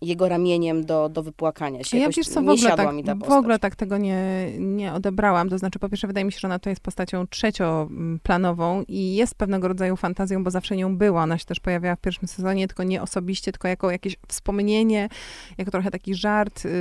jego 0.02 0.30
ramieniem 0.30 0.86
do, 0.86 1.10
do 1.10 1.24
wypłakania 1.24 1.84
się. 1.84 1.98
Ja 1.98 2.10
wiesz 2.10 2.28
co, 2.28 2.42
w 2.42 2.50
ogóle, 2.50 2.76
tak, 2.76 3.26
w 3.26 3.32
ogóle 3.32 3.60
tak 3.60 3.76
tego 3.76 3.98
nie, 3.98 4.52
nie 4.60 4.94
odebrałam. 4.94 5.50
To 5.50 5.58
znaczy, 5.58 5.80
po 5.80 5.90
pierwsze, 5.90 6.08
wydaje 6.08 6.26
mi 6.26 6.32
się, 6.32 6.40
że 6.40 6.48
ona 6.48 6.60
to 6.60 6.70
jest 6.70 6.82
postacią 6.82 7.28
trzecioplanową 7.28 8.84
i 8.88 9.16
jest 9.16 9.36
pewnego 9.36 9.68
rodzaju 9.68 9.96
fantazją, 9.96 10.44
bo 10.44 10.52
zawsze 10.52 10.76
nią 10.76 10.98
była. 10.98 11.24
Ona 11.24 11.38
się 11.38 11.46
też 11.46 11.60
pojawiała 11.60 11.96
w 11.96 12.02
pierwszym 12.02 12.28
sezonie, 12.28 12.68
tylko 12.68 12.84
nie 12.84 13.02
osobiście, 13.02 13.52
tylko 13.52 13.68
jako 13.68 13.92
jakieś 13.92 14.16
wspomnienie, 14.28 15.10
jako 15.58 15.72
trochę 15.72 15.92
taki 15.92 16.16
żart, 16.16 16.66
yy, 16.66 16.72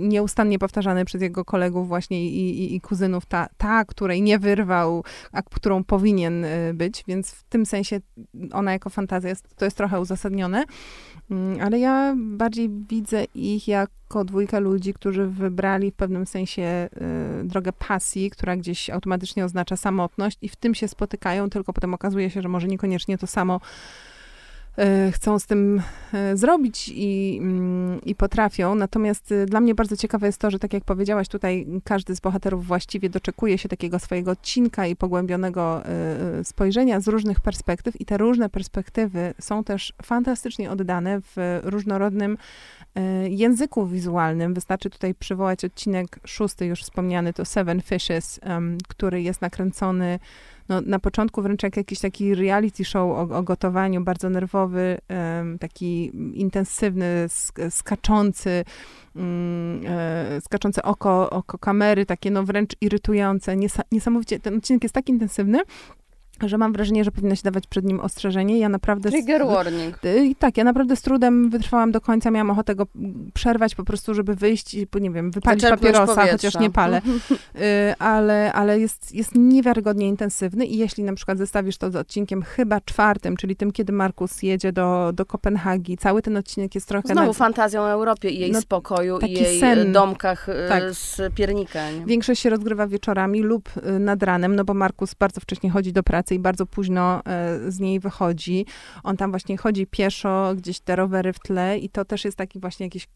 nieustannie 0.00 0.58
powtarzany 0.58 1.04
przez 1.04 1.22
jego 1.22 1.44
kolegów 1.44 1.88
właśnie 1.88 2.24
i, 2.24 2.60
i, 2.60 2.74
i 2.74 2.80
kuzynów, 2.80 3.26
ta, 3.26 3.48
ta, 3.56 3.84
której 3.84 4.22
nie 4.22 4.38
wyrwał, 4.38 5.04
a 5.32 5.42
którą 5.42 5.84
powinien 5.84 6.44
y, 6.44 6.63
być, 6.74 7.04
więc 7.08 7.30
w 7.30 7.44
tym 7.44 7.66
sensie 7.66 8.00
ona 8.52 8.72
jako 8.72 8.90
fantazja 8.90 9.30
jest, 9.30 9.56
to 9.56 9.64
jest 9.64 9.76
trochę 9.76 10.00
uzasadnione, 10.00 10.64
mm, 11.30 11.60
ale 11.60 11.78
ja 11.78 12.14
bardziej 12.16 12.70
widzę 12.88 13.24
ich 13.34 13.68
jako 13.68 14.24
dwójkę 14.24 14.60
ludzi, 14.60 14.94
którzy 14.94 15.26
wybrali 15.26 15.90
w 15.90 15.94
pewnym 15.94 16.26
sensie 16.26 16.88
y, 17.42 17.44
drogę 17.44 17.72
pasji, 17.72 18.30
która 18.30 18.56
gdzieś 18.56 18.90
automatycznie 18.90 19.44
oznacza 19.44 19.76
samotność 19.76 20.38
i 20.42 20.48
w 20.48 20.56
tym 20.56 20.74
się 20.74 20.88
spotykają, 20.88 21.50
tylko 21.50 21.72
potem 21.72 21.94
okazuje 21.94 22.30
się, 22.30 22.42
że 22.42 22.48
może 22.48 22.68
niekoniecznie 22.68 23.18
to 23.18 23.26
samo 23.26 23.60
chcą 25.12 25.38
z 25.38 25.46
tym 25.46 25.82
e, 26.12 26.36
zrobić 26.36 26.92
i, 26.94 27.38
mm, 27.42 28.00
i 28.02 28.14
potrafią. 28.14 28.74
Natomiast 28.74 29.32
e, 29.32 29.46
dla 29.46 29.60
mnie 29.60 29.74
bardzo 29.74 29.96
ciekawe 29.96 30.26
jest 30.26 30.38
to, 30.38 30.50
że 30.50 30.58
tak 30.58 30.72
jak 30.72 30.84
powiedziałaś, 30.84 31.28
tutaj 31.28 31.66
każdy 31.84 32.16
z 32.16 32.20
bohaterów 32.20 32.66
właściwie 32.66 33.10
doczekuje 33.10 33.58
się 33.58 33.68
takiego 33.68 33.98
swojego 33.98 34.30
odcinka 34.30 34.86
i 34.86 34.96
pogłębionego 34.96 35.82
spojrzenia 36.44 37.00
z 37.00 37.08
różnych 37.08 37.40
perspektyw 37.40 38.00
i 38.00 38.04
te 38.04 38.18
różne 38.18 38.48
perspektywy 38.48 39.34
są 39.40 39.64
też 39.64 39.92
fantastycznie 40.02 40.70
oddane 40.70 41.20
w 41.20 41.60
różnorodnym 41.62 42.38
języku 43.28 43.86
wizualnym. 43.86 44.54
Wystarczy 44.54 44.90
tutaj 44.90 45.14
przywołać 45.14 45.64
odcinek 45.64 46.18
szósty, 46.26 46.66
już 46.66 46.82
wspomniany, 46.82 47.32
to 47.32 47.44
Seven 47.44 47.82
Fishes, 47.82 48.40
który 48.88 49.22
jest 49.22 49.40
nakręcony 49.40 50.18
no, 50.68 50.80
na 50.80 50.98
początku 50.98 51.42
wręcz 51.42 51.62
jak 51.62 51.76
jakiś 51.76 51.98
taki 51.98 52.34
reality 52.34 52.84
show 52.84 53.10
o, 53.10 53.36
o 53.36 53.42
gotowaniu, 53.42 54.04
bardzo 54.04 54.30
nerwowy, 54.30 54.98
taki 55.60 56.04
intensywny, 56.34 57.24
sk 57.28 57.58
skaczący, 57.70 58.64
um, 59.16 59.80
e, 59.86 60.40
skaczące 60.40 60.82
oko, 60.82 61.30
oko 61.30 61.58
kamery, 61.58 62.06
takie 62.06 62.30
no 62.30 62.44
wręcz 62.44 62.76
irytujące, 62.80 63.56
niesamowicie, 63.92 64.40
ten 64.40 64.56
odcinek 64.56 64.82
jest 64.82 64.94
tak 64.94 65.08
intensywny, 65.08 65.58
że 66.46 66.58
mam 66.58 66.72
wrażenie, 66.72 67.04
że 67.04 67.10
powinno 67.10 67.34
się 67.34 67.42
dawać 67.44 67.66
przed 67.66 67.84
nim 67.84 68.00
ostrzeżenie. 68.00 68.58
Ja 68.58 68.68
naprawdę... 68.68 69.10
Trigger 69.10 69.46
warning. 69.46 69.98
I 70.24 70.34
tak, 70.34 70.56
ja 70.56 70.64
naprawdę 70.64 70.96
z 70.96 71.02
trudem 71.02 71.50
wytrwałam 71.50 71.92
do 71.92 72.00
końca, 72.00 72.30
miałam 72.30 72.50
ochotę 72.50 72.74
go 72.74 72.86
przerwać 73.34 73.74
po 73.74 73.84
prostu, 73.84 74.14
żeby 74.14 74.34
wyjść 74.34 74.74
i, 74.74 74.86
nie 75.00 75.10
wiem, 75.10 75.30
wypalić 75.30 75.62
papierosa, 75.62 76.06
powietrza. 76.06 76.32
chociaż 76.32 76.58
nie 76.58 76.70
palę. 76.70 77.02
y, 77.04 77.94
ale 77.98 78.52
ale 78.52 78.80
jest, 78.80 79.14
jest 79.14 79.34
niewiarygodnie 79.34 80.08
intensywny 80.08 80.66
i 80.66 80.76
jeśli 80.76 81.04
na 81.04 81.14
przykład 81.14 81.38
zestawisz 81.38 81.78
to 81.78 81.90
z 81.90 81.96
odcinkiem 81.96 82.42
chyba 82.42 82.80
czwartym, 82.80 83.36
czyli 83.36 83.56
tym, 83.56 83.70
kiedy 83.70 83.92
Markus 83.92 84.42
jedzie 84.42 84.72
do, 84.72 85.10
do 85.14 85.26
Kopenhagi, 85.26 85.96
cały 85.96 86.22
ten 86.22 86.36
odcinek 86.36 86.74
jest 86.74 86.88
trochę... 86.88 87.08
Znowu 87.08 87.26
na... 87.26 87.32
fantazją 87.32 87.82
o 87.82 87.90
Europie 87.90 88.30
i 88.30 88.38
jej 88.38 88.52
no, 88.52 88.60
spokoju 88.60 89.18
i 89.18 89.32
jej 89.32 89.60
sen. 89.60 89.92
domkach 89.92 90.48
y, 90.48 90.52
tak. 90.68 90.82
z 90.92 91.34
piernika. 91.34 91.90
Nie? 91.90 92.06
Większość 92.06 92.42
się 92.42 92.50
rozgrywa 92.50 92.86
wieczorami 92.86 93.40
lub 93.40 93.70
y, 93.76 93.98
nad 93.98 94.22
ranem, 94.22 94.56
no 94.56 94.64
bo 94.64 94.74
Markus 94.74 95.14
bardzo 95.14 95.40
wcześnie 95.40 95.70
chodzi 95.70 95.92
do 95.92 96.02
pracy 96.02 96.23
pracy 96.24 96.34
i 96.34 96.38
bardzo 96.38 96.66
późno 96.66 97.20
e, 97.26 97.70
z 97.70 97.80
niej 97.80 98.00
wychodzi. 98.00 98.66
On 99.02 99.16
tam 99.16 99.30
właśnie 99.30 99.56
chodzi 99.56 99.86
pieszo, 99.86 100.52
gdzieś 100.56 100.80
te 100.80 100.96
rowery 100.96 101.32
w 101.32 101.38
tle 101.38 101.78
i 101.78 101.88
to 101.88 102.04
też 102.04 102.24
jest 102.24 102.36
taki 102.36 102.60
właśnie 102.60 102.86
jakieś 102.86 103.08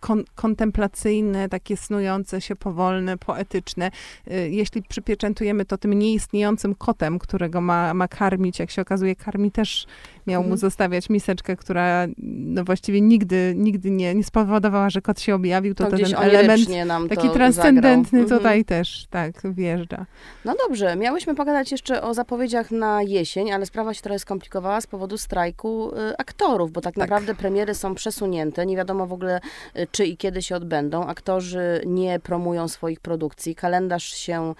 kon 0.00 0.24
kontemplacyjne, 0.34 1.48
takie 1.48 1.76
snujące 1.76 2.40
się 2.40 2.56
powolne, 2.56 3.18
poetyczne. 3.18 3.90
E, 4.30 4.48
jeśli 4.48 4.82
przypieczętujemy 4.82 5.64
to 5.64 5.78
tym 5.78 5.92
nieistniejącym 5.92 6.74
kotem, 6.74 7.18
którego 7.18 7.60
ma, 7.60 7.94
ma 7.94 8.08
karmić, 8.08 8.58
jak 8.58 8.70
się 8.70 8.82
okazuje, 8.82 9.16
karmi 9.16 9.50
też 9.50 9.86
miał 10.26 10.42
mu 10.42 10.46
mhm. 10.46 10.58
zostawiać 10.58 11.10
miseczkę, 11.10 11.56
która 11.56 12.06
no 12.18 12.64
właściwie 12.64 13.00
nigdy, 13.00 13.54
nigdy 13.56 13.90
nie, 13.90 14.14
nie 14.14 14.24
spowodowała, 14.24 14.90
że 14.90 15.02
kot 15.02 15.20
się 15.20 15.34
objawił. 15.34 15.74
To, 15.74 15.84
to 15.84 15.96
ten 15.96 16.14
element 16.16 16.68
taki 17.08 17.30
transcendentny 17.30 18.20
zagrał. 18.20 18.38
tutaj 18.38 18.58
mhm. 18.58 18.64
też 18.64 19.06
tak 19.10 19.54
wjeżdża. 19.54 20.06
No 20.44 20.54
dobrze, 20.68 20.96
miałyśmy 20.96 21.34
pogadać 21.34 21.72
jeszcze 21.72 22.02
o 22.02 22.14
zapowiedziach 22.34 22.70
na 22.70 23.02
jesień, 23.02 23.52
ale 23.52 23.66
sprawa 23.66 23.94
się 23.94 24.02
trochę 24.02 24.18
skomplikowała 24.18 24.80
z 24.80 24.86
powodu 24.86 25.18
strajku 25.18 25.90
y, 25.94 26.16
aktorów, 26.18 26.72
bo 26.72 26.80
tak, 26.80 26.94
tak, 26.94 26.96
naprawdę 26.96 27.34
premiery 27.34 27.74
są 27.74 27.94
przesunięte. 27.94 28.66
Nie 28.66 28.76
wiadomo 28.76 29.06
w 29.06 29.12
ogóle, 29.12 29.40
y, 29.76 29.86
czy 29.90 30.06
i 30.06 30.16
kiedy 30.16 30.42
się 30.42 30.56
odbędą. 30.56 31.06
Aktorzy 31.06 31.80
nie 31.86 32.20
promują 32.20 32.68
swoich 32.68 33.00
produkcji. 33.00 33.54
Kalendarz 33.54 34.04
się 34.04 34.54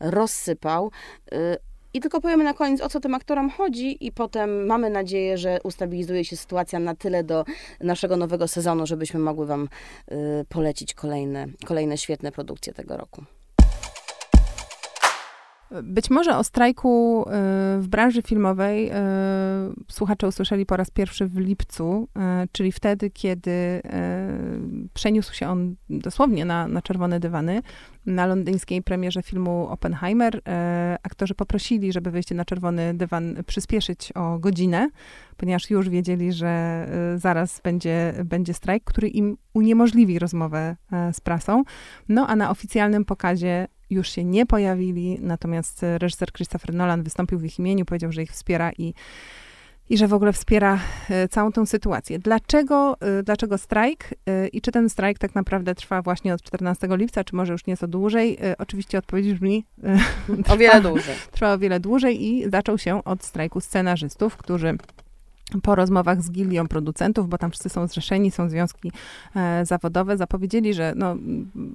rozsypał. 0.00 0.90
Y, 1.32 1.56
i 1.94 2.00
tylko 2.00 2.20
powiemy 2.20 2.44
na 2.44 2.54
koniec, 2.54 2.80
o 2.80 2.88
co 2.88 3.00
tym 3.00 3.14
aktorom 3.14 3.50
chodzi, 3.50 4.06
i 4.06 4.12
potem 4.12 4.66
mamy 4.66 4.90
nadzieję, 4.90 5.38
że 5.38 5.58
ustabilizuje 5.64 6.24
się 6.24 6.36
sytuacja 6.36 6.78
na 6.78 6.94
tyle 6.94 7.24
do 7.24 7.44
naszego 7.80 8.16
nowego 8.16 8.48
sezonu, 8.48 8.86
żebyśmy 8.86 9.20
mogły 9.20 9.46
Wam 9.46 9.68
polecić 10.48 10.94
kolejne, 10.94 11.46
kolejne 11.64 11.98
świetne 11.98 12.32
produkcje 12.32 12.72
tego 12.72 12.96
roku. 12.96 13.24
Być 15.82 16.10
może 16.10 16.36
o 16.36 16.44
strajku 16.44 17.22
y, 17.22 17.32
w 17.80 17.86
branży 17.88 18.22
filmowej 18.22 18.90
y, 18.90 18.94
słuchacze 19.88 20.28
usłyszeli 20.28 20.66
po 20.66 20.76
raz 20.76 20.90
pierwszy 20.90 21.26
w 21.26 21.36
lipcu, 21.36 22.08
y, 22.44 22.48
czyli 22.52 22.72
wtedy, 22.72 23.10
kiedy 23.10 23.82
przeniósł 24.94 25.34
się 25.34 25.48
on 25.48 25.76
dosłownie 25.90 26.44
na, 26.44 26.68
na 26.68 26.82
czerwone 26.82 27.20
dywany. 27.20 27.62
Na 28.06 28.26
londyńskiej 28.26 28.82
premierze 28.82 29.22
filmu 29.22 29.68
Oppenheimer 29.68 30.40
aktorzy 31.02 31.34
poprosili, 31.34 31.92
żeby 31.92 32.10
wejście 32.10 32.34
na 32.34 32.44
czerwony 32.44 32.94
dywan 32.94 33.36
przyspieszyć 33.46 34.12
o 34.14 34.38
godzinę, 34.38 34.88
ponieważ 35.36 35.70
już 35.70 35.88
wiedzieli, 35.88 36.32
że 36.32 36.86
zaraz 37.16 37.60
będzie, 37.60 38.14
będzie 38.24 38.54
strajk, 38.54 38.84
który 38.84 39.08
im 39.08 39.36
uniemożliwi 39.54 40.18
rozmowę 40.18 40.76
z 41.12 41.20
prasą. 41.20 41.62
No 42.08 42.26
a 42.26 42.36
na 42.36 42.50
oficjalnym 42.50 43.04
pokazie 43.04 43.68
już 43.90 44.08
się 44.08 44.24
nie 44.24 44.46
pojawili, 44.46 45.18
natomiast 45.20 45.82
reżyser 45.98 46.32
Christopher 46.32 46.74
Nolan 46.74 47.02
wystąpił 47.02 47.38
w 47.38 47.44
ich 47.44 47.58
imieniu, 47.58 47.84
powiedział, 47.84 48.12
że 48.12 48.22
ich 48.22 48.32
wspiera 48.32 48.72
i, 48.78 48.94
i 49.90 49.98
że 49.98 50.08
w 50.08 50.14
ogóle 50.14 50.32
wspiera 50.32 50.78
e, 51.10 51.28
całą 51.28 51.52
tę 51.52 51.66
sytuację. 51.66 52.18
Dlaczego, 52.18 52.96
e, 53.00 53.22
dlaczego 53.22 53.58
strajk 53.58 54.14
e, 54.26 54.48
i 54.48 54.60
czy 54.60 54.72
ten 54.72 54.90
strajk 54.90 55.18
tak 55.18 55.34
naprawdę 55.34 55.74
trwa 55.74 56.02
właśnie 56.02 56.34
od 56.34 56.42
14 56.42 56.88
lipca, 56.90 57.24
czy 57.24 57.36
może 57.36 57.52
już 57.52 57.66
nieco 57.66 57.88
dłużej? 57.88 58.38
Oczywiście 58.58 58.98
odpowiedź 58.98 59.34
brzmi... 59.34 59.64
o 60.52 60.56
wiele 60.56 60.80
dłużej. 60.80 61.14
Trwa 61.30 61.52
o 61.52 61.58
wiele 61.58 61.80
dłużej 61.80 62.24
i 62.24 62.50
zaczął 62.50 62.78
się 62.78 63.04
od 63.04 63.24
strajku 63.24 63.60
scenarzystów, 63.60 64.36
którzy 64.36 64.76
po 65.62 65.74
rozmowach 65.74 66.22
z 66.22 66.30
gildią 66.30 66.68
producentów, 66.68 67.28
bo 67.28 67.38
tam 67.38 67.50
wszyscy 67.50 67.68
są 67.68 67.86
zrzeszeni, 67.86 68.30
są 68.30 68.48
związki 68.48 68.92
e, 69.36 69.66
zawodowe, 69.66 70.16
zapowiedzieli, 70.16 70.74
że 70.74 70.92
no, 70.96 71.16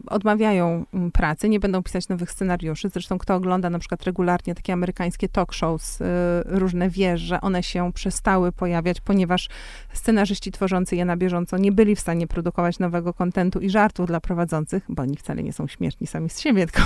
odmawiają 0.08 0.86
mm, 0.94 1.12
pracy, 1.12 1.50
nie 1.50 1.60
będą 1.60 1.84
pisać 1.84 2.10
nowych 2.10 2.32
scenariuszy. 2.32 2.90
Zresztą 2.90 3.18
kto 3.18 3.36
ogląda 3.36 3.70
na 3.70 3.80
przykład 3.80 4.04
regularnie 4.04 4.56
takie 4.56 4.74
amerykańskie 4.74 5.30
talk 5.30 5.54
shows, 5.54 6.02
e, 6.02 6.06
różne 6.46 6.90
wie, 6.90 7.18
że 7.18 7.42
one 7.42 7.64
się 7.64 7.94
przestały 7.94 8.52
pojawiać, 8.52 9.02
ponieważ 9.02 9.50
scenarzyści 9.94 10.52
tworzący 10.52 10.96
je 10.96 11.06
na 11.06 11.18
bieżąco 11.18 11.58
nie 11.58 11.72
byli 11.72 11.96
w 11.96 12.00
stanie 12.00 12.28
produkować 12.28 12.80
nowego 12.80 13.14
kontentu 13.14 13.60
i 13.60 13.70
żartów 13.70 14.08
dla 14.08 14.20
prowadzących, 14.22 14.86
bo 14.90 15.04
oni 15.04 15.18
wcale 15.18 15.44
nie 15.44 15.54
są 15.54 15.68
śmieszni 15.68 16.08
sami 16.08 16.30
z 16.30 16.40
siebie, 16.40 16.66
tylko 16.72 16.82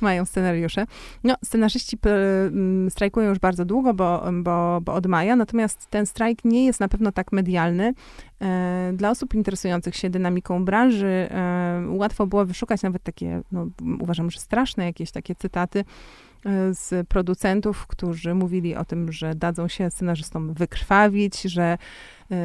mają 0.00 0.24
scenariusze. 0.24 0.86
No, 1.24 1.34
scenarzyści 1.44 1.98
mm, 2.04 2.90
strajkują 2.90 3.28
już 3.28 3.38
bardzo 3.38 3.64
długo, 3.64 3.94
bo, 3.94 4.24
bo, 4.42 4.80
bo 4.82 4.94
od 4.94 5.06
maja, 5.06 5.36
natomiast 5.36 5.93
ten 5.94 6.06
strajk 6.06 6.44
nie 6.44 6.66
jest 6.66 6.80
na 6.80 6.88
pewno 6.88 7.12
tak 7.12 7.32
medialny. 7.32 7.94
E, 8.42 8.92
dla 8.94 9.10
osób 9.10 9.34
interesujących 9.34 9.96
się 9.96 10.10
dynamiką 10.10 10.64
branży 10.64 11.28
e, 11.30 11.84
łatwo 11.88 12.26
było 12.26 12.46
wyszukać 12.46 12.82
nawet 12.82 13.02
takie, 13.02 13.42
no, 13.52 13.66
uważam, 14.00 14.30
że 14.30 14.40
straszne 14.40 14.84
jakieś 14.84 15.10
takie 15.10 15.34
cytaty 15.34 15.84
z 16.70 17.08
producentów, 17.08 17.86
którzy 17.86 18.34
mówili 18.34 18.76
o 18.76 18.84
tym, 18.84 19.12
że 19.12 19.34
dadzą 19.34 19.68
się 19.68 19.90
scenarzystom 19.90 20.54
wykrwawić, 20.54 21.42
że 21.42 21.78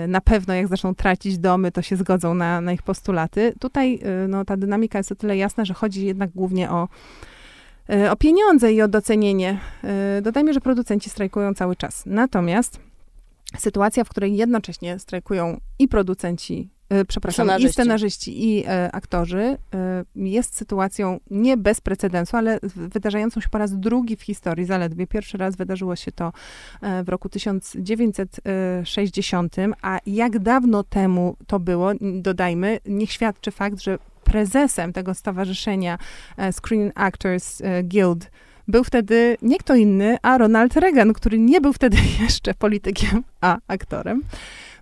na 0.07 0.21
pewno 0.21 0.53
jak 0.53 0.67
zaczną 0.67 0.95
tracić 0.95 1.37
domy, 1.37 1.71
to 1.71 1.81
się 1.81 1.95
zgodzą 1.95 2.33
na, 2.33 2.61
na 2.61 2.73
ich 2.73 2.83
postulaty. 2.83 3.53
Tutaj 3.59 3.99
no, 4.27 4.45
ta 4.45 4.57
dynamika 4.57 4.97
jest 4.97 5.11
o 5.11 5.15
tyle 5.15 5.37
jasna, 5.37 5.65
że 5.65 5.73
chodzi 5.73 6.05
jednak 6.05 6.29
głównie 6.29 6.71
o 6.71 6.87
o 8.11 8.15
pieniądze 8.15 8.73
i 8.73 8.81
o 8.81 8.87
docenienie. 8.87 9.59
Dodajmy, 10.21 10.53
że 10.53 10.61
producenci 10.61 11.09
strajkują 11.09 11.53
cały 11.53 11.75
czas. 11.75 12.03
Natomiast 12.05 12.88
sytuacja, 13.57 14.03
w 14.03 14.09
której 14.09 14.35
jednocześnie 14.35 14.99
strajkują 14.99 15.59
i 15.79 15.87
producenci, 15.87 16.69
e, 16.89 17.05
przepraszam, 17.05 17.45
scenarzyści. 17.45 17.69
i 17.69 17.73
scenarzyści, 17.73 18.49
i 18.49 18.63
e, 18.67 18.91
aktorzy, 18.91 19.57
e, 19.73 20.03
jest 20.15 20.55
sytuacją 20.55 21.19
nie 21.31 21.57
bez 21.57 21.81
precedensu, 21.81 22.37
ale 22.37 22.59
wydarzającą 22.63 23.41
się 23.41 23.49
po 23.49 23.57
raz 23.57 23.79
drugi 23.79 24.15
w 24.15 24.21
historii 24.21 24.65
zaledwie. 24.65 25.07
Pierwszy 25.07 25.37
raz 25.37 25.55
wydarzyło 25.55 25.95
się 25.95 26.11
to 26.11 26.33
e, 26.81 27.03
w 27.03 27.09
roku 27.09 27.29
1960, 27.29 29.55
a 29.81 29.99
jak 30.05 30.39
dawno 30.39 30.83
temu 30.83 31.37
to 31.47 31.59
było, 31.59 31.91
dodajmy, 32.01 32.79
niech 32.85 33.11
świadczy 33.11 33.51
fakt, 33.51 33.81
że 33.81 33.97
prezesem 34.23 34.93
tego 34.93 35.13
stowarzyszenia 35.13 35.97
e, 36.37 36.53
Screen 36.53 36.91
Actors 36.95 37.61
e, 37.61 37.83
Guild 37.83 38.31
był 38.69 38.83
wtedy 38.83 39.37
nie 39.41 39.57
kto 39.57 39.75
inny, 39.75 40.17
a 40.21 40.37
Ronald 40.37 40.75
Reagan, 40.75 41.13
który 41.13 41.39
nie 41.39 41.61
był 41.61 41.73
wtedy 41.73 41.97
jeszcze 42.23 42.53
politykiem, 42.53 43.23
a 43.41 43.57
aktorem. 43.67 44.21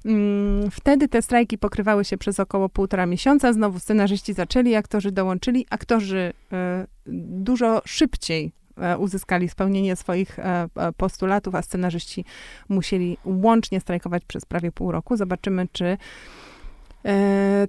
Mm, 0.05 0.71
wtedy 0.71 1.07
te 1.07 1.21
strajki 1.21 1.57
pokrywały 1.57 2.05
się 2.05 2.17
przez 2.17 2.39
około 2.39 2.69
półtora 2.69 3.05
miesiąca. 3.05 3.53
Znowu 3.53 3.79
scenarzyści 3.79 4.33
zaczęli, 4.33 4.75
aktorzy 4.75 5.11
dołączyli. 5.11 5.65
Aktorzy 5.69 6.33
e, 6.51 6.87
dużo 7.07 7.81
szybciej 7.85 8.51
e, 8.77 8.97
uzyskali 8.97 9.49
spełnienie 9.49 9.95
swoich 9.95 10.39
e, 10.39 10.67
postulatów, 10.97 11.55
a 11.55 11.61
scenarzyści 11.61 12.25
musieli 12.69 13.17
łącznie 13.25 13.79
strajkować 13.79 14.23
przez 14.27 14.45
prawie 14.45 14.71
pół 14.71 14.91
roku. 14.91 15.17
Zobaczymy, 15.17 15.67
czy 15.71 15.97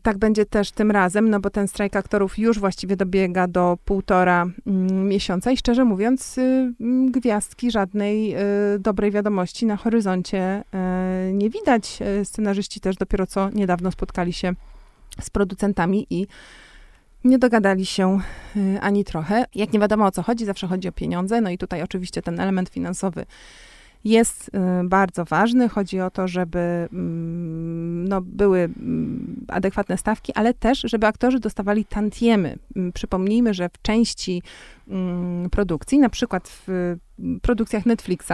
tak 0.03 0.19
będzie 0.19 0.47
też 0.47 0.71
tym 0.71 0.91
razem, 0.91 1.31
no 1.31 1.41
bo 1.41 1.51
ten 1.51 1.69
strajk 1.69 1.97
aktorów 1.97 2.39
już 2.39 2.59
właściwie 2.59 2.97
dobiega 2.97 3.49
do 3.49 3.79
półtora 3.85 4.47
mm, 4.67 5.09
miesiąca 5.09 5.51
i 5.51 5.57
szczerze 5.57 5.85
mówiąc, 5.85 6.39
y, 6.39 6.41
mm, 6.81 7.11
gwiazdki 7.11 7.71
żadnej 7.71 8.37
y, 8.75 8.79
dobrej 8.79 9.11
wiadomości 9.11 9.67
na 9.67 9.77
horyzoncie 9.77 10.65
e, 10.75 11.31
nie 11.33 11.51
widać. 11.51 11.99
E, 12.01 12.25
scenarzyści 12.25 12.81
też 12.81 12.97
dopiero 12.97 13.27
co 13.27 13.51
niedawno 13.51 13.91
spotkali 13.91 14.33
się 14.33 14.53
z 15.21 15.31
producentami 15.31 16.07
i 16.11 16.27
nie 17.25 17.39
dogadali 17.39 17.87
się 17.87 18.21
y, 18.57 18.81
ani 18.81 19.05
trochę. 19.05 19.45
Jak 19.55 19.73
nie 19.73 19.81
wiadomo 19.81 20.07
o 20.07 20.11
co 20.11 20.23
chodzi, 20.23 20.45
zawsze 20.45 20.67
chodzi 20.67 20.89
o 20.89 20.93
pieniądze, 20.93 21.41
no 21.41 21.51
i 21.51 21.59
tutaj 21.59 21.83
oczywiście 21.83 22.23
ten 22.23 22.41
element 22.41 22.69
finansowy 22.69 23.27
jest 24.05 24.49
y, 24.49 24.89
bardzo 24.89 25.25
ważny. 25.25 25.69
Chodzi 25.69 26.01
o 26.01 26.11
to, 26.11 26.29
żeby 26.29 26.59
mm, 26.93 28.09
no, 28.09 28.21
były 28.21 28.59
mm, 28.59 29.47
adekwatne 29.49 29.99
stawki, 29.99 30.33
ale 30.35 30.55
też, 30.55 30.81
żeby 30.85 31.07
aktorzy 31.07 31.41
dostawali 31.41 31.85
tantiemy. 31.85 32.59
Mm, 32.77 32.93
przypomnijmy, 32.93 33.55
że 33.55 33.69
w 33.69 33.83
części 33.83 34.43
produkcji, 35.51 35.99
na 35.99 36.09
przykład 36.09 36.49
w 36.49 36.97
produkcjach 37.43 37.87
Netflixa, 37.87 38.33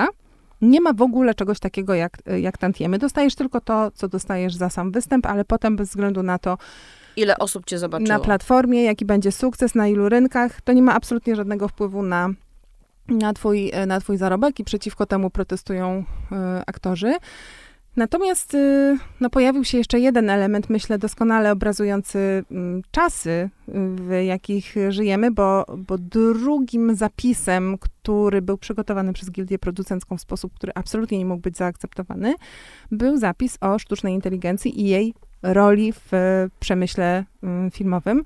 nie 0.60 0.80
ma 0.80 0.92
w 0.92 1.02
ogóle 1.02 1.34
czegoś 1.34 1.60
takiego 1.60 1.94
jak, 1.94 2.18
jak 2.40 2.58
tantiemy. 2.58 2.98
Dostajesz 2.98 3.34
tylko 3.34 3.60
to, 3.60 3.90
co 3.90 4.08
dostajesz 4.08 4.54
za 4.54 4.70
sam 4.70 4.92
występ, 4.92 5.26
ale 5.26 5.44
potem 5.44 5.76
bez 5.76 5.88
względu 5.88 6.22
na 6.22 6.38
to, 6.38 6.58
ile 7.16 7.38
osób 7.38 7.64
cię 7.66 7.78
zobaczyło. 7.78 8.08
Na 8.08 8.18
platformie, 8.18 8.82
jaki 8.82 9.04
będzie 9.04 9.32
sukces, 9.32 9.74
na 9.74 9.88
ilu 9.88 10.08
rynkach, 10.08 10.60
to 10.60 10.72
nie 10.72 10.82
ma 10.82 10.94
absolutnie 10.94 11.36
żadnego 11.36 11.68
wpływu 11.68 12.02
na 12.02 12.28
na 13.08 13.32
twój, 13.32 13.70
e, 13.72 13.86
na 13.86 14.00
twój 14.00 14.16
zarobek 14.16 14.60
i 14.60 14.64
przeciwko 14.64 15.06
temu 15.06 15.30
protestują 15.30 16.04
y, 16.32 16.34
aktorzy. 16.66 17.14
Natomiast 17.96 18.54
y, 18.54 18.98
no, 19.20 19.30
pojawił 19.30 19.64
się 19.64 19.78
jeszcze 19.78 20.00
jeden 20.00 20.30
element, 20.30 20.70
myślę, 20.70 20.98
doskonale 20.98 21.52
obrazujący 21.52 22.18
y, 22.18 22.44
czasy, 22.90 23.50
w 23.94 24.22
jakich 24.26 24.74
żyjemy, 24.88 25.30
bo, 25.30 25.64
bo 25.78 25.98
drugim 25.98 26.94
zapisem, 26.94 27.78
który 27.78 28.42
był 28.42 28.58
przygotowany 28.58 29.12
przez 29.12 29.30
Gildię 29.30 29.58
Producencką 29.58 30.16
w 30.16 30.20
sposób, 30.20 30.54
który 30.54 30.72
absolutnie 30.74 31.18
nie 31.18 31.26
mógł 31.26 31.42
być 31.42 31.56
zaakceptowany, 31.56 32.34
był 32.90 33.16
zapis 33.16 33.58
o 33.60 33.78
sztucznej 33.78 34.14
inteligencji 34.14 34.80
i 34.80 34.88
jej 34.88 35.14
roli 35.42 35.92
w 35.92 36.10
przemyśle 36.60 37.24
filmowym. 37.72 38.24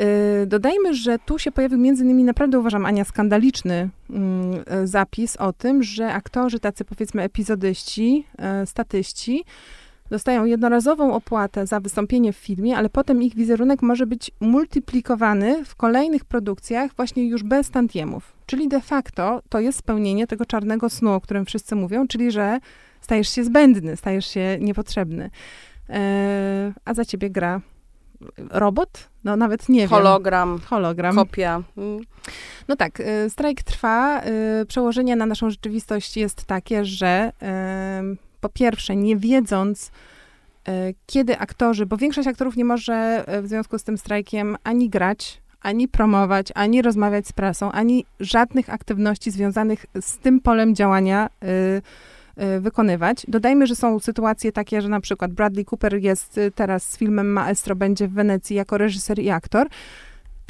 Y, 0.00 0.46
dodajmy, 0.46 0.94
że 0.94 1.18
tu 1.18 1.38
się 1.38 1.52
pojawił 1.52 1.78
między 1.78 2.04
innymi, 2.04 2.24
naprawdę 2.24 2.58
uważam, 2.58 2.86
Ania, 2.86 3.04
skandaliczny 3.04 3.88
mm, 4.10 4.64
zapis 4.84 5.36
o 5.36 5.52
tym, 5.52 5.82
że 5.82 6.12
aktorzy, 6.12 6.60
tacy 6.60 6.84
powiedzmy 6.84 7.22
epizodyści, 7.22 8.26
e, 8.38 8.66
statyści, 8.66 9.44
dostają 10.12 10.44
jednorazową 10.44 11.14
opłatę 11.14 11.66
za 11.66 11.80
wystąpienie 11.80 12.32
w 12.32 12.36
filmie, 12.36 12.76
ale 12.76 12.88
potem 12.90 13.22
ich 13.22 13.34
wizerunek 13.34 13.82
może 13.82 14.06
być 14.06 14.30
multiplikowany 14.40 15.64
w 15.64 15.76
kolejnych 15.76 16.24
produkcjach 16.24 16.94
właśnie 16.96 17.28
już 17.28 17.42
bez 17.42 17.70
tantiemów. 17.70 18.32
Czyli 18.46 18.68
de 18.68 18.80
facto 18.80 19.42
to 19.48 19.60
jest 19.60 19.78
spełnienie 19.78 20.26
tego 20.26 20.46
czarnego 20.46 20.90
snu, 20.90 21.12
o 21.12 21.20
którym 21.20 21.46
wszyscy 21.46 21.76
mówią, 21.76 22.08
czyli 22.08 22.30
że 22.30 22.60
stajesz 23.00 23.28
się 23.28 23.44
zbędny, 23.44 23.96
stajesz 23.96 24.26
się 24.26 24.58
niepotrzebny. 24.60 25.30
E, 25.88 26.72
a 26.84 26.94
za 26.94 27.04
ciebie 27.04 27.30
gra 27.30 27.60
robot? 28.50 29.08
No 29.24 29.36
nawet 29.36 29.68
nie 29.68 29.88
Hologram. 29.88 30.50
wiem. 30.58 30.66
Hologram. 30.66 31.14
Kopia. 31.14 31.62
Mm. 31.76 32.00
No 32.68 32.76
tak, 32.76 33.00
y, 33.00 33.30
strajk 33.30 33.62
trwa. 33.62 34.22
Y, 34.62 34.66
przełożenie 34.66 35.16
na 35.16 35.26
naszą 35.26 35.50
rzeczywistość 35.50 36.16
jest 36.16 36.44
takie, 36.44 36.84
że 36.84 37.32
y, 38.12 38.16
po 38.40 38.48
pierwsze, 38.48 38.96
nie 38.96 39.16
wiedząc, 39.16 39.90
kiedy 41.06 41.38
aktorzy, 41.38 41.86
bo 41.86 41.96
większość 41.96 42.28
aktorów 42.28 42.56
nie 42.56 42.64
może 42.64 43.24
w 43.42 43.48
związku 43.48 43.78
z 43.78 43.84
tym 43.84 43.98
strajkiem 43.98 44.56
ani 44.64 44.88
grać, 44.90 45.42
ani 45.60 45.88
promować, 45.88 46.48
ani 46.54 46.82
rozmawiać 46.82 47.26
z 47.26 47.32
prasą, 47.32 47.72
ani 47.72 48.04
żadnych 48.20 48.70
aktywności 48.70 49.30
związanych 49.30 49.86
z 50.00 50.18
tym 50.18 50.40
polem 50.40 50.74
działania 50.74 51.28
Y, 51.44 51.82
wykonywać. 52.60 53.26
Dodajmy, 53.28 53.66
że 53.66 53.76
są 53.76 54.00
sytuacje 54.00 54.52
takie, 54.52 54.82
że 54.82 54.88
na 54.88 55.00
przykład 55.00 55.32
Bradley 55.32 55.64
Cooper 55.64 55.94
jest 55.94 56.38
y, 56.38 56.50
teraz 56.50 56.90
z 56.90 56.98
filmem 56.98 57.32
Maestro, 57.32 57.76
będzie 57.76 58.08
w 58.08 58.12
Wenecji 58.12 58.56
jako 58.56 58.78
reżyser 58.78 59.18
i 59.18 59.30
aktor 59.30 59.68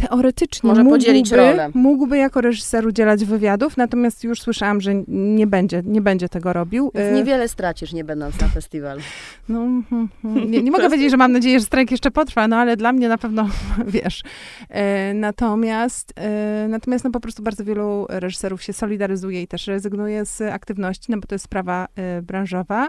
teoretycznie 0.09 0.69
Może 0.69 0.85
mógłby, 0.85 0.99
podzielić 0.99 1.33
rolę. 1.33 1.71
mógłby 1.75 2.19
jako 2.19 2.41
reżyser 2.41 2.87
udzielać 2.87 3.25
wywiadów, 3.25 3.77
natomiast 3.77 4.25
już 4.25 4.41
słyszałam, 4.41 4.81
że 4.81 4.95
nie 5.09 5.47
będzie, 5.47 5.83
nie 5.85 6.01
będzie 6.01 6.29
tego 6.29 6.53
robił. 6.53 6.91
Więc 6.95 7.17
niewiele 7.17 7.49
stracisz, 7.49 7.93
nie 7.93 8.05
będąc 8.05 8.41
na 8.41 8.49
festiwalu. 8.49 9.01
No, 9.49 9.59
hmm, 9.59 10.09
hmm. 10.23 10.43
nie, 10.51 10.63
nie 10.63 10.71
mogę 10.71 10.85
powiedzieć, 10.85 11.11
że 11.11 11.17
mam 11.17 11.33
nadzieję, 11.33 11.59
że 11.61 11.65
strajk 11.65 11.91
jeszcze 11.91 12.11
potrwa, 12.11 12.49
no 12.49 12.57
ale 12.57 12.77
dla 12.77 12.93
mnie 12.93 13.09
na 13.09 13.19
pewno, 13.19 13.49
wiesz. 13.87 14.23
E, 14.69 15.15
natomiast, 15.15 16.13
e, 16.17 16.67
natomiast 16.69 17.05
no 17.05 17.11
po 17.11 17.21
prostu 17.21 17.43
bardzo 17.43 17.65
wielu 17.65 18.07
reżyserów 18.09 18.63
się 18.63 18.73
solidaryzuje 18.73 19.43
i 19.43 19.49
też 19.49 19.67
rezygnuje 19.67 20.25
z 20.25 20.41
aktywności, 20.41 21.13
no 21.13 21.19
bo 21.19 21.27
to 21.27 21.35
jest 21.35 21.45
sprawa 21.45 21.89
branżowa. 22.23 22.89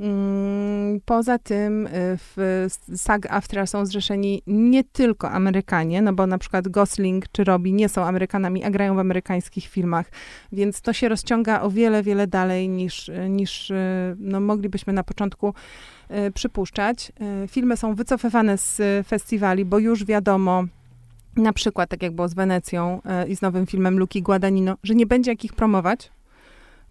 Mm, 0.00 1.00
poza 1.04 1.38
tym 1.38 1.88
w 1.92 2.66
SAG-AFTRA 2.94 3.66
są 3.66 3.86
zrzeszeni 3.86 4.42
nie 4.46 4.84
tylko 4.84 5.30
Amerykanie, 5.30 6.02
no 6.02 6.12
bo 6.12 6.26
na 6.26 6.38
przykład 6.38 6.68
Gosling 6.68 7.24
czy 7.32 7.44
Robbie 7.44 7.72
nie 7.72 7.88
są 7.88 8.04
Amerykanami, 8.04 8.64
a 8.64 8.70
grają 8.70 8.94
w 8.94 8.98
amerykańskich 8.98 9.66
filmach, 9.66 10.10
więc 10.52 10.80
to 10.80 10.92
się 10.92 11.08
rozciąga 11.08 11.60
o 11.60 11.70
wiele, 11.70 12.02
wiele 12.02 12.26
dalej 12.26 12.68
niż, 12.68 13.10
niż 13.28 13.72
no, 14.18 14.40
moglibyśmy 14.40 14.92
na 14.92 15.04
początku 15.04 15.54
przypuszczać. 16.34 17.12
Filmy 17.48 17.76
są 17.76 17.94
wycofywane 17.94 18.58
z 18.58 19.06
festiwali, 19.06 19.64
bo 19.64 19.78
już 19.78 20.04
wiadomo, 20.04 20.64
na 21.36 21.52
przykład, 21.52 21.90
tak 21.90 22.02
jak 22.02 22.12
było 22.12 22.28
z 22.28 22.34
Wenecją 22.34 23.00
i 23.28 23.36
z 23.36 23.42
nowym 23.42 23.66
filmem 23.66 23.98
Luki 23.98 24.22
Guadagnino, 24.22 24.76
że 24.82 24.94
nie 24.94 25.06
będzie 25.06 25.30
jak 25.30 25.44
ich 25.44 25.52
promować, 25.52 26.10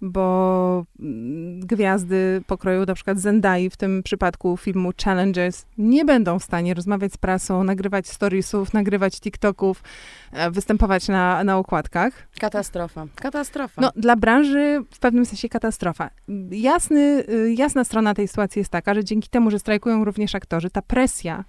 bo 0.03 0.85
mm, 0.99 1.59
gwiazdy 1.59 2.41
pokroju 2.47 2.85
na 2.85 2.93
przykład 2.93 3.19
Zendai 3.19 3.69
w 3.69 3.77
tym 3.77 4.03
przypadku 4.03 4.57
filmu 4.57 4.91
Challengers 5.03 5.65
nie 5.77 6.05
będą 6.05 6.39
w 6.39 6.43
stanie 6.43 6.73
rozmawiać 6.73 7.13
z 7.13 7.17
prasą, 7.17 7.63
nagrywać 7.63 8.07
storiesów, 8.07 8.73
nagrywać 8.73 9.19
TikToków, 9.19 9.83
e, 10.31 10.51
występować 10.51 11.07
na, 11.07 11.43
na 11.43 11.57
okładkach. 11.57 12.13
Katastrofa. 12.39 13.05
Katastrofa. 13.15 13.81
No, 13.81 13.91
dla 13.95 14.15
branży 14.15 14.83
w 14.91 14.99
pewnym 14.99 15.25
sensie 15.25 15.49
katastrofa. 15.49 16.09
Jasny, 16.51 17.23
y, 17.29 17.53
jasna 17.53 17.83
strona 17.83 18.13
tej 18.13 18.27
sytuacji 18.27 18.59
jest 18.59 18.71
taka, 18.71 18.93
że 18.93 19.03
dzięki 19.03 19.29
temu, 19.29 19.51
że 19.51 19.59
strajkują 19.59 20.05
również 20.05 20.35
aktorzy, 20.35 20.69
ta 20.69 20.81
presja 20.81 21.43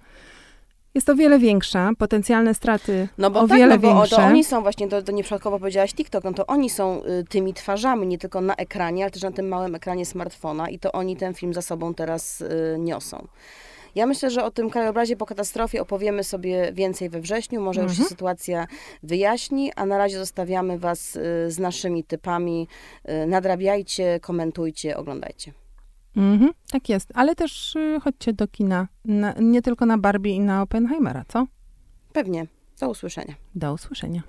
jest 0.95 1.09
o 1.09 1.15
wiele 1.15 1.39
większa, 1.39 1.91
potencjalne 1.97 2.53
straty 2.53 3.07
no 3.17 3.31
bo 3.31 3.39
o 3.39 3.47
tak, 3.47 3.57
wiele 3.57 3.75
no 3.75 3.81
bo 3.81 3.87
większe. 3.95 4.15
To 4.15 4.21
oni 4.21 4.43
są 4.43 4.61
właśnie, 4.61 4.87
to, 4.87 5.01
to 5.01 5.11
nieprzypadkowo 5.11 5.59
powiedziałaś 5.59 5.93
TikTok, 5.93 6.23
no 6.23 6.33
to 6.33 6.45
oni 6.47 6.69
są 6.69 7.03
y, 7.03 7.23
tymi 7.29 7.53
twarzami, 7.53 8.07
nie 8.07 8.17
tylko 8.17 8.41
na 8.41 8.55
ekranie, 8.55 9.03
ale 9.03 9.11
też 9.11 9.23
na 9.23 9.31
tym 9.31 9.47
małym 9.47 9.75
ekranie 9.75 10.05
smartfona 10.05 10.69
i 10.69 10.79
to 10.79 10.91
oni 10.91 11.17
ten 11.17 11.33
film 11.33 11.53
za 11.53 11.61
sobą 11.61 11.93
teraz 11.93 12.41
y, 12.41 12.75
niosą. 12.79 13.27
Ja 13.95 14.05
myślę, 14.05 14.29
że 14.29 14.43
o 14.43 14.51
tym 14.51 14.69
krajobrazie 14.69 15.15
po 15.17 15.25
katastrofie 15.25 15.81
opowiemy 15.81 16.23
sobie 16.23 16.71
więcej 16.73 17.09
we 17.09 17.21
wrześniu. 17.21 17.61
Może 17.61 17.81
już 17.81 17.91
się 17.91 17.95
Mhm. 17.95 18.09
sytuacja 18.09 18.67
wyjaśni, 19.03 19.71
a 19.75 19.85
na 19.85 19.97
razie 19.97 20.17
zostawiamy 20.17 20.79
Was 20.79 21.15
y, 21.15 21.21
z 21.51 21.59
naszymi 21.59 22.03
typami. 22.03 22.67
Y, 23.09 23.25
Nadrabiajcie, 23.27 24.19
komentujcie, 24.19 24.97
oglądajcie. 24.97 25.51
Mhm, 26.17 26.51
tak 26.71 26.89
jest, 26.89 27.09
ale 27.13 27.35
też 27.35 27.75
y, 27.75 27.99
chodźcie 28.03 28.33
do 28.33 28.47
kina, 28.47 28.87
na, 29.05 29.33
nie 29.39 29.61
tylko 29.61 29.85
na 29.85 29.97
Barbie 29.97 30.31
i 30.31 30.39
na 30.39 30.61
Oppenheimera, 30.61 31.23
co? 31.27 31.47
Pewnie. 32.13 32.47
Do 32.79 32.89
usłyszenia. 32.89 33.33
Do 33.55 33.73
usłyszenia. 33.73 34.21